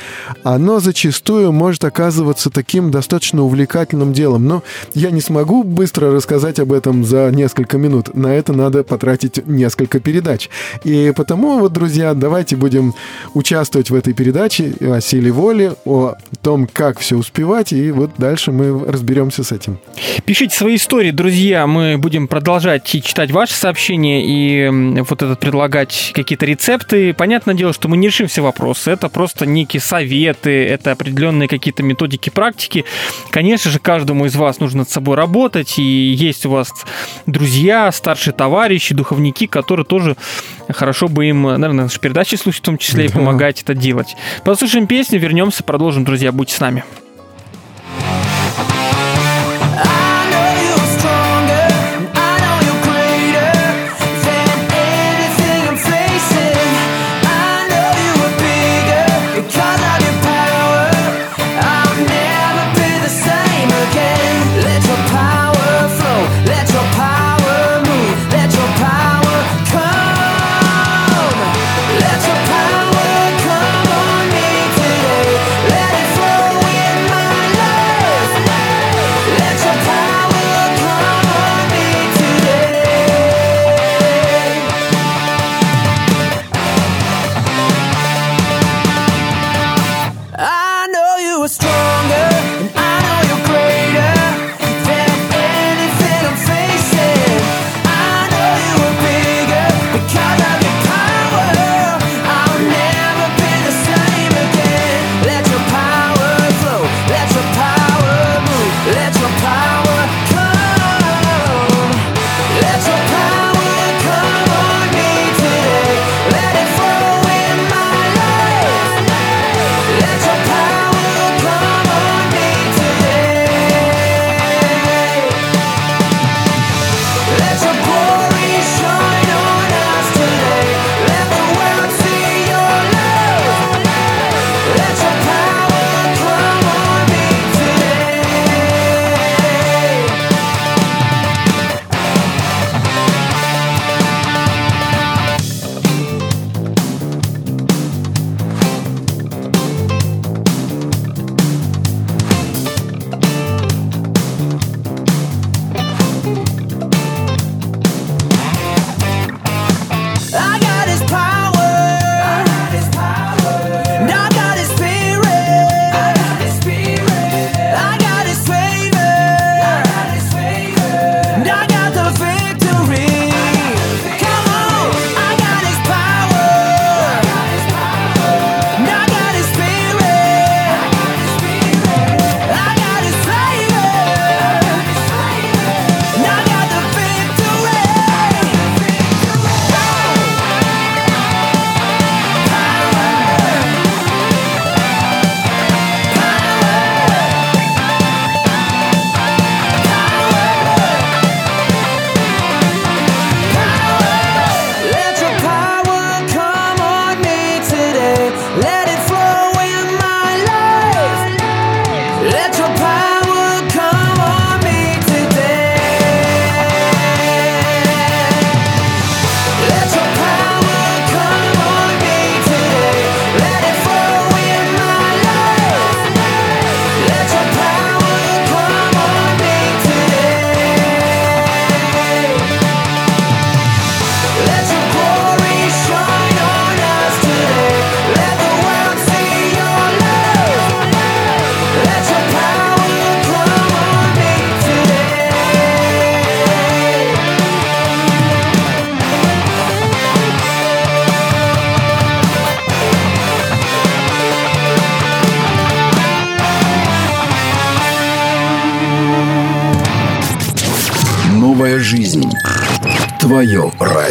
оно 0.43 0.79
зачастую 0.79 1.51
может 1.51 1.83
оказываться 1.83 2.49
таким 2.49 2.91
достаточно 2.91 3.43
увлекательным 3.43 4.13
делом. 4.13 4.47
Но 4.47 4.63
я 4.93 5.11
не 5.11 5.21
смогу 5.21 5.63
быстро 5.63 6.11
рассказать 6.11 6.59
об 6.59 6.71
этом 6.71 7.03
за 7.03 7.31
несколько 7.31 7.77
минут. 7.77 8.15
На 8.15 8.27
это 8.27 8.53
надо 8.53 8.83
потратить 8.83 9.45
несколько 9.47 9.99
передач. 9.99 10.49
И 10.83 11.13
потому, 11.15 11.59
вот, 11.59 11.73
друзья, 11.81 12.13
давайте 12.13 12.55
будем 12.55 12.93
участвовать 13.33 13.89
в 13.89 13.95
этой 13.95 14.13
передаче 14.13 14.73
о 14.81 15.01
силе 15.01 15.31
воли, 15.31 15.71
о 15.83 16.13
том, 16.43 16.67
как 16.71 16.99
все 16.99 17.15
успевать, 17.15 17.73
и 17.73 17.89
вот 17.89 18.11
дальше 18.19 18.51
мы 18.51 18.85
разберемся 18.85 19.43
с 19.43 19.51
этим. 19.51 19.79
Пишите 20.23 20.55
свои 20.55 20.75
истории, 20.75 21.09
друзья. 21.09 21.65
Мы 21.65 21.97
будем 21.97 22.27
продолжать 22.27 22.83
читать 22.83 23.31
ваши 23.31 23.55
сообщения 23.55 24.23
и 24.23 25.01
вот 25.01 25.23
этот 25.23 25.39
предлагать 25.39 26.11
какие-то 26.13 26.45
рецепты. 26.45 27.15
Понятное 27.15 27.55
дело, 27.55 27.73
что 27.73 27.87
мы 27.87 27.97
не 27.97 28.09
решим 28.09 28.27
все 28.27 28.43
вопросы. 28.43 28.91
Это 28.91 29.09
просто 29.09 29.47
некие 29.47 29.81
советы, 29.81 30.63
это 30.67 30.91
определенные 30.91 31.47
какие-то 31.49 31.81
методики, 31.81 32.29
практики. 32.29 32.85
Конечно 33.31 33.71
же, 33.71 33.79
каждому 33.79 34.27
из 34.27 34.35
вас 34.35 34.59
нужно 34.59 34.81
над 34.81 34.89
собой 34.91 35.15
работать, 35.15 35.79
и 35.79 35.81
есть 35.81 36.45
у 36.45 36.51
вас 36.51 36.71
друзья, 37.25 37.91
старшие 37.91 38.35
товарищи, 38.35 38.93
духовники, 38.93 39.47
которые 39.47 39.87
тоже 39.87 40.15
хорошо 40.73 41.07
бы 41.07 41.27
им, 41.27 41.43
наверное, 41.43 41.85
наши 41.85 41.99
передачи 41.99 42.35
слушать 42.35 42.61
в 42.61 42.65
том 42.65 42.77
числе 42.77 43.05
и 43.05 43.09
помогать 43.09 43.61
это 43.61 43.73
делать. 43.73 44.15
Послушаем 44.43 44.87
песню, 44.87 45.19
вернемся, 45.19 45.63
продолжим, 45.63 46.03
друзья, 46.03 46.31
будьте 46.31 46.55
с 46.55 46.59
нами. 46.59 46.83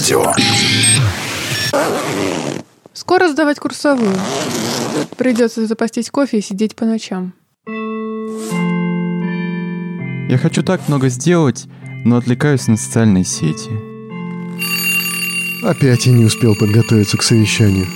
Радио. 0.01 0.33
Скоро 2.93 3.29
сдавать 3.29 3.59
курсовую. 3.59 4.15
Придется 5.17 5.67
запастись 5.67 6.11
кофе 6.11 6.39
и 6.39 6.43
сидеть 6.43 6.75
по 6.75 6.85
ночам. 6.85 7.35
Я 10.29 10.39
хочу 10.39 10.63
так 10.63 10.89
много 10.89 11.09
сделать, 11.09 11.67
но 12.05 12.17
отвлекаюсь 12.17 12.67
на 12.67 12.77
социальные 12.77 13.25
сети. 13.25 13.71
Опять 15.63 16.07
я 16.07 16.13
не 16.13 16.25
успел 16.25 16.55
подготовиться 16.57 17.19
к 17.19 17.23
совещанию. 17.23 17.87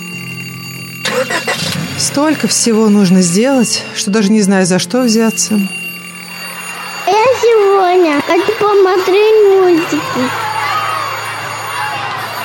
Столько 1.97 2.47
всего 2.47 2.89
нужно 2.89 3.21
сделать, 3.21 3.83
что 3.95 4.11
даже 4.11 4.31
не 4.31 4.41
знаю, 4.41 4.65
за 4.65 4.79
что 4.79 5.01
взяться. 5.01 5.55
Я 7.07 7.25
сегодня 7.41 8.21
хочу 8.21 8.51
посмотреть 8.59 9.35
мультики. 9.49 10.44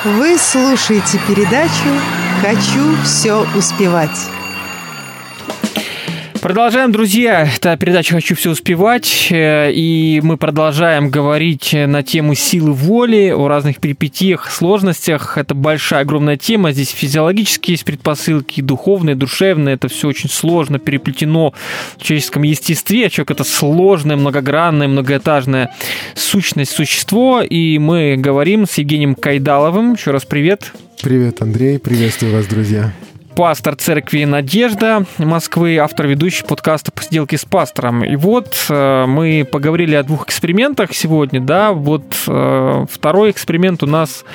Вы 0.03 0.35
слушаете 0.39 1.19
передачу 1.27 1.89
«Хочу 2.41 2.95
все 3.03 3.45
успевать». 3.55 4.31
Продолжаем, 6.41 6.91
друзья. 6.91 7.47
Это 7.55 7.77
передача 7.77 8.15
«Хочу 8.15 8.35
все 8.35 8.49
успевать». 8.49 9.27
э, 9.29 9.71
И 9.73 10.19
мы 10.23 10.37
продолжаем 10.37 11.11
говорить 11.11 11.71
на 11.73 12.01
тему 12.01 12.33
силы 12.33 12.73
воли, 12.73 13.29
о 13.29 13.47
разных 13.47 13.77
перипетиях, 13.77 14.49
сложностях. 14.49 15.37
Это 15.37 15.53
большая, 15.53 16.01
огромная 16.01 16.37
тема. 16.37 16.71
Здесь 16.71 16.89
физиологические 16.89 17.75
есть 17.75 17.85
предпосылки, 17.85 18.59
духовные, 18.59 19.15
душевные. 19.15 19.75
Это 19.75 19.87
все 19.87 20.07
очень 20.07 20.31
сложно 20.31 20.79
переплетено 20.79 21.53
в 21.99 22.03
человеческом 22.03 22.41
естестве. 22.41 23.11
Человек— 23.11 23.31
это 23.31 23.43
сложное, 23.43 24.15
многогранное, 24.15 24.87
многоэтажное 24.87 25.75
сущность, 26.15 26.71
существо. 26.71 27.43
И 27.43 27.77
мы 27.77 28.15
говорим 28.17 28.65
с 28.65 28.79
Евгением 28.79 29.13
Кайдаловым. 29.13 29.93
Еще 29.93 30.09
раз 30.09 30.25
привет. 30.25 30.73
Привет, 31.03 31.43
Андрей. 31.43 31.77
Приветствую 31.77 32.33
вас, 32.33 32.47
друзья. 32.47 32.91
Пастор 33.35 33.75
церкви 33.75 34.23
«Надежда» 34.25 35.05
Москвы, 35.17 35.77
автор 35.77 36.07
ведущий 36.07 36.43
подкаста 36.43 36.91
«Посиделки 36.91 37.35
с 37.35 37.45
пастором». 37.45 38.03
И 38.03 38.15
вот 38.15 38.55
э, 38.69 39.05
мы 39.07 39.47
поговорили 39.49 39.95
о 39.95 40.03
двух 40.03 40.25
экспериментах 40.27 40.93
сегодня, 40.93 41.39
да, 41.39 41.71
вот 41.71 42.03
э, 42.27 42.85
второй 42.89 43.31
эксперимент 43.31 43.83
у 43.83 43.87
нас, 43.87 44.25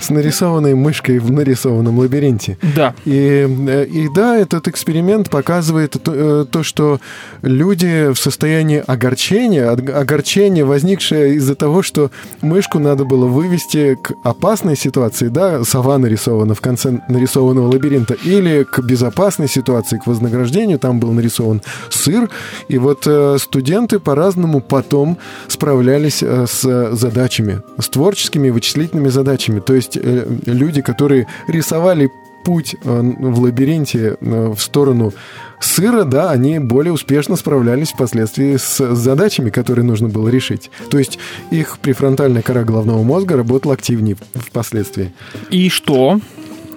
С 0.00 0.10
нарисованной 0.10 0.74
мышкой 0.74 1.18
в 1.18 1.30
нарисованном 1.30 1.98
лабиринте. 1.98 2.58
да, 2.74 2.94
И, 3.04 3.46
э, 3.68 3.84
и 3.84 4.08
да, 4.14 4.36
этот 4.36 4.68
эксперимент 4.68 5.30
показывает 5.30 5.96
то, 6.02 6.12
э, 6.14 6.46
то, 6.50 6.62
что 6.62 7.00
люди 7.42 8.12
в 8.12 8.16
состоянии 8.16 8.82
огорчения, 8.86 9.68
огорчение, 9.70 10.64
возникшее 10.64 11.34
из-за 11.34 11.54
того, 11.54 11.82
что 11.82 12.10
мышку 12.40 12.78
надо 12.78 13.04
было 13.04 13.26
вывести 13.26 13.96
к 14.02 14.12
опасной 14.24 14.76
ситуации, 14.76 15.28
да, 15.28 15.62
сова 15.64 15.98
нарисована 15.98 16.54
в 16.54 16.60
конце 16.60 17.00
нарисованного 17.08 17.72
лабиринта, 17.72 18.14
или 18.14 18.45
к 18.46 18.80
безопасной 18.80 19.48
ситуации, 19.48 19.98
к 19.98 20.06
вознаграждению, 20.06 20.78
там 20.78 21.00
был 21.00 21.12
нарисован 21.12 21.62
сыр, 21.90 22.30
и 22.68 22.78
вот 22.78 23.06
э, 23.06 23.36
студенты 23.38 23.98
по-разному 23.98 24.60
потом 24.60 25.18
справлялись 25.48 26.22
э, 26.22 26.46
с 26.46 26.94
задачами, 26.94 27.62
с 27.78 27.88
творческими 27.88 28.50
вычислительными 28.50 29.08
задачами, 29.08 29.60
то 29.60 29.74
есть 29.74 29.96
э, 29.96 30.26
люди, 30.46 30.82
которые 30.82 31.26
рисовали 31.48 32.10
путь 32.44 32.76
в 32.84 33.40
лабиринте 33.40 34.16
в 34.20 34.56
сторону 34.58 35.12
сыра, 35.60 36.04
да, 36.04 36.30
они 36.30 36.60
более 36.60 36.92
успешно 36.92 37.34
справлялись 37.34 37.90
впоследствии 37.90 38.56
с 38.56 38.94
задачами, 38.94 39.50
которые 39.50 39.84
нужно 39.84 40.08
было 40.08 40.28
решить. 40.28 40.70
То 40.90 40.98
есть 40.98 41.18
их 41.50 41.78
префронтальная 41.80 42.42
кора 42.42 42.62
головного 42.62 43.02
мозга 43.02 43.36
работала 43.36 43.74
активнее 43.74 44.16
впоследствии. 44.34 45.12
и 45.50 45.68
что? 45.68 46.20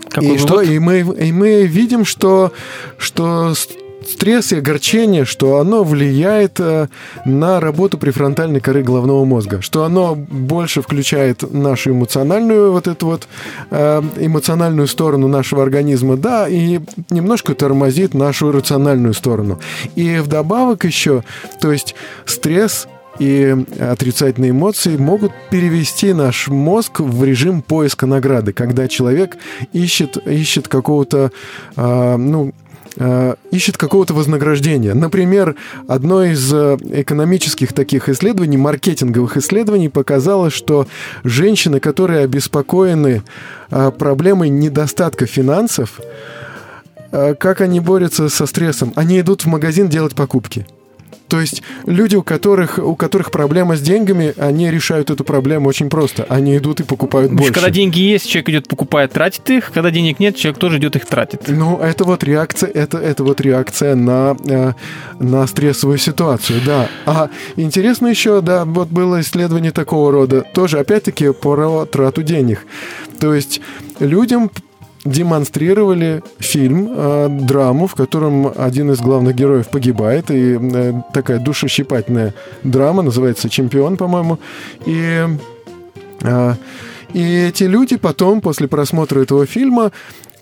Какой 0.10 0.36
и 0.36 0.38
что? 0.38 0.56
вывод? 0.56 0.70
И 0.70 0.80
мы, 0.80 1.00
и 1.00 1.32
мы 1.32 1.66
видим, 1.66 2.06
что, 2.06 2.52
что 2.98 3.54
стресс 4.08 4.52
и 4.52 4.58
огорчение, 4.58 5.26
что 5.26 5.58
оно 5.58 5.84
влияет 5.84 6.60
э, 6.60 6.88
на 7.26 7.60
работу 7.60 7.98
префронтальной 7.98 8.60
коры 8.60 8.84
головного 8.84 9.26
мозга, 9.26 9.62
что 9.62 9.84
оно 9.84 10.16
больше 10.16 10.82
включает 10.82 11.44
нашу 11.54 11.92
эмоциональную 11.92 12.72
вот 12.72 12.88
эту 12.88 13.06
вот 13.08 13.28
э, 13.72 14.02
эмоциональную 14.20 14.88
сторону 14.88 15.28
нашего 15.28 15.64
организма, 15.64 16.18
да, 16.18 16.48
и 16.48 16.80
немножко 17.10 17.54
тормозит 17.54 18.14
нашу 18.14 18.52
рациональную 18.52 19.14
сторону. 19.14 19.60
И 19.96 20.18
вдобавок 20.18 20.86
еще, 20.86 21.24
то 21.62 21.72
есть 21.72 21.96
стресс 22.26 22.88
и 23.20 23.56
отрицательные 23.80 24.52
эмоции 24.52 24.96
могут 24.98 25.34
перевести 25.52 26.14
наш 26.14 26.48
мозг 26.48 27.02
в 27.02 27.24
режим 27.24 27.62
поиска 27.62 28.06
награды, 28.06 28.54
когда 28.54 28.88
человек 28.88 29.38
ищет, 29.74 30.18
ищет 30.26 30.68
какого-то, 30.68 31.32
а, 31.76 32.18
ну, 32.18 32.54
а, 32.98 33.36
ищет 33.52 33.78
какого-то 33.78 34.14
вознаграждения. 34.14 34.94
Например, 34.94 35.56
одно 35.88 36.24
из 36.24 36.52
э, 36.54 36.78
экономических 36.92 37.74
таких 37.74 38.08
исследований, 38.10 38.58
маркетинговых 38.58 39.38
исследований, 39.38 39.90
показало, 39.90 40.50
что 40.50 40.88
женщины, 41.24 41.80
которые 41.80 42.24
обеспокоены 42.24 43.24
а, 43.70 43.92
проблемой 43.92 44.50
недостатка 44.50 45.26
финансов, 45.26 46.00
как 47.12 47.62
они 47.62 47.80
борются 47.80 48.30
со 48.30 48.46
стрессом? 48.46 48.94
Они 48.96 49.20
идут 49.20 49.42
в 49.42 49.48
магазин 49.48 49.90
делать 49.90 50.14
покупки. 50.14 50.68
То 51.30 51.40
есть 51.40 51.62
люди, 51.86 52.16
у 52.16 52.24
которых, 52.24 52.80
у 52.80 52.96
которых 52.96 53.32
проблема 53.32 53.78
с 53.78 53.82
деньгами, 53.82 54.34
они 54.38 54.72
решают 54.72 55.12
эту 55.12 55.24
проблему 55.24 55.70
очень 55.70 55.90
просто. 55.90 56.26
Они 56.28 56.58
идут 56.58 56.80
и 56.80 56.84
покупают 56.84 57.32
больше. 57.32 57.54
Когда 57.54 57.70
деньги 57.70 58.00
есть, 58.00 58.28
человек 58.28 58.50
идет, 58.50 58.68
покупает, 58.68 59.12
тратит 59.12 59.48
их. 59.50 59.72
Когда 59.72 59.92
денег 59.92 60.20
нет, 60.20 60.36
человек 60.36 60.60
тоже 60.60 60.80
идет 60.80 60.96
их 60.96 61.06
тратит. 61.06 61.44
Ну, 61.48 61.78
это 61.78 62.04
вот 62.04 62.24
реакция, 62.24 62.70
это, 62.72 62.98
это 62.98 63.24
вот 63.24 63.40
реакция 63.42 63.96
на, 63.96 64.36
э, 64.48 64.74
на 65.20 65.46
стрессовую 65.46 66.00
ситуацию, 66.00 66.62
да. 66.66 66.90
А 67.06 67.30
интересно 67.56 68.08
еще, 68.08 68.42
да, 68.42 68.66
вот 68.66 68.90
было 68.90 69.22
исследование 69.22 69.72
такого 69.72 70.12
рода, 70.12 70.42
тоже 70.42 70.80
опять-таки 70.80 71.32
про 71.32 71.86
трату 71.86 72.24
денег. 72.24 72.66
То 73.20 73.36
есть 73.36 73.62
людям 74.00 74.50
демонстрировали 75.10 76.22
фильм, 76.40 76.90
э, 76.92 77.28
драму, 77.30 77.88
в 77.88 77.96
котором 77.96 78.52
один 78.56 78.92
из 78.92 79.00
главных 79.00 79.36
героев 79.36 79.68
погибает, 79.70 80.32
и 80.32 80.58
э, 80.60 80.94
такая 81.14 81.40
душещипательная 81.40 82.34
драма, 82.64 83.02
называется 83.02 83.50
«Чемпион», 83.50 83.98
по-моему, 83.98 84.40
и... 84.86 85.28
э, 86.22 86.54
и 87.14 87.48
эти 87.48 87.64
люди 87.64 87.98
потом, 87.98 88.40
после 88.40 88.68
просмотра 88.68 89.22
этого 89.22 89.48
фильма, 89.48 89.92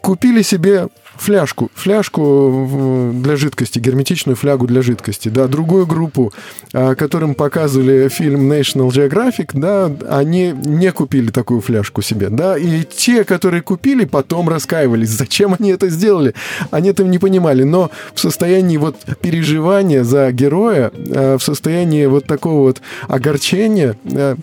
купили 0.02 0.42
себе 0.42 0.90
фляжку, 1.20 1.70
фляжку 1.76 2.22
в- 2.50 3.22
для 3.22 3.36
жидкости, 3.36 3.80
герметичную 3.80 4.36
флягу 4.36 4.68
для 4.68 4.82
жидкости, 4.82 5.30
да, 5.30 5.48
другую 5.48 5.86
группу, 5.86 6.34
а, 6.74 6.96
которым 6.96 7.36
показывали 7.36 8.08
фильм 8.10 8.52
National 8.52 8.90
Geographic, 8.90 9.50
да, 9.54 9.92
они 10.10 10.52
не 10.52 10.92
купили 10.92 11.30
такую 11.32 11.62
фляжку 11.62 12.02
себе, 12.02 12.30
да, 12.30 12.58
и 12.58 12.84
те, 12.84 13.24
которые 13.24 13.62
купили, 13.62 14.06
потом 14.06 14.50
раскаивались, 14.50 15.10
зачем 15.10 15.56
они 15.60 15.72
это 15.72 15.90
сделали, 15.90 16.34
они 16.72 16.90
этого 16.90 17.08
не 17.08 17.20
понимали, 17.20 17.64
но 17.64 17.92
в 18.14 18.20
состоянии 18.20 18.78
вот 18.78 18.96
переживания 19.22 20.04
за 20.04 20.32
героя, 20.32 20.92
а, 20.96 21.38
в 21.38 21.44
состоянии 21.44 22.06
вот 22.06 22.26
такого 22.26 22.62
вот 22.68 22.82
огорчения, 23.08 23.96
а, 24.14 24.36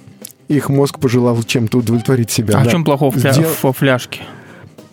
их 0.49 0.69
мозг 0.69 0.99
пожелал 0.99 1.43
чем-то 1.43 1.79
удовлетворить 1.79 2.31
себя. 2.31 2.59
А 2.59 2.63
да. 2.65 2.69
в 2.69 2.73
чем 2.73 2.85
плохого 2.85 3.11
в 3.11 3.17
Сдел- 3.17 3.47
во 3.63 3.73
фляжке? 3.73 4.21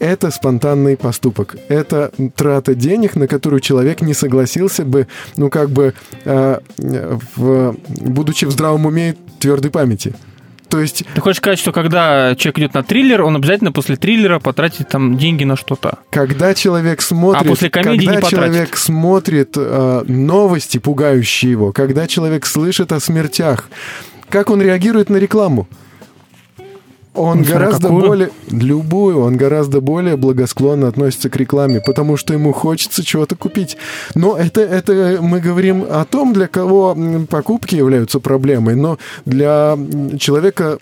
Это 0.02 0.32
спонтанный 0.32 0.98
поступок. 0.98 1.56
Это 1.70 2.12
трата 2.36 2.74
денег, 2.74 3.16
на 3.16 3.28
которую 3.28 3.60
человек 3.60 4.02
не 4.02 4.16
согласился 4.16 4.84
бы, 4.84 5.08
ну, 5.38 5.50
как 5.50 5.70
бы, 5.70 5.94
э, 6.26 6.60
в, 7.36 7.76
будучи 7.88 8.46
в 8.46 8.52
здравом 8.52 8.88
уме 8.88 9.16
твердой 9.40 9.70
памяти. 9.70 10.16
То 10.70 10.80
есть, 10.80 11.04
Ты 11.14 11.22
хочешь 11.22 11.38
сказать, 11.38 11.60
что 11.60 11.72
когда 11.72 12.34
человек 12.36 12.60
идет 12.60 12.74
на 12.74 12.82
триллер, 12.82 13.22
он 13.22 13.36
обязательно 13.36 13.72
после 13.72 13.98
триллера 13.98 14.40
потратит 14.40 14.88
там 14.90 15.18
деньги 15.18 15.44
на 15.44 15.56
что-то? 15.56 16.00
когда 16.10 16.54
человек 16.54 17.02
смотрит... 17.02 17.42
А 17.42 17.46
после 17.46 17.70
комедии 17.70 18.06
когда 18.06 18.12
не 18.16 18.22
потратит. 18.22 18.38
человек 18.38 18.78
смотрит 18.78 19.54
э, 19.56 20.04
новости, 20.08 20.78
пугающие 20.78 21.52
его, 21.52 21.72
когда 21.74 22.08
человек 22.08 22.46
слышит 22.46 22.92
о 22.92 23.00
смертях, 23.00 23.70
как 24.30 24.50
он 24.50 24.62
реагирует 24.62 25.10
на 25.10 25.18
рекламу? 25.18 25.68
Он 27.14 27.40
смотря 27.40 27.54
гораздо 27.54 27.88
какую. 27.88 28.08
более... 28.08 28.30
Любую. 28.50 29.20
Он 29.20 29.36
гораздо 29.36 29.82
более 29.82 30.16
благосклонно 30.16 30.88
относится 30.88 31.30
к 31.30 31.36
рекламе, 31.36 31.82
потому 31.86 32.16
что 32.16 32.34
ему 32.34 32.54
хочется 32.54 33.04
чего-то 33.04 33.36
купить. 33.36 33.78
Но 34.16 34.38
это, 34.38 34.62
это 34.62 35.20
мы 35.22 35.42
говорим 35.42 35.86
о 35.90 36.06
том, 36.06 36.32
для 36.34 36.48
кого 36.48 36.98
покупки 37.30 37.76
являются 37.76 38.20
проблемой, 38.20 38.76
но 38.76 38.98
для 39.26 39.78
человека, 40.18 40.78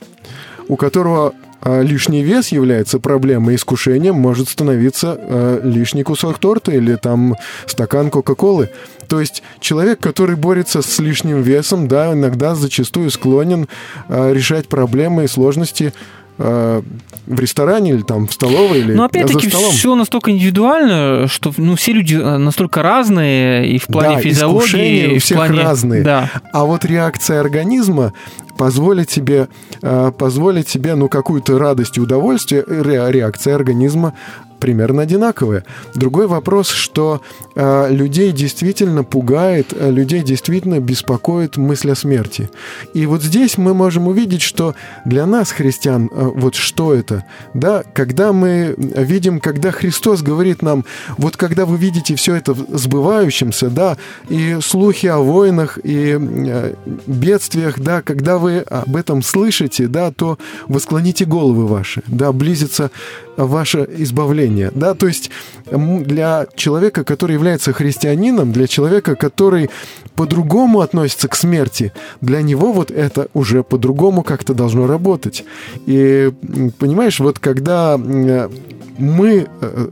у 0.67 0.75
которого 0.75 1.33
а, 1.61 1.81
лишний 1.81 2.23
вес 2.23 2.49
является 2.49 2.99
проблемой, 2.99 3.55
искушением 3.55 4.15
может 4.15 4.49
становиться 4.49 5.17
а, 5.19 5.61
лишний 5.63 6.03
кусок 6.03 6.37
торта 6.37 6.71
или 6.71 6.95
там 6.95 7.35
стакан 7.65 8.09
Кока-Колы. 8.09 8.69
То 9.07 9.19
есть 9.19 9.43
человек, 9.59 9.99
который 9.99 10.35
борется 10.35 10.81
с 10.81 10.99
лишним 10.99 11.41
весом, 11.41 11.87
да, 11.87 12.13
иногда 12.13 12.55
зачастую 12.55 13.09
склонен 13.11 13.67
а, 14.07 14.31
решать 14.31 14.69
проблемы 14.69 15.25
и 15.25 15.27
сложности 15.27 15.93
э, 16.39 16.81
в 17.27 17.39
ресторане 17.39 17.91
или 17.91 18.01
там 18.01 18.25
в 18.27 18.33
столовой 18.33 18.79
или 18.79 18.93
за 18.93 19.05
опять-таки 19.05 19.49
столом. 19.49 19.71
все 19.71 19.95
настолько 19.95 20.31
индивидуально, 20.31 21.27
что 21.27 21.53
ну, 21.57 21.75
все 21.75 21.91
люди 21.93 22.15
э, 22.15 22.37
настолько 22.37 22.81
разные 22.81 23.67
и 23.69 23.77
в 23.77 23.85
плане 23.85 24.15
Да, 24.15 24.21
физиологии, 24.21 24.59
искушения 24.65 25.07
у 25.09 25.11
и 25.15 25.19
в 25.19 25.23
всех 25.23 25.37
плане... 25.37 25.61
разные. 25.61 26.01
Да. 26.03 26.29
А 26.53 26.65
вот 26.65 26.85
реакция 26.85 27.39
организма 27.41 28.13
позволит 28.57 29.07
тебе, 29.09 29.47
э, 29.81 30.11
позволит 30.17 30.67
тебе 30.67 30.95
ну, 30.95 31.07
какую-то 31.09 31.59
радость 31.59 31.97
и 31.97 32.01
удовольствие, 32.01 32.63
ре- 32.67 33.11
реакция 33.11 33.55
организма 33.55 34.13
примерно 34.59 35.03
одинаковая. 35.03 35.63
Другой 35.95 36.27
вопрос, 36.27 36.69
что 36.69 37.21
э, 37.55 37.87
людей 37.91 38.31
действительно 38.31 39.03
пугает, 39.03 39.73
э, 39.75 39.89
людей 39.91 40.21
действительно 40.21 40.79
беспокоит 40.79 41.57
мысль 41.57 41.91
о 41.91 41.95
смерти. 41.95 42.49
И 42.93 43.05
вот 43.05 43.23
здесь 43.23 43.57
мы 43.57 43.73
можем 43.73 44.07
увидеть, 44.07 44.41
что 44.41 44.75
для 45.05 45.25
нас, 45.25 45.51
христиан, 45.51 46.09
э, 46.11 46.29
вот 46.35 46.55
что 46.55 46.93
это? 46.93 47.25
Да, 47.53 47.83
когда 47.93 48.33
мы 48.33 48.75
видим, 48.77 49.39
когда 49.39 49.71
Христос 49.71 50.21
говорит 50.21 50.61
нам, 50.61 50.85
вот 51.17 51.37
когда 51.37 51.65
вы 51.65 51.77
видите 51.77 52.15
все 52.15 52.35
это 52.35 52.53
сбывающимся, 52.53 53.69
да, 53.69 53.97
и 54.29 54.57
слухи 54.61 55.07
о 55.07 55.19
войнах, 55.19 55.79
и 55.83 56.17
э, 56.19 56.73
бедствиях, 57.07 57.79
да, 57.79 58.01
когда 58.01 58.37
вы 58.37 58.59
об 58.59 58.95
этом 58.95 59.21
слышите, 59.21 59.87
да, 59.87 60.11
то 60.11 60.37
вы 60.67 60.79
склоните 60.79 61.25
головы 61.25 61.67
ваши, 61.67 62.03
да, 62.07 62.31
близится 62.31 62.91
ваше 63.37 63.87
избавление, 63.97 64.48
да, 64.73 64.93
то 64.93 65.07
есть 65.07 65.31
для 65.71 66.47
человека, 66.55 67.03
который 67.03 67.33
является 67.33 67.73
христианином, 67.73 68.51
для 68.51 68.67
человека, 68.67 69.15
который 69.15 69.69
по-другому 70.15 70.81
относится 70.81 71.27
к 71.27 71.35
смерти, 71.35 71.93
для 72.21 72.41
него 72.41 72.73
вот 72.73 72.91
это 72.91 73.27
уже 73.33 73.63
по-другому 73.63 74.23
как-то 74.23 74.53
должно 74.53 74.87
работать. 74.87 75.45
И 75.85 76.31
понимаешь, 76.79 77.19
вот 77.19 77.39
когда 77.39 77.97
мы 77.97 79.47
э, 79.61 79.87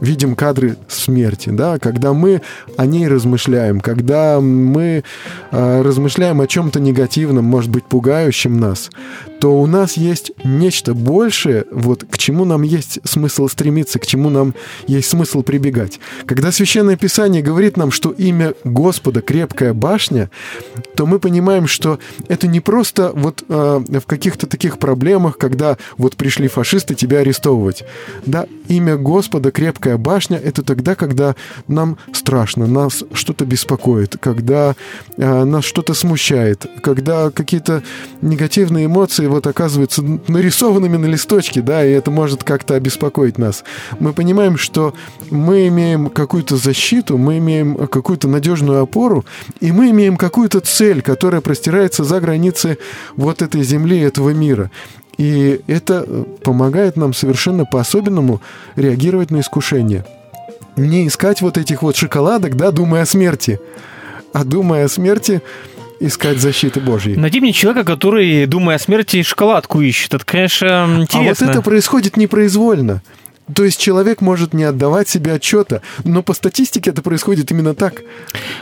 видим 0.00 0.34
кадры 0.34 0.76
смерти, 0.88 1.50
да, 1.50 1.78
когда 1.78 2.12
мы 2.12 2.42
о 2.76 2.86
ней 2.86 3.08
размышляем, 3.08 3.80
когда 3.80 4.40
мы 4.40 5.04
э, 5.50 5.82
размышляем 5.82 6.40
о 6.40 6.46
чем-то 6.46 6.80
негативном, 6.80 7.44
может 7.44 7.70
быть, 7.70 7.84
пугающем 7.84 8.58
нас, 8.58 8.90
то 9.40 9.60
у 9.60 9.66
нас 9.66 9.96
есть 9.96 10.32
нечто 10.44 10.94
большее, 10.94 11.64
вот 11.70 12.04
к 12.10 12.18
чему 12.18 12.44
нам 12.44 12.62
есть 12.62 12.98
смысл 13.04 13.48
стремиться, 13.48 13.98
к 13.98 14.06
чему 14.06 14.30
нам 14.30 14.54
есть 14.86 15.08
смысл 15.08 15.42
прибегать. 15.42 16.00
Когда 16.26 16.50
Священное 16.52 16.96
Писание 16.96 17.42
говорит 17.42 17.76
нам, 17.76 17.90
что 17.90 18.10
имя 18.10 18.54
Господа 18.64 19.20
крепкая 19.20 19.74
башня, 19.74 20.30
то 20.96 21.06
мы 21.06 21.18
понимаем, 21.18 21.66
что 21.66 21.98
это 22.28 22.46
не 22.46 22.60
просто 22.60 23.12
вот 23.14 23.44
э, 23.48 23.80
в 23.88 24.06
каких-то 24.06 24.46
таких 24.46 24.78
проблемах, 24.78 25.38
когда 25.38 25.78
вот 25.96 26.16
пришли 26.16 26.48
фашисты 26.48 26.94
тебя 26.94 27.18
арестовывать. 27.18 27.84
Да, 28.26 28.46
имя 28.68 28.96
Господа 28.96 29.50
крепкая 29.50 29.96
башня 29.96 30.38
это 30.38 30.62
тогда, 30.62 30.94
когда 30.94 31.36
нам 31.68 31.98
страшно, 32.12 32.66
нас 32.66 33.04
что-то 33.12 33.44
беспокоит, 33.44 34.16
когда 34.18 34.74
э, 35.16 35.44
нас 35.44 35.64
что-то 35.64 35.94
смущает, 35.94 36.66
когда 36.82 37.30
какие-то 37.30 37.82
негативные 38.20 38.86
эмоции 38.86 39.27
вот 39.28 39.46
оказываются 39.46 40.02
нарисованными 40.02 40.96
на 40.96 41.06
листочке, 41.06 41.60
да, 41.60 41.84
и 41.84 41.90
это 41.90 42.10
может 42.10 42.44
как-то 42.44 42.74
обеспокоить 42.74 43.38
нас. 43.38 43.64
Мы 44.00 44.12
понимаем, 44.12 44.56
что 44.56 44.94
мы 45.30 45.68
имеем 45.68 46.10
какую-то 46.10 46.56
защиту, 46.56 47.18
мы 47.18 47.38
имеем 47.38 47.86
какую-то 47.88 48.28
надежную 48.28 48.82
опору, 48.82 49.24
и 49.60 49.72
мы 49.72 49.90
имеем 49.90 50.16
какую-то 50.16 50.60
цель, 50.60 51.02
которая 51.02 51.40
простирается 51.40 52.04
за 52.04 52.20
границы 52.20 52.78
вот 53.16 53.42
этой 53.42 53.62
земли, 53.62 54.00
этого 54.00 54.30
мира. 54.30 54.70
И 55.18 55.60
это 55.66 56.04
э, 56.06 56.24
помогает 56.42 56.96
нам 56.96 57.12
совершенно 57.12 57.64
по-особенному 57.64 58.40
реагировать 58.76 59.30
на 59.30 59.40
искушение. 59.40 60.04
Не 60.76 61.08
искать 61.08 61.42
вот 61.42 61.58
этих 61.58 61.82
вот 61.82 61.96
шоколадок, 61.96 62.56
да, 62.56 62.70
думая 62.70 63.02
о 63.02 63.06
смерти, 63.06 63.58
а 64.32 64.44
думая 64.44 64.84
о 64.84 64.88
смерти, 64.88 65.42
искать 66.00 66.38
защиты 66.38 66.80
Божьей. 66.80 67.16
Найди 67.16 67.40
мне 67.40 67.52
человека, 67.52 67.84
который, 67.84 68.46
думая 68.46 68.76
о 68.76 68.78
смерти, 68.78 69.22
шоколадку 69.22 69.80
ищет. 69.80 70.14
Это, 70.14 70.24
конечно, 70.24 70.84
А 70.84 70.86
вот 70.86 71.02
интересно. 71.02 71.46
это 71.50 71.62
происходит 71.62 72.16
непроизвольно. 72.16 73.02
То 73.54 73.64
есть 73.64 73.80
человек 73.80 74.20
может 74.20 74.54
не 74.54 74.64
отдавать 74.64 75.08
себе 75.08 75.34
отчета, 75.34 75.82
но 76.04 76.22
по 76.22 76.34
статистике 76.34 76.90
это 76.90 77.02
происходит 77.02 77.50
именно 77.50 77.74
так. 77.74 78.02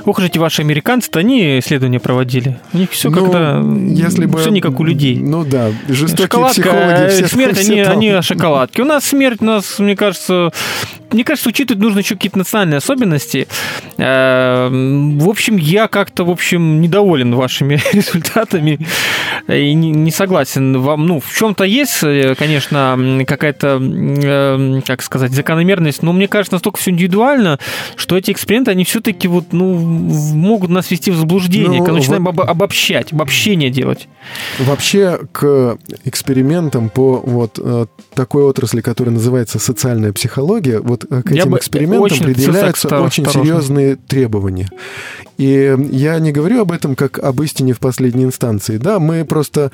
Ох, 0.04 0.20
же 0.20 0.26
эти 0.26 0.38
ваши 0.38 0.62
американцы-то, 0.62 1.18
они 1.18 1.58
исследования 1.58 2.00
проводили. 2.00 2.58
У 2.72 2.78
них 2.78 2.90
все 2.90 3.10
Ну, 3.10 3.24
как-то... 3.24 3.64
если 3.90 4.26
бы... 4.26 4.38
Все 4.38 4.50
не 4.50 4.60
как 4.60 4.78
у 4.80 4.84
людей. 4.84 5.18
Ну 5.18 5.44
да, 5.44 5.70
жестокие 5.88 6.26
Шоколадка, 6.26 6.60
психологи 6.62 7.02
э, 7.02 7.08
все 7.08 7.28
смерть, 7.28 7.58
все 7.58 7.72
они, 7.72 7.84
там. 7.84 7.92
они 7.92 8.08
о 8.10 8.22
шоколадке. 8.22 8.82
У 8.82 8.84
нас 8.84 9.04
смерть, 9.04 9.38
у 9.40 9.44
нас, 9.44 9.78
мне 9.78 9.96
кажется, 9.96 10.52
мне 11.12 11.24
кажется, 11.24 11.48
учитывать 11.48 11.82
нужно 11.82 12.00
еще 12.00 12.14
какие-то 12.14 12.38
национальные 12.38 12.78
особенности. 12.78 13.46
Э, 13.96 14.68
В 14.68 15.28
общем, 15.28 15.56
я 15.56 15.88
как-то, 15.88 16.24
в 16.24 16.30
общем, 16.30 16.80
недоволен 16.80 17.34
вашими 17.34 17.80
результатами 17.92 18.78
и 19.48 19.72
не, 19.74 20.10
согласен. 20.10 20.80
Вам, 20.80 21.06
ну, 21.06 21.20
в 21.20 21.32
чем-то 21.34 21.64
есть, 21.64 22.02
э, 22.02 22.34
конечно, 22.36 22.98
какая-то, 23.26 24.75
как 24.82 25.02
сказать, 25.02 25.32
закономерность, 25.32 26.02
но 26.02 26.12
мне 26.12 26.28
кажется, 26.28 26.54
настолько 26.54 26.78
все 26.78 26.90
индивидуально, 26.90 27.58
что 27.96 28.16
эти 28.16 28.30
эксперименты, 28.30 28.70
они 28.70 28.84
все-таки 28.84 29.28
вот, 29.28 29.52
ну, 29.52 29.74
в- 29.74 30.34
могут 30.34 30.70
нас 30.70 30.90
ввести 30.90 31.10
в 31.10 31.16
заблуждение, 31.16 31.78
Ну, 31.80 31.84
когда 31.84 31.98
начинаем 31.98 32.24
вот- 32.24 32.34
обо- 32.34 32.44
обобщать, 32.44 33.12
обобщение 33.12 33.70
делать. 33.70 34.08
Вообще 34.58 35.18
к 35.32 35.78
экспериментам 36.04 36.88
по 36.88 37.16
вот 37.24 37.58
э, 37.62 37.86
такой 38.14 38.44
отрасли, 38.44 38.80
которая 38.80 39.14
называется 39.14 39.58
социальная 39.58 40.12
психология, 40.12 40.80
вот 40.80 41.04
э, 41.10 41.22
к 41.22 41.30
Я 41.30 41.42
этим 41.42 41.50
бы 41.52 41.58
экспериментам 41.58 42.18
предъявляются 42.18 42.88
очень 43.00 43.24
серьезные 43.26 43.96
требования. 43.96 44.68
И 45.38 45.76
я 45.90 46.18
не 46.18 46.32
говорю 46.32 46.62
об 46.62 46.72
этом 46.72 46.96
как 46.96 47.18
об 47.18 47.42
истине 47.42 47.72
в 47.72 47.78
последней 47.78 48.24
инстанции. 48.24 48.78
Да, 48.78 48.98
мы 48.98 49.24
просто 49.24 49.70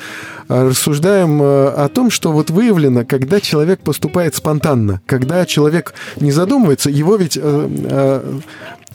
э, 0.49 0.69
рассуждаем 0.69 1.41
э, 1.43 1.69
о 1.69 1.89
том, 1.89 2.11
что 2.11 2.33
вот 2.33 2.51
выявлено, 2.51 3.05
когда 3.05 3.41
человек 3.41 3.81
поступает 3.81 4.35
спонтанно, 4.35 5.01
когда 5.07 5.47
человек 5.47 5.95
не 6.21 6.33
задумывается, 6.33 6.91
его 6.91 7.17
ведь 7.17 7.39
э, 7.41 7.41
э, 7.43 8.41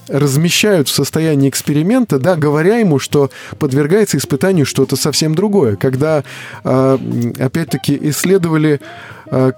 размещают 0.09 0.88
в 0.88 0.93
состоянии 0.93 1.49
эксперимента, 1.49 2.20
да, 2.20 2.36
говоря 2.36 2.78
ему, 2.78 2.99
что 2.99 3.30
подвергается 3.59 4.18
испытанию 4.18 4.65
что-то 4.65 4.95
совсем 4.95 5.36
другое. 5.36 5.76
Когда, 5.76 6.24
э, 6.63 6.97
опять-таки, 7.39 7.97
исследовали, 8.03 8.80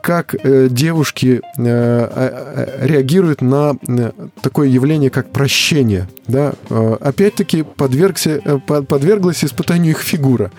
как 0.01 0.35
э, 0.35 0.67
девушки 0.69 1.41
э, 1.57 1.63
э, 1.63 2.87
реагируют 2.87 3.41
на 3.41 3.75
э, 3.87 4.11
такое 4.41 4.67
явление, 4.67 5.09
как 5.09 5.29
прощение, 5.31 6.07
да, 6.27 6.53
э, 6.69 6.97
опять-таки 6.99 7.63
подвергся, 7.63 8.41
э, 8.43 8.59
по- 8.65 8.81
подверглась 8.81 9.43
испытанию 9.43 9.91
их 9.91 9.99
фигура. 9.99 10.51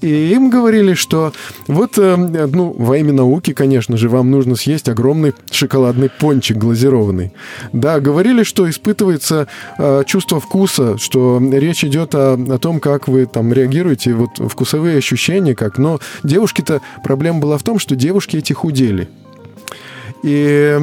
И 0.00 0.32
им 0.32 0.50
говорили, 0.50 0.94
что 0.94 1.32
вот, 1.66 1.98
э, 1.98 2.16
ну, 2.16 2.74
во 2.76 2.96
имя 2.98 3.12
науки, 3.12 3.52
конечно 3.52 3.96
же, 3.96 4.08
вам 4.08 4.30
нужно 4.30 4.56
съесть 4.56 4.88
огромный 4.88 5.34
шоколадный 5.50 6.10
пончик 6.10 6.56
глазированный. 6.56 7.32
Да, 7.72 8.00
говорили, 8.00 8.42
что 8.42 8.68
испытывается 8.68 9.48
э, 9.78 10.02
чувство 10.06 10.40
вкуса, 10.40 10.98
что 10.98 11.40
речь 11.52 11.84
идет 11.84 12.14
о, 12.14 12.34
о 12.34 12.58
том, 12.58 12.80
как 12.80 13.08
вы 13.08 13.26
там 13.26 13.52
реагируете, 13.52 14.14
вот 14.14 14.30
вкусовые 14.38 14.98
ощущения, 14.98 15.54
как. 15.54 15.78
Но 15.78 16.00
девушки-то, 16.22 16.80
проблема 17.02 17.40
была 17.40 17.58
в 17.58 17.62
том, 17.62 17.78
что 17.78 17.96
девушки 17.96 18.36
эти 18.36 18.51
худели. 18.54 19.08
И 20.22 20.78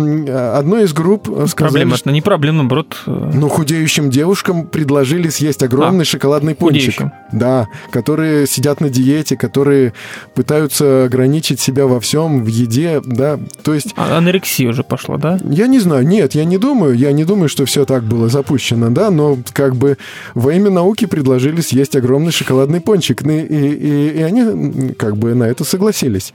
одной 0.57 0.83
из 0.83 0.91
групп 0.91 1.27
сказали, 1.47 1.55
Проблема, 1.55 1.95
что 1.95 2.11
не 2.11 2.21
проблема, 2.21 2.57
наоборот. 2.57 2.97
э, 3.07 3.31
ну, 3.33 3.47
худеющим 3.47 4.09
девушкам 4.09 4.67
предложили 4.67 5.29
съесть 5.29 5.63
огромный 5.63 6.01
А, 6.01 6.05
шоколадный 6.05 6.55
пончик. 6.55 6.95
худеющим. 6.95 7.11
Да, 7.31 7.69
которые 7.89 8.47
сидят 8.47 8.81
на 8.81 8.89
диете, 8.89 9.37
которые 9.37 9.93
пытаются 10.35 11.05
ограничить 11.05 11.61
себя 11.61 11.85
во 11.87 12.01
всем, 12.01 12.43
в 12.43 12.47
еде, 12.47 13.01
да. 13.05 13.39
То 13.63 13.73
есть 13.73 13.93
а- 13.95 14.17
Анорексия 14.17 14.67
уже 14.69 14.83
пошла, 14.83 15.15
да? 15.17 15.39
я 15.49 15.67
не 15.67 15.79
знаю, 15.79 16.05
нет, 16.05 16.35
я 16.35 16.43
не 16.43 16.57
думаю, 16.57 16.95
я 16.97 17.13
не 17.13 17.23
думаю, 17.23 17.47
что 17.47 17.63
все 17.65 17.85
так 17.85 18.03
было 18.03 18.27
запущено, 18.27 18.89
да, 18.89 19.09
но 19.09 19.37
как 19.53 19.77
бы 19.77 19.97
во 20.33 20.51
имя 20.53 20.69
науки 20.69 21.05
предложили 21.05 21.61
съесть 21.61 21.95
огромный 21.95 22.33
шоколадный 22.33 22.81
пончик, 22.81 23.25
и, 23.25 23.29
и, 23.39 23.69
и- 23.69 24.19
и 24.19 24.21
они 24.21 24.91
как 24.95 25.15
бы 25.15 25.33
на 25.33 25.45
это 25.45 25.63
согласились. 25.63 26.33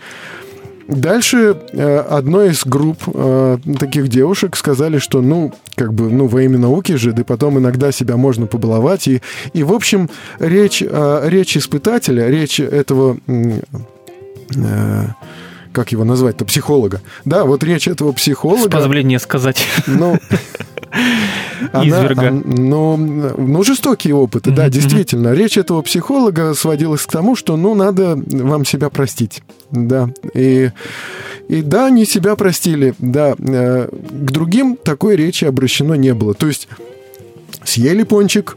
Дальше 0.89 1.57
э, 1.73 1.99
одной 1.99 2.51
из 2.51 2.65
групп 2.67 3.03
э, 3.07 3.59
таких 3.79 4.09
девушек 4.09 4.57
сказали, 4.57 4.99
что, 4.99 5.23
ну, 5.23 5.53
как 5.77 5.95
бы, 5.95 6.11
ну, 6.11 6.27
во 6.27 6.43
имя 6.43 6.59
науки 6.59 6.93
же, 6.93 7.13
да 7.13 7.25
потом 7.25 7.59
иногда 7.59 7.91
себя 7.91 8.17
можно 8.17 8.47
побаловать. 8.47 9.09
И, 9.09 9.23
и 9.53 9.63
в 9.63 9.73
общем, 9.73 10.11
речь, 10.39 10.83
э, 10.87 11.21
речь 11.25 11.57
испытателя, 11.57 12.29
речь 12.29 12.61
этого... 12.61 13.17
э, 13.27 15.07
как 15.73 15.91
его 15.91 16.05
назвать-то, 16.05 16.45
психолога. 16.45 17.01
Да, 17.25 17.45
вот 17.45 17.65
речь 17.65 17.89
этого 17.89 18.13
С 18.13 18.15
психолога. 18.15 18.71
позволения 18.71 19.19
сказать. 19.19 19.67
Ну, 19.89 20.19
Изверга. 21.83 22.29
ан- 22.29 22.43
ну, 22.47 22.97
ну, 22.97 23.63
жестокие 23.65 24.15
опыты, 24.15 24.51
да, 24.51 24.69
действительно. 24.69 25.33
Речь 25.33 25.57
этого 25.59 25.83
психолога 25.83 26.55
сводилась 26.55 27.03
к 27.03 27.11
тому, 27.11 27.37
что, 27.37 27.57
ну, 27.57 27.75
надо 27.75 28.17
вам 28.27 28.65
себя 28.65 28.91
простить, 28.91 29.43
да. 29.71 30.11
И, 30.35 30.71
и 31.49 31.63
да, 31.63 31.87
они 31.87 32.05
себя 32.05 32.37
простили, 32.37 32.95
да. 32.99 33.35
Э, 33.39 33.89
К 33.89 34.31
другим 34.31 34.77
такой 34.77 35.17
речи 35.17 35.45
обращено 35.45 35.95
не 35.95 36.15
было. 36.15 36.35
То 36.35 36.47
есть 36.47 36.69
съели 37.65 38.03
пончик 38.03 38.57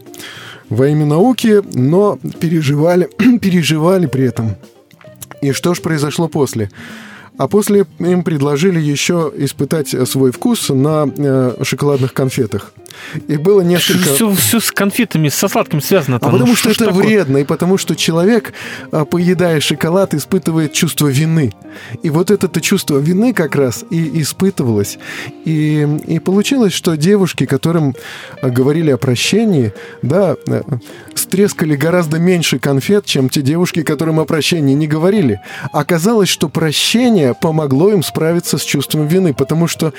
во 0.68 0.88
имя 0.88 1.06
науки, 1.06 1.62
но 1.74 2.18
переживали, 2.40 3.08
переживали 3.40 4.06
при 4.06 4.24
этом. 4.24 4.56
И 5.40 5.52
что 5.52 5.72
же 5.74 5.80
произошло 5.82 6.28
после? 6.28 6.70
А 7.38 7.46
после 7.46 7.86
им 8.00 8.24
предложили 8.24 8.80
еще 8.80 9.32
испытать 9.36 9.94
свой 10.08 10.32
вкус 10.32 10.68
на 10.70 11.08
э, 11.16 11.54
шоколадных 11.62 12.12
конфетах. 12.12 12.72
И 13.26 13.36
было 13.36 13.60
несколько... 13.62 14.14
Все, 14.14 14.32
все 14.34 14.60
с 14.60 14.70
конфетами, 14.70 15.28
со 15.28 15.48
сладким 15.48 15.80
связано. 15.80 16.16
А 16.16 16.20
потому 16.20 16.46
Ну, 16.46 16.54
что 16.54 16.70
ж 16.70 16.76
это 16.76 16.86
такое? 16.86 17.04
вредно, 17.04 17.38
и 17.38 17.44
потому 17.44 17.78
что 17.78 17.96
человек, 17.96 18.52
а, 18.92 19.04
поедая 19.04 19.60
шоколад, 19.60 20.14
испытывает 20.14 20.72
чувство 20.72 21.08
вины. 21.08 21.52
И 22.02 22.10
вот 22.10 22.30
это 22.30 22.60
чувство 22.60 22.98
вины 22.98 23.32
как 23.32 23.56
раз 23.56 23.84
и 23.90 24.20
испытывалось. 24.20 24.98
И, 25.44 25.86
и 26.06 26.18
получилось, 26.18 26.72
что 26.72 26.96
девушки, 26.96 27.46
которым 27.46 27.94
а, 28.42 28.48
говорили 28.48 28.90
о 28.90 28.96
прощении, 28.98 29.72
да, 30.02 30.36
э, 30.46 30.62
стрескали 31.14 31.76
гораздо 31.76 32.18
меньше 32.18 32.58
конфет, 32.58 33.04
чем 33.04 33.28
те 33.28 33.42
девушки, 33.42 33.82
которым 33.82 34.20
о 34.20 34.24
прощении 34.24 34.74
не 34.74 34.86
говорили. 34.86 35.40
Оказалось, 35.72 36.28
что 36.28 36.48
прощение 36.48 37.34
помогло 37.34 37.92
им 37.92 38.02
справиться 38.02 38.58
с 38.58 38.62
чувством 38.62 39.06
вины, 39.06 39.34
потому 39.34 39.66
что 39.66 39.92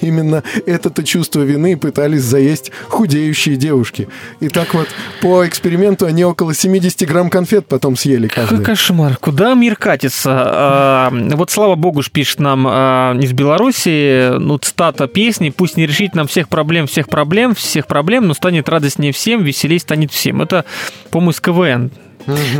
именно 0.00 0.42
это-то 0.66 1.02
чувство 1.04 1.42
вины 1.42 1.76
пытались 1.76 2.11
заесть 2.18 2.70
худеющие 2.88 3.56
девушки. 3.56 4.08
И 4.40 4.48
так 4.48 4.74
вот, 4.74 4.88
по 5.20 5.46
эксперименту 5.46 6.06
они 6.06 6.24
около 6.24 6.54
70 6.54 7.06
грамм 7.08 7.30
конфет 7.30 7.66
потом 7.66 7.96
съели 7.96 8.28
Какой 8.28 8.48
каждый. 8.48 8.64
кошмар. 8.64 9.16
Куда 9.16 9.54
мир 9.54 9.76
катится? 9.76 10.30
А, 10.34 11.10
Вот 11.12 11.50
слава 11.50 11.74
богу, 11.74 12.02
ж 12.02 12.10
пишет 12.10 12.40
нам 12.40 12.66
а, 12.68 13.14
из 13.18 13.32
Беларуси, 13.32 14.38
ну, 14.38 14.58
цитата 14.58 15.06
песни, 15.06 15.50
пусть 15.50 15.76
не 15.76 15.86
решит 15.86 16.14
нам 16.14 16.26
всех 16.26 16.48
проблем, 16.48 16.86
всех 16.86 17.08
проблем, 17.08 17.54
всех 17.54 17.86
проблем, 17.86 18.26
но 18.26 18.34
станет 18.34 18.68
радостнее 18.68 19.12
всем, 19.12 19.42
веселей 19.42 19.78
станет 19.78 20.12
всем. 20.12 20.42
Это, 20.42 20.64
по-моему, 21.10 21.30
из 21.32 21.40
КВН. 21.40 21.90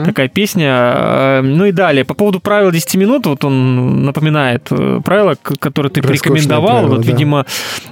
Такая 0.04 0.28
песня. 0.28 0.66
А, 0.70 1.42
Ну 1.42 1.64
и 1.66 1.72
далее. 1.72 2.04
По 2.04 2.14
поводу 2.14 2.40
правил 2.40 2.70
10 2.70 2.94
минут, 2.96 3.26
вот 3.26 3.44
он 3.44 4.04
напоминает 4.04 4.66
э, 4.70 5.00
правила, 5.04 5.36
которые 5.58 5.90
ты 5.90 6.00
Роскошное 6.00 6.20
порекомендовал. 6.36 6.70
правило, 6.80 6.96
вот, 6.96 7.04
да. 7.04 7.12
видимо, 7.12 7.46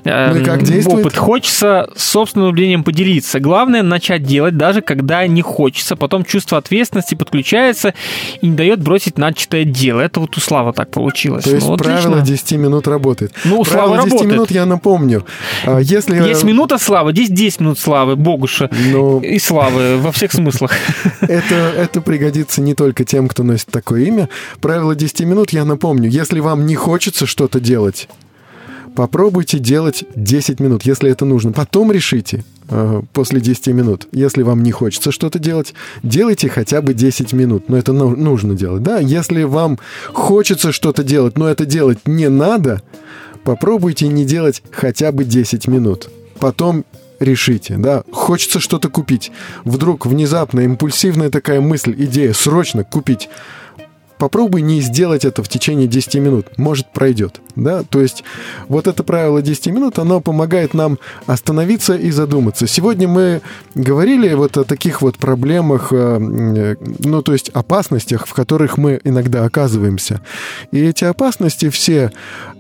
э, 0.04 0.32
Ну 0.34 0.44
как 0.44 0.62
действует? 0.62 1.06
опыт. 1.06 1.16
Хочется 1.16 1.88
собственным 1.96 2.48
наблюдением 2.48 2.84
поделиться. 2.84 3.40
Главное 3.40 3.82
начать 3.82 4.22
делать, 4.22 4.56
даже 4.56 4.80
когда 4.82 5.26
не 5.26 5.42
хочется. 5.42 5.96
Потом 5.96 6.24
чувство 6.24 6.58
ответственности 6.58 7.14
подключается 7.14 7.94
и 8.40 8.46
не 8.48 8.56
дает 8.56 8.80
бросить 8.82 9.18
начатое 9.18 9.64
дело. 9.64 10.00
Это 10.00 10.20
вот 10.20 10.36
у 10.36 10.40
Славы 10.40 10.72
так 10.72 10.90
получилось. 10.90 11.44
То 11.44 11.54
есть 11.54 11.66
Ну, 11.68 11.76
правило 11.76 12.18
отлично. 12.18 12.22
10 12.36 12.52
минут 12.58 12.88
работает. 12.88 13.32
Ну, 13.44 13.60
у 13.60 13.64
Славы 13.64 13.88
правило 13.88 13.96
10 14.04 14.10
работает. 14.12 14.32
минут 14.32 14.50
я 14.50 14.66
напомню. 14.66 15.24
А, 15.66 15.78
Если... 15.80 16.16
Есть 16.28 16.44
минута 16.44 16.78
славы, 16.78 17.12
здесь 17.12 17.30
10 17.30 17.60
минут 17.60 17.78
славы, 17.78 18.16
Богуша. 18.16 18.68
Ну, 18.92 19.20
И 19.20 19.38
славы 19.38 19.98
во 19.98 20.12
всех 20.12 20.32
смыслах. 20.32 20.72
это, 21.20 21.59
это 21.61 22.00
пригодится 22.00 22.61
не 22.61 22.74
только 22.74 23.04
тем, 23.04 23.28
кто 23.28 23.42
носит 23.42 23.66
такое 23.66 24.02
имя. 24.02 24.28
Правило 24.61 24.94
10 24.94 25.20
минут 25.20 25.50
я 25.50 25.64
напомню. 25.64 26.11
Если 26.11 26.40
вам 26.40 26.66
не 26.66 26.74
хочется 26.74 27.26
что-то 27.26 27.61
делать, 27.61 28.08
попробуйте 28.94 29.58
делать 29.58 30.04
10 30.14 30.61
минут, 30.61 30.82
если 30.84 31.11
это 31.11 31.24
нужно. 31.24 31.52
Потом 31.52 31.92
решите 31.92 32.44
э, 32.68 33.02
после 33.12 33.40
10 33.40 33.68
минут. 33.68 34.08
Если 34.12 34.42
вам 34.42 34.62
не 34.62 34.72
хочется 34.72 35.12
что-то 35.12 35.38
делать, 35.38 35.74
делайте 36.02 36.48
хотя 36.48 36.82
бы 36.82 36.94
10 36.94 37.32
минут. 37.32 37.68
Но 37.68 37.76
это 37.76 37.92
ну- 37.92 38.16
нужно 38.16 38.54
делать, 38.54 38.82
да? 38.82 38.98
Если 38.98 39.42
вам 39.44 39.78
хочется 40.12 40.72
что-то 40.72 41.02
делать, 41.02 41.38
но 41.38 41.48
это 41.48 41.64
делать 41.64 41.98
не 42.06 42.28
надо, 42.28 42.82
попробуйте 43.44 44.08
не 44.08 44.24
делать 44.24 44.62
хотя 44.70 45.12
бы 45.12 45.24
10 45.24 45.68
минут. 45.68 46.11
Потом 46.38 46.84
решите, 47.20 47.76
да, 47.76 48.02
хочется 48.10 48.58
что-то 48.58 48.88
купить. 48.88 49.30
Вдруг 49.64 50.06
внезапно 50.06 50.60
импульсивная 50.60 51.30
такая 51.30 51.60
мысль, 51.60 51.94
идея, 51.96 52.32
срочно 52.32 52.82
купить. 52.82 53.28
Попробуй 54.20 54.60
не 54.60 54.82
сделать 54.82 55.24
это 55.24 55.42
в 55.42 55.48
течение 55.48 55.86
10 55.86 56.16
минут. 56.16 56.58
Может, 56.58 56.92
пройдет. 56.92 57.40
Да? 57.56 57.84
То 57.84 58.02
есть 58.02 58.22
вот 58.68 58.86
это 58.86 59.02
правило 59.02 59.40
10 59.40 59.68
минут, 59.68 59.98
оно 59.98 60.20
помогает 60.20 60.74
нам 60.74 60.98
остановиться 61.24 61.96
и 61.96 62.10
задуматься. 62.10 62.66
Сегодня 62.66 63.08
мы 63.08 63.40
говорили 63.74 64.34
вот 64.34 64.58
о 64.58 64.64
таких 64.64 65.00
вот 65.00 65.16
проблемах, 65.16 65.88
э, 65.92 66.76
ну, 66.98 67.22
то 67.22 67.32
есть 67.32 67.48
опасностях, 67.54 68.26
в 68.26 68.34
которых 68.34 68.76
мы 68.76 69.00
иногда 69.04 69.44
оказываемся. 69.44 70.20
И 70.70 70.84
эти 70.84 71.04
опасности 71.04 71.70
все, 71.70 72.12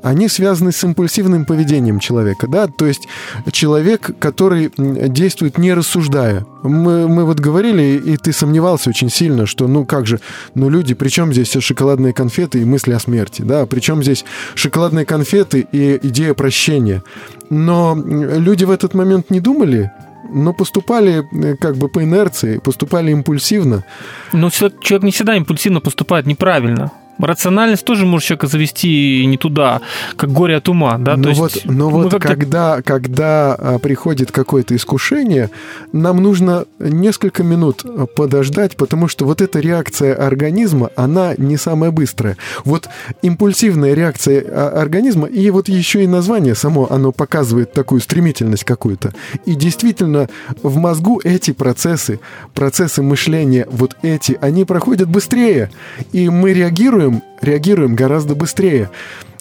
они 0.02 0.28
связаны 0.28 0.72
с 0.72 0.82
импульсивным 0.84 1.44
поведением 1.44 1.98
человека. 2.00 2.46
Да? 2.46 2.66
То 2.66 2.86
есть 2.86 3.06
человек, 3.52 4.10
который 4.18 4.70
действует 4.76 5.58
не 5.58 5.74
рассуждая. 5.74 6.46
Мы, 6.62 7.08
мы 7.08 7.24
вот 7.24 7.40
говорили, 7.40 8.00
и 8.04 8.16
ты 8.16 8.32
сомневался 8.32 8.90
очень 8.90 9.10
сильно, 9.10 9.46
что 9.46 9.68
ну 9.68 9.84
как 9.84 10.06
же, 10.06 10.20
ну 10.54 10.68
люди, 10.68 10.94
причем 10.94 11.32
здесь 11.32 11.52
шоколадные 11.52 12.12
конфеты 12.12 12.60
и 12.60 12.64
мысли 12.64 12.92
о 12.92 12.98
смерти, 12.98 13.42
да, 13.42 13.66
причем 13.66 14.02
здесь 14.02 14.24
шоколадные 14.54 15.06
конфеты 15.06 15.66
и 15.72 15.98
идея 16.02 16.34
прощения. 16.34 17.02
Но 17.48 17.96
люди 17.96 18.64
в 18.64 18.70
этот 18.70 18.94
момент 18.94 19.30
не 19.30 19.40
думали, 19.40 19.90
но 20.32 20.52
поступали 20.52 21.24
э, 21.32 21.56
как 21.56 21.76
бы 21.76 21.88
по 21.88 22.04
инерции, 22.04 22.58
поступали 22.58 23.10
импульсивно. 23.10 23.84
Но 24.32 24.48
всё- 24.48 24.70
человек 24.80 25.04
не 25.04 25.10
всегда 25.10 25.36
импульсивно 25.36 25.80
поступает 25.80 26.26
неправильно. 26.26 26.92
Рациональность 27.20 27.84
тоже 27.84 28.06
может 28.06 28.26
человека 28.26 28.46
завести 28.46 29.24
не 29.26 29.36
туда, 29.36 29.80
как 30.16 30.30
горе 30.30 30.56
от 30.56 30.68
ума, 30.68 30.98
да? 30.98 31.16
но 31.16 31.24
То 31.24 31.32
вот, 31.32 31.54
есть 31.54 31.66
но 31.66 31.90
мы 31.90 32.02
вот 32.04 32.12
как-то- 32.12 32.28
когда, 32.28 32.82
когда 32.82 33.54
а, 33.54 33.78
приходит 33.78 34.32
какое-то 34.32 34.74
искушение, 34.76 35.50
нам 35.92 36.22
нужно 36.22 36.64
несколько 36.78 37.42
минут 37.42 37.84
а, 37.84 38.06
подождать, 38.06 38.76
потому 38.76 39.08
что 39.08 39.24
вот 39.24 39.40
эта 39.40 39.60
реакция 39.60 40.14
организма, 40.14 40.90
она 40.96 41.34
не 41.36 41.56
самая 41.56 41.90
быстрая. 41.90 42.36
Вот 42.64 42.88
импульсивная 43.22 43.94
реакция 43.94 44.42
а, 44.46 44.80
организма, 44.80 45.26
и 45.26 45.50
вот 45.50 45.68
еще 45.68 46.04
и 46.04 46.06
название 46.06 46.54
само, 46.54 46.86
оно 46.90 47.12
показывает 47.12 47.72
такую 47.72 48.00
стремительность 48.00 48.64
какую-то. 48.64 49.12
И 49.46 49.54
действительно, 49.54 50.28
в 50.62 50.76
мозгу 50.76 51.20
эти 51.22 51.52
процессы, 51.52 52.20
процессы 52.54 53.02
мышления, 53.02 53.66
вот 53.70 53.96
эти, 54.02 54.38
они 54.40 54.64
проходят 54.64 55.08
быстрее, 55.08 55.70
и 56.12 56.28
мы 56.28 56.52
реагируем, 56.52 57.09
реагируем 57.40 57.94
гораздо 57.94 58.34
быстрее. 58.34 58.90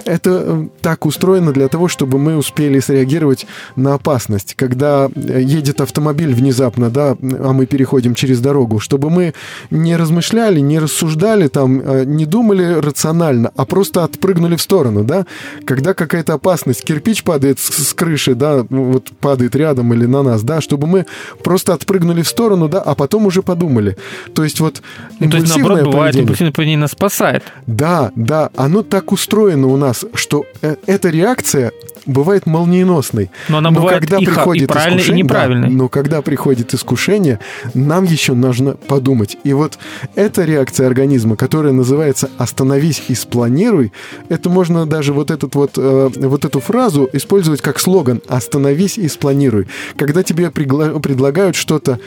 Это 0.10 0.30
э, 0.46 0.68
так 0.82 1.06
устроено 1.06 1.52
для 1.54 1.68
того, 1.68 1.88
чтобы 1.88 2.18
мы 2.18 2.36
успели 2.38 2.80
среагировать 2.80 3.46
на 3.76 3.94
опасность. 3.94 4.56
Когда 4.56 5.10
э, 5.16 5.42
едет 5.42 5.82
автомобиль 5.82 6.34
внезапно, 6.34 6.90
да, 6.90 7.16
а 7.22 7.54
мы 7.54 7.66
переходим 7.66 8.16
через 8.16 8.40
дорогу, 8.42 8.80
чтобы 8.80 9.10
мы 9.10 9.34
не 9.72 9.96
размышляли, 9.98 10.60
не 10.60 10.80
рассуждали, 10.80 11.48
там, 11.48 11.82
э, 11.84 12.04
не 12.06 12.26
думали 12.26 12.80
рационально, 12.80 13.52
а 13.56 13.66
просто 13.66 14.04
отпрыгнули 14.04 14.56
в 14.56 14.62
сторону, 14.62 15.04
да. 15.04 15.26
Когда 15.66 15.94
какая-то 15.94 16.34
опасность, 16.34 16.84
кирпич 16.84 17.24
падает 17.24 17.60
с, 17.60 17.90
с 17.90 17.94
крыши, 17.94 18.36
да, 18.36 18.66
ну, 18.70 18.92
вот 18.94 19.10
падает 19.20 19.56
рядом 19.56 19.94
или 19.94 20.06
на 20.06 20.24
нас, 20.24 20.44
да, 20.44 20.62
чтобы 20.62 20.88
мы 20.88 21.06
просто 21.44 21.74
отпрыгнули 21.74 22.22
в 22.22 22.28
сторону, 22.28 22.68
да, 22.68 22.82
а 22.82 22.96
потом 22.96 23.26
уже 23.26 23.42
подумали. 23.42 23.96
То 24.34 24.44
есть 24.44 24.60
вот 24.60 24.82
Ну, 25.20 25.30
то 25.30 25.38
есть, 25.38 25.50
наоборот, 25.50 25.80
импульсивное 25.80 25.84
бывает, 25.84 25.94
поведение- 26.14 26.22
импульсивное 26.24 26.52
поведение 26.54 26.80
нас 26.80 26.92
спасает. 26.92 27.44
да, 27.68 28.12
да, 28.16 28.50
оно 28.56 28.82
так 28.84 29.12
устроено 29.12 29.68
у 29.68 29.78
нас, 29.78 29.99
что 30.14 30.46
э, 30.62 30.76
эта 30.86 31.10
реакция 31.10 31.72
бывает 32.06 32.46
молниеносной. 32.46 33.30
Но 33.50 33.60
она 33.60 33.72
бывает 33.72 34.04
и 34.04 34.26
ха- 34.26 34.54
и 34.54 34.66
правильной, 34.66 35.04
и 35.04 35.12
неправильной. 35.12 35.70
да, 35.70 35.74
но 35.74 35.90
когда 35.90 36.22
приходит 36.22 36.74
искушение, 36.74 37.40
нам 37.74 38.04
еще 38.04 38.34
нужно 38.34 38.72
подумать. 38.74 39.38
И 39.44 39.54
вот 39.54 39.78
эта 40.16 40.44
реакция 40.44 40.88
организма, 40.88 41.36
которая 41.36 41.72
называется 41.74 42.30
«остановись 42.38 43.04
и 43.10 43.16
спланируй», 43.16 43.92
это 44.30 44.50
можно 44.50 44.86
даже 44.86 45.14
вот, 45.14 45.30
этот 45.32 45.56
вот, 45.56 45.74
э, 45.78 46.10
вот 46.16 46.46
эту 46.46 46.60
фразу 46.60 47.10
использовать 47.14 47.62
как 47.62 47.80
слоган 47.80 48.22
«остановись 48.28 48.98
и 48.98 49.08
спланируй». 49.08 49.68
Когда 49.98 50.24
тебе 50.24 50.50
предлагают 50.52 51.56
что-то 51.56 52.00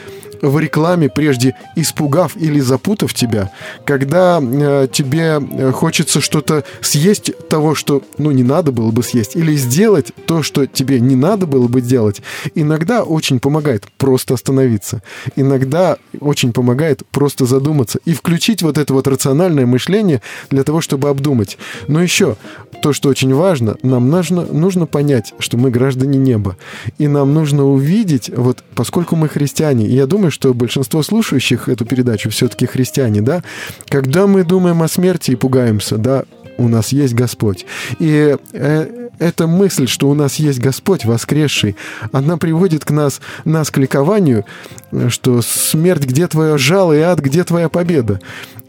в 0.43 0.59
рекламе, 0.59 1.09
прежде 1.09 1.55
испугав 1.75 2.35
или 2.35 2.59
запутав 2.59 3.13
тебя, 3.13 3.49
когда 3.85 4.39
э, 4.41 4.87
тебе 4.91 5.39
э, 5.39 5.71
хочется 5.71 6.19
что-то 6.21 6.65
съесть 6.81 7.31
того, 7.47 7.75
что, 7.75 8.03
ну, 8.17 8.31
не 8.31 8.43
надо 8.43 8.71
было 8.71 8.91
бы 8.91 9.03
съесть, 9.03 9.35
или 9.35 9.55
сделать 9.55 10.11
то, 10.27 10.43
что 10.43 10.67
тебе 10.67 10.99
не 10.99 11.15
надо 11.15 11.47
было 11.47 11.67
бы 11.67 11.81
делать, 11.81 12.21
иногда 12.55 13.03
очень 13.03 13.39
помогает 13.39 13.85
просто 13.97 14.33
остановиться. 14.33 15.01
Иногда 15.37 15.97
очень 16.19 16.51
помогает 16.51 17.03
просто 17.11 17.45
задуматься 17.45 17.99
и 18.03 18.13
включить 18.13 18.61
вот 18.61 18.77
это 18.77 18.93
вот 18.93 19.07
рациональное 19.07 19.65
мышление 19.65 20.21
для 20.49 20.63
того, 20.63 20.81
чтобы 20.81 21.07
обдумать. 21.07 21.57
Но 21.87 22.03
еще 22.03 22.35
то, 22.81 22.91
что 22.91 23.07
очень 23.07 23.33
важно, 23.33 23.77
нам 23.81 24.09
нужно, 24.09 24.45
нужно 24.45 24.87
понять, 24.87 25.33
что 25.39 25.57
мы 25.57 25.71
граждане 25.71 26.17
неба. 26.17 26.57
И 26.97 27.07
нам 27.07 27.33
нужно 27.33 27.65
увидеть, 27.65 28.29
вот 28.35 28.61
поскольку 28.75 29.15
мы 29.15 29.29
христиане, 29.29 29.87
и 29.87 29.95
я 29.95 30.05
думаю, 30.05 30.31
что 30.33 30.53
большинство 30.53 31.03
слушающих 31.03 31.69
эту 31.69 31.85
передачу 31.85 32.29
все-таки 32.29 32.65
христиане, 32.65 33.21
да, 33.21 33.43
когда 33.87 34.27
мы 34.27 34.43
думаем 34.43 34.81
о 34.81 34.87
смерти 34.87 35.31
и 35.31 35.35
пугаемся, 35.35 35.97
да, 35.97 36.23
у 36.57 36.67
нас 36.67 36.91
есть 36.91 37.13
Господь. 37.13 37.65
И 37.99 38.35
э, 38.53 39.09
эта 39.19 39.47
мысль, 39.47 39.87
что 39.87 40.09
у 40.09 40.13
нас 40.13 40.35
есть 40.35 40.59
Господь 40.59 41.05
воскресший, 41.05 41.75
она 42.11 42.37
приводит 42.37 42.83
к 42.85 42.91
нас, 42.91 43.21
нас 43.45 43.69
к 43.71 43.77
ликованию, 43.77 44.45
э, 44.91 45.09
что 45.09 45.41
смерть, 45.41 46.05
где 46.05 46.27
твое 46.27 46.57
жало, 46.57 46.93
и 46.93 46.99
ад, 46.99 47.19
где 47.19 47.43
твоя 47.43 47.69
победа. 47.69 48.19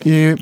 И 0.05 0.37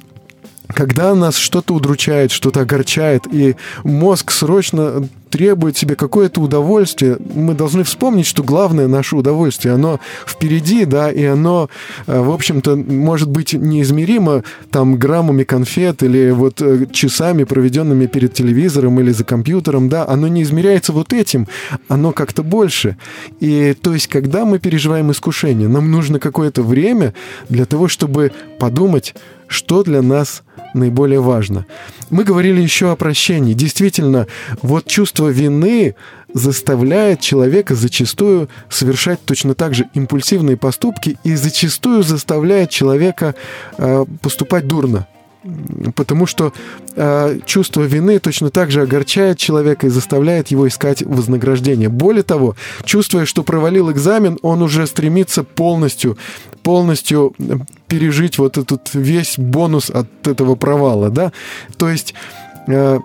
когда 0.75 1.15
нас 1.15 1.37
что-то 1.37 1.75
удручает, 1.75 2.31
что-то 2.31 2.61
огорчает, 2.61 3.27
и 3.33 3.57
мозг 3.85 4.31
срочно 4.31 5.09
требует 5.33 5.79
себе 5.79 5.97
какое-то 5.97 6.43
удовольствие, 6.43 7.17
мы 7.35 7.55
должны 7.55 7.85
вспомнить, 7.85 8.27
что 8.27 8.45
главное 8.45 8.87
наше 8.87 9.17
удовольствие, 9.17 9.73
оно 9.73 9.99
впереди, 10.27 10.85
да, 10.85 11.11
и 11.11 11.25
оно, 11.25 11.71
э, 12.07 12.21
в 12.21 12.31
общем-то, 12.31 12.77
может 12.77 13.31
быть 13.31 13.55
неизмеримо 13.55 14.45
там 14.71 14.97
граммами 14.97 15.45
конфет 15.45 16.03
или 16.03 16.31
вот 16.31 16.61
э, 16.61 16.85
часами, 16.93 17.45
проведенными 17.45 18.07
перед 18.07 18.35
телевизором 18.35 19.01
или 19.01 19.11
за 19.11 19.25
компьютером, 19.25 19.89
да, 19.89 20.07
оно 20.07 20.29
не 20.29 20.43
измеряется 20.43 20.93
вот 20.93 21.15
этим, 21.15 21.49
оно 21.89 22.13
как-то 22.13 22.43
больше. 22.43 22.99
И 23.41 23.75
то 23.81 23.95
есть, 23.95 24.09
когда 24.09 24.45
мы 24.45 24.59
переживаем 24.59 25.11
искушение, 25.13 25.67
нам 25.67 25.91
нужно 25.91 26.19
какое-то 26.19 26.63
время 26.63 27.15
для 27.49 27.65
того, 27.65 27.89
чтобы 27.89 28.33
подумать, 28.59 29.15
что 29.53 29.83
для 29.83 30.03
нас 30.03 30.43
наиболее 30.75 31.21
важно. 31.21 31.67
Мы 32.11 32.25
говорили 32.25 32.61
еще 32.61 32.91
о 32.91 32.97
прощении. 32.97 33.55
Действительно, 33.55 34.27
вот 34.63 34.87
чувство 34.87 35.29
вины 35.29 35.95
заставляет 36.35 37.21
человека 37.21 37.75
зачастую 37.75 38.49
совершать 38.71 39.21
точно 39.25 39.55
так 39.55 39.75
же 39.75 39.89
импульсивные 39.95 40.57
поступки 40.57 41.19
и 41.25 41.35
зачастую 41.35 42.03
заставляет 42.03 42.71
человека 42.71 43.35
э, 43.79 44.05
поступать 44.21 44.67
дурно. 44.67 45.07
Потому 45.97 46.27
что 46.27 46.53
э, 46.95 47.41
чувство 47.45 47.83
вины 47.83 48.21
точно 48.21 48.51
так 48.51 48.71
же 48.71 48.81
огорчает 48.81 49.39
человека 49.39 49.89
и 49.89 49.91
заставляет 49.91 50.49
его 50.49 50.69
искать 50.69 51.03
вознаграждение. 51.03 51.89
Более 51.89 52.23
того, 52.23 52.55
чувствуя, 52.85 53.25
что 53.25 53.43
провалил 53.43 53.91
экзамен, 53.91 54.39
он 54.43 54.63
уже 54.63 54.87
стремится 54.87 55.43
полностью, 55.43 56.17
полностью 56.63 57.35
пережить 57.89 58.39
вот 58.39 58.59
этот 58.59 58.91
весь 58.95 59.39
бонус 59.39 59.91
от 59.91 60.27
этого 60.27 60.55
провала, 60.55 61.11
да. 61.11 61.33
То 61.79 61.89
есть 61.89 62.15
э, 62.69 62.99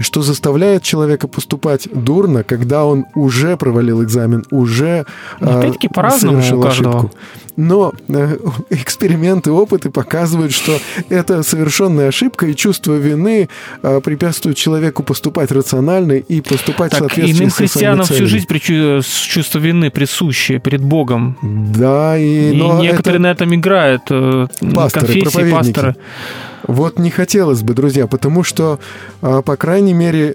что 0.00 0.22
заставляет 0.22 0.82
человека 0.82 1.26
поступать 1.28 1.88
дурно, 1.92 2.44
когда 2.44 2.84
он 2.84 3.06
уже 3.14 3.56
провалил 3.56 4.02
экзамен, 4.02 4.44
уже 4.50 5.06
Ну, 5.40 5.58
Опять-таки 5.58 5.88
э, 5.88 5.90
по-разному 5.90 6.36
совершил 6.38 6.60
у 6.60 6.62
каждого. 6.62 6.98
ошибку. 6.98 7.16
Но 7.60 7.92
э, 8.08 8.36
эксперименты, 8.70 9.50
опыты 9.50 9.90
показывают, 9.90 10.52
что 10.52 10.78
это 11.08 11.42
совершенная 11.42 12.08
ошибка, 12.08 12.46
и 12.46 12.54
чувство 12.54 12.94
вины 12.94 13.48
э, 13.82 14.00
препятствует 14.02 14.56
человеку 14.56 15.02
поступать 15.02 15.50
рационально 15.50 16.12
и 16.12 16.40
поступать 16.40 16.92
в 16.92 16.98
Так, 16.98 17.08
соответствии 17.08 17.42
иным 17.42 17.50
христианам 17.50 18.06
всю 18.06 18.26
жизнь 18.28 18.46
причу- 18.46 19.02
с 19.02 19.08
чувство 19.22 19.58
вины 19.58 19.90
присущее 19.90 20.60
перед 20.60 20.82
Богом. 20.82 21.36
Да, 21.42 22.16
и, 22.16 22.52
И, 22.52 22.60
некоторые 22.60 23.16
это- 23.16 23.18
на 23.18 23.30
этом 23.32 23.52
играют. 23.54 24.02
э, 24.10 24.46
Пасторы, 24.72 25.06
конфессии, 25.06 25.50
пасторы. 25.50 25.96
Вот 26.66 26.98
не 26.98 27.10
хотелось 27.10 27.62
бы, 27.62 27.72
друзья, 27.72 28.06
потому 28.06 28.44
что, 28.44 28.78
по 29.20 29.56
крайней 29.56 29.94
мере, 29.94 30.34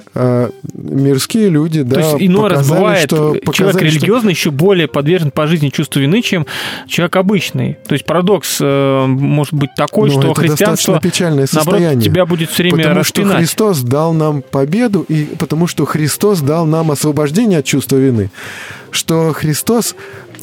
мирские 0.74 1.50
люди, 1.50 1.84
да, 1.84 1.96
То 1.96 2.02
есть 2.02 2.16
иной 2.20 2.50
раз 2.50 2.68
бывает, 2.70 3.04
что, 3.06 3.18
человек 3.18 3.46
показали, 3.46 3.90
что- 3.90 4.00
религиозный 4.00 4.32
еще 4.32 4.50
более 4.50 4.88
подвержен 4.88 5.32
по 5.32 5.46
жизни 5.48 5.70
чувству 5.70 6.02
вины, 6.02 6.22
чем 6.22 6.48
человек 6.88 7.13
обычный. 7.16 7.78
То 7.88 7.94
есть 7.94 8.06
парадокс 8.06 8.58
э, 8.62 9.06
может 9.08 9.54
быть 9.54 9.74
такой, 9.76 10.10
Ну, 10.10 10.22
что 10.22 10.32
это 10.32 10.42
христианство, 10.42 11.00
печальное 11.00 11.48
наоборот, 11.52 11.80
состояние. 11.80 12.02
тебя 12.10 12.26
будет 12.26 12.50
все 12.50 12.64
время 12.64 12.78
потому 12.78 13.04
что 13.04 13.22
распинать. 13.22 13.38
Христос 13.38 13.82
дал 13.82 14.14
нам 14.14 14.42
победу, 14.42 15.06
и 15.08 15.26
потому 15.38 15.68
что 15.68 15.86
Христос 15.86 16.42
дал 16.42 16.66
нам 16.66 16.92
освобождение 16.92 17.60
от 17.60 17.66
чувства 17.66 17.98
вины. 17.98 18.30
Что 18.92 19.34
Христос 19.34 19.96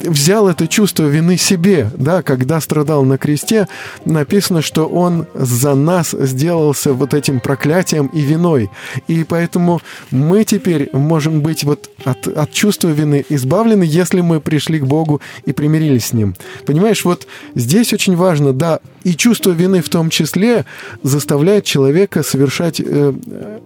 взял 0.03 0.47
это 0.47 0.67
чувство 0.67 1.03
вины 1.03 1.37
себе, 1.37 1.89
да, 1.95 2.21
когда 2.21 2.59
страдал 2.61 3.03
на 3.03 3.17
кресте, 3.17 3.67
написано, 4.05 4.61
что 4.61 4.85
Он 4.85 5.27
за 5.33 5.75
нас 5.75 6.11
сделался 6.11 6.93
вот 6.93 7.13
этим 7.13 7.39
проклятием 7.39 8.07
и 8.07 8.21
виной. 8.21 8.69
И 9.07 9.23
поэтому 9.23 9.81
мы 10.11 10.43
теперь 10.43 10.89
можем 10.93 11.41
быть 11.41 11.63
вот 11.63 11.89
от, 12.03 12.27
от 12.27 12.51
чувства 12.51 12.89
вины 12.89 13.25
избавлены, 13.29 13.83
если 13.83 14.21
мы 14.21 14.41
пришли 14.41 14.79
к 14.79 14.85
Богу 14.85 15.21
и 15.45 15.53
примирились 15.53 16.07
с 16.07 16.13
Ним. 16.13 16.35
Понимаешь, 16.65 17.05
вот 17.05 17.27
здесь 17.55 17.93
очень 17.93 18.15
важно, 18.15 18.53
да, 18.53 18.79
и 19.03 19.15
чувство 19.15 19.51
вины 19.51 19.81
в 19.81 19.89
том 19.89 20.09
числе 20.09 20.65
заставляет 21.03 21.65
человека 21.65 22.23
совершать 22.23 22.79
э, 22.79 23.13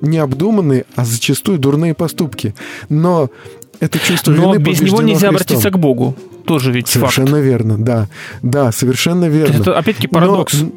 необдуманные, 0.01 0.85
а 0.95 1.05
зачастую 1.05 1.59
дурные 1.59 1.93
поступки. 1.93 2.55
Но 2.89 3.29
это 3.79 3.99
чувство 3.99 4.31
Но 4.31 4.53
вины 4.53 4.61
без 4.63 4.81
него 4.81 5.01
нельзя 5.01 5.29
Христом. 5.29 5.29
обратиться 5.35 5.69
к 5.71 5.79
Богу. 5.79 6.15
Тоже 6.45 6.71
ведь 6.71 6.87
Совершенно 6.87 7.27
факт. 7.31 7.41
верно, 7.43 7.77
да. 7.77 8.07
Да, 8.41 8.71
совершенно 8.71 9.25
верно. 9.25 9.61
Это 9.61 9.77
опять-таки 9.77 10.07
парадокс. 10.07 10.53
Но, 10.61 10.71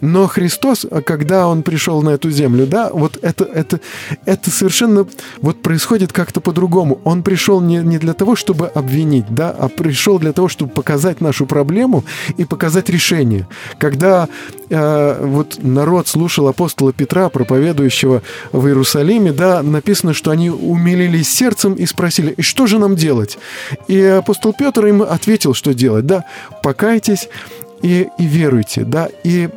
но 0.00 0.26
Христос, 0.26 0.86
а 0.90 1.00
когда 1.02 1.48
Он 1.48 1.62
пришел 1.62 2.02
на 2.02 2.10
эту 2.10 2.30
землю, 2.30 2.66
да, 2.66 2.90
вот 2.92 3.18
это, 3.22 3.44
это, 3.44 3.80
это 4.26 4.50
совершенно 4.50 5.06
вот 5.40 5.62
происходит 5.62 6.12
как-то 6.12 6.40
по-другому. 6.40 7.00
Он 7.04 7.22
пришел 7.22 7.60
не, 7.60 7.78
не 7.78 7.98
для 7.98 8.14
того, 8.14 8.36
чтобы 8.36 8.66
обвинить, 8.66 9.26
да, 9.30 9.50
а 9.50 9.68
пришел 9.68 10.18
для 10.18 10.32
того, 10.32 10.48
чтобы 10.48 10.72
показать 10.72 11.20
нашу 11.20 11.46
проблему 11.46 12.04
и 12.36 12.44
показать 12.44 12.88
решение. 12.88 13.46
Когда 13.78 14.28
э, 14.68 15.26
вот 15.26 15.58
народ 15.62 16.08
слушал 16.08 16.48
апостола 16.48 16.92
Петра, 16.92 17.28
проповедующего 17.28 18.22
в 18.52 18.66
Иерусалиме, 18.66 19.32
да, 19.32 19.62
написано, 19.62 20.14
что 20.14 20.30
они 20.30 20.50
умилились 20.50 21.32
сердцем 21.32 21.74
и 21.74 21.86
спросили, 21.86 22.34
и 22.36 22.42
что 22.42 22.66
же 22.66 22.78
нам 22.78 22.96
делать? 22.96 23.38
И 23.88 24.00
апостол 24.00 24.52
Петр 24.52 24.86
им 24.86 25.02
ответил, 25.02 25.54
что 25.54 25.74
делать, 25.74 26.06
да, 26.06 26.24
покайтесь 26.62 27.28
и, 27.82 28.08
и 28.18 28.26
веруйте, 28.26 28.84
да, 28.84 29.08
и 29.24 29.48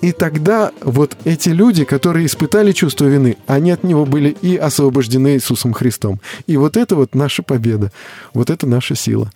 и 0.00 0.12
тогда 0.12 0.72
вот 0.80 1.16
эти 1.24 1.48
люди, 1.48 1.84
которые 1.84 2.26
испытали 2.26 2.72
чувство 2.72 3.06
вины, 3.06 3.36
они 3.46 3.70
от 3.70 3.84
него 3.84 4.06
были 4.06 4.30
и 4.30 4.56
освобождены 4.56 5.34
Иисусом 5.34 5.72
Христом. 5.72 6.20
И 6.46 6.56
вот 6.56 6.76
это 6.76 6.94
вот 6.96 7.14
наша 7.14 7.42
победа, 7.42 7.92
вот 8.32 8.50
это 8.50 8.66
наша 8.66 8.94
сила. 8.94 9.30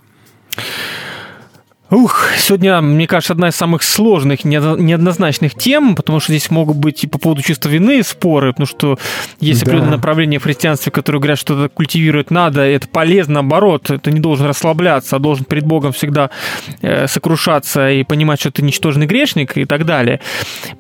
Ух, 1.93 2.29
сегодня, 2.39 2.81
мне 2.81 3.07
кажется, 3.07 3.35
одна 3.35 3.49
из 3.49 3.55
самых 3.55 3.83
сложных, 3.83 4.45
неодно- 4.47 4.81
неоднозначных 4.81 5.55
тем, 5.55 5.95
потому 5.95 6.21
что 6.21 6.33
здесь 6.33 6.51
могут 6.51 6.79
быть 6.79 7.05
и 7.05 7.07
по 7.07 7.19
поводу 7.19 7.43
чувства 7.43 7.69
вины 7.69 8.03
споры, 8.03 8.53
потому 8.55 8.67
что 8.67 8.99
есть 9.41 9.61
Да. 9.61 9.67
определенное 9.67 9.97
направление 9.99 10.41
в 10.41 10.45
христианстве, 10.45 10.91
которые 10.91 11.21
говорят, 11.21 11.39
что 11.39 11.53
это 11.67 11.69
культивировать 11.75 12.31
надо, 12.31 12.63
это 12.63 12.89
полезно, 12.89 13.35
наоборот, 13.35 13.91
ты 14.03 14.11
не 14.11 14.21
должен 14.21 14.47
расслабляться, 14.47 15.17
а 15.17 15.19
должен 15.19 15.45
перед 15.45 15.67
Богом 15.67 15.93
всегда 15.93 16.31
э, 16.81 17.07
сокрушаться 17.09 17.91
и 17.91 18.05
понимать, 18.05 18.41
что 18.41 18.51
ты 18.51 18.63
ничтожный 18.63 19.05
грешник 19.05 19.59
и 19.59 19.67
так 19.67 19.85
далее. 19.85 20.21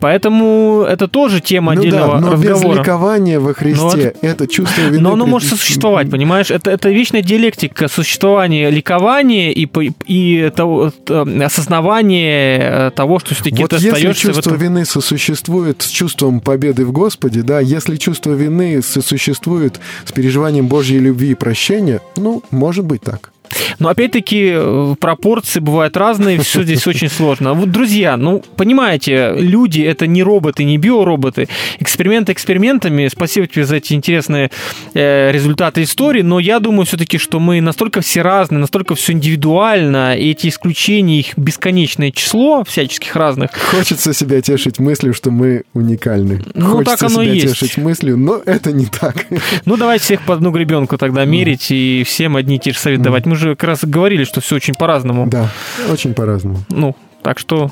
Поэтому 0.01 0.87
это 0.89 1.09
тоже 1.09 1.41
тема 1.41 1.75
ну 1.75 1.81
отдельного 1.83 2.21
да, 2.21 2.31
но 2.31 2.37
без 2.37 2.51
разговора. 2.53 2.79
ликования 2.81 3.39
во 3.39 3.53
Христе 3.53 4.15
это, 4.23 4.47
чувство 4.47 4.81
вины... 4.81 5.01
Но 5.01 5.13
оно 5.13 5.25
при- 5.25 5.31
может 5.31 5.51
сосуществовать, 5.51 6.11
понимаешь? 6.11 6.51
Это, 6.51 6.71
это 6.71 6.89
вечная 6.89 7.21
диалектика 7.21 7.89
существования 7.89 8.71
ликования 8.71 9.51
и, 9.51 9.69
и 10.07 10.51
того, 10.57 10.91
осознавание 11.11 12.59
э, 12.61 12.91
того, 12.95 13.19
что 13.19 13.35
все-таки 13.35 13.63
Вот 13.63 13.71
ты 13.71 13.77
если 13.77 13.89
остаешься 13.89 14.29
в 14.29 14.35
чувство 14.35 14.51
этом... 14.51 14.63
вины 14.63 14.85
сосуществует 14.85 15.83
с 15.83 15.89
чувством 15.89 16.41
победы 16.41 16.85
в 16.85 16.93
Господе, 16.93 17.43
да, 17.43 17.61
если 17.61 17.97
чувство 17.97 18.33
вины 18.33 18.83
сосуществует 18.83 19.81
с 20.05 20.13
переживанием 20.13 20.69
Божьей 20.69 20.99
любви 20.99 21.31
и 21.31 21.35
прощения, 21.35 22.01
ну, 22.17 22.43
может 22.51 22.85
быть 22.85 23.03
так. 23.03 23.33
Но 23.79 23.89
опять-таки 23.89 24.53
э, 24.55 24.95
пропорции 24.99 25.61
бывают 25.61 25.97
разные, 25.97 26.39
все 26.41 26.63
здесь 26.63 26.87
очень 26.87 27.09
сложно. 27.09 27.55
Вот, 27.55 27.71
друзья, 27.71 28.17
ну, 28.17 28.43
понимаете, 28.57 29.35
люди 29.37 29.81
это 29.83 30.07
не 30.07 30.23
роботы, 30.23 30.65
не 30.65 30.79
биороботы. 30.79 31.49
Эксперименты 31.79 32.33
экспериментами. 32.33 33.09
Спасибо 33.09 33.47
тебе 33.47 33.65
за 33.65 33.77
эти 33.77 33.95
интересные 33.95 34.51
э, 34.95 35.31
результаты 35.33 35.83
истории, 35.83 36.23
но 36.23 36.39
я 36.39 36.61
думаю 36.61 36.87
все-таки, 36.87 37.19
что 37.19 37.41
мы 37.41 37.61
настолько 37.61 38.01
все 38.01 38.23
разные, 38.23 38.59
настолько 38.59 38.95
все 38.95 39.13
индивидуально, 39.13 40.17
и 40.17 40.31
эти 40.31 40.49
исключения, 40.49 41.21
их 41.21 41.37
бесконечное 41.37 42.11
число 42.11 42.65
всяческих 42.65 43.17
разных. 43.17 43.51
Хочется 43.53 44.13
себя 44.13 44.41
тешить 44.41 44.79
мыслью, 44.79 45.15
что 45.15 45.31
мы 45.31 45.65
уникальны. 45.75 46.43
Ну, 46.55 46.77
Хочется 46.77 46.99
так 46.99 47.11
оно 47.11 47.23
себя 47.23 47.33
есть. 47.33 47.59
тешить 47.59 47.77
мыслью, 47.77 48.17
но 48.17 48.41
это 48.45 48.73
не 48.73 48.87
так. 48.87 49.27
Ну, 49.65 49.77
давайте 49.77 50.05
всех 50.05 50.23
по 50.23 50.35
одну 50.35 50.51
гребенку 50.51 50.99
тогда 50.99 51.25
мерить 51.25 51.71
и 51.71 52.05
всем 52.07 52.37
одни 52.37 52.57
и 52.57 52.59
те 52.59 52.73
же 52.73 52.79
советы 52.79 53.03
давать. 53.03 53.27
Мы 53.27 53.37
же 53.37 53.42
как 53.51 53.65
раз 53.65 53.85
говорили, 53.85 54.25
что 54.25 54.41
все 54.41 54.57
очень 54.57 54.75
по-разному. 54.75 55.27
Да, 55.27 55.49
очень 55.91 56.15
по-разному. 56.15 56.59
Ну, 56.69 56.97
так 57.23 57.39
что 57.39 57.71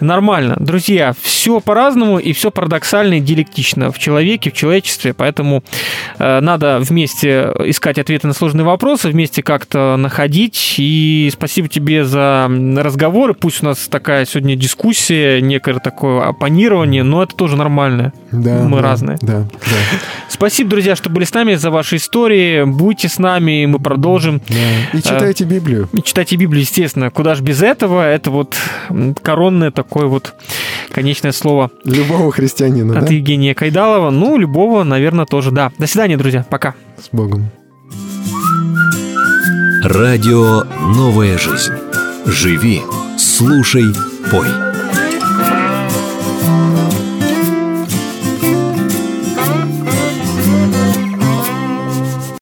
нормально. 0.00 0.56
Друзья, 0.58 1.14
все 1.20 1.60
по-разному 1.60 2.18
и 2.18 2.32
все 2.32 2.50
парадоксально 2.50 3.14
и 3.14 3.20
диалектично 3.20 3.90
в 3.92 3.98
человеке, 3.98 4.50
в 4.50 4.54
человечестве, 4.54 5.14
поэтому 5.14 5.62
э, 6.18 6.40
надо 6.40 6.78
вместе 6.80 7.52
искать 7.64 7.98
ответы 7.98 8.26
на 8.26 8.32
сложные 8.32 8.64
вопросы, 8.64 9.08
вместе 9.08 9.42
как-то 9.42 9.96
находить. 9.96 10.76
И 10.78 11.30
спасибо 11.32 11.68
тебе 11.68 12.04
за 12.04 12.50
разговоры. 12.76 13.34
Пусть 13.34 13.62
у 13.62 13.66
нас 13.66 13.88
такая 13.88 14.24
сегодня 14.24 14.56
дискуссия, 14.56 15.40
некое 15.40 15.78
такое 15.78 16.22
оппонирование, 16.26 17.02
но 17.02 17.22
это 17.22 17.34
тоже 17.34 17.56
нормально. 17.56 18.12
Да, 18.30 18.62
Мы 18.62 18.76
да, 18.76 18.82
разные. 18.82 19.18
Да, 19.20 19.40
да, 19.42 19.76
Спасибо, 20.28 20.70
друзья, 20.70 20.96
что 20.96 21.10
были 21.10 21.24
с 21.24 21.32
нами, 21.32 21.54
за 21.54 21.70
ваши 21.70 21.96
истории. 21.96 22.64
Будьте 22.64 23.08
с 23.08 23.18
нами, 23.18 23.66
мы 23.66 23.78
продолжим. 23.78 24.40
да. 24.48 24.98
И 24.98 25.02
читайте 25.02 25.44
Библию. 25.44 25.88
И 25.92 26.02
читайте 26.02 26.36
Библию, 26.36 26.62
естественно. 26.62 27.10
Куда 27.10 27.34
же 27.34 27.42
без 27.42 27.62
этого? 27.62 28.08
Это 28.08 28.30
вот 28.30 28.56
м, 28.90 29.14
коронное 29.54 29.70
такое 29.70 30.06
вот 30.06 30.34
конечное 30.90 31.32
слово 31.32 31.70
Любого 31.84 32.32
христианина, 32.32 32.98
от 32.98 33.06
да? 33.06 33.12
Евгения 33.12 33.54
Кайдалова. 33.54 34.10
Ну, 34.10 34.36
любого, 34.36 34.84
наверное, 34.84 35.26
тоже, 35.26 35.50
да. 35.50 35.70
До 35.78 35.86
свидания, 35.86 36.16
друзья. 36.16 36.44
Пока. 36.50 36.74
С 37.00 37.08
Богом. 37.14 37.50
Радио 39.84 40.64
«Новая 40.96 41.38
жизнь». 41.38 41.72
Живи, 42.26 42.80
слушай, 43.18 43.84
пой. 44.30 44.73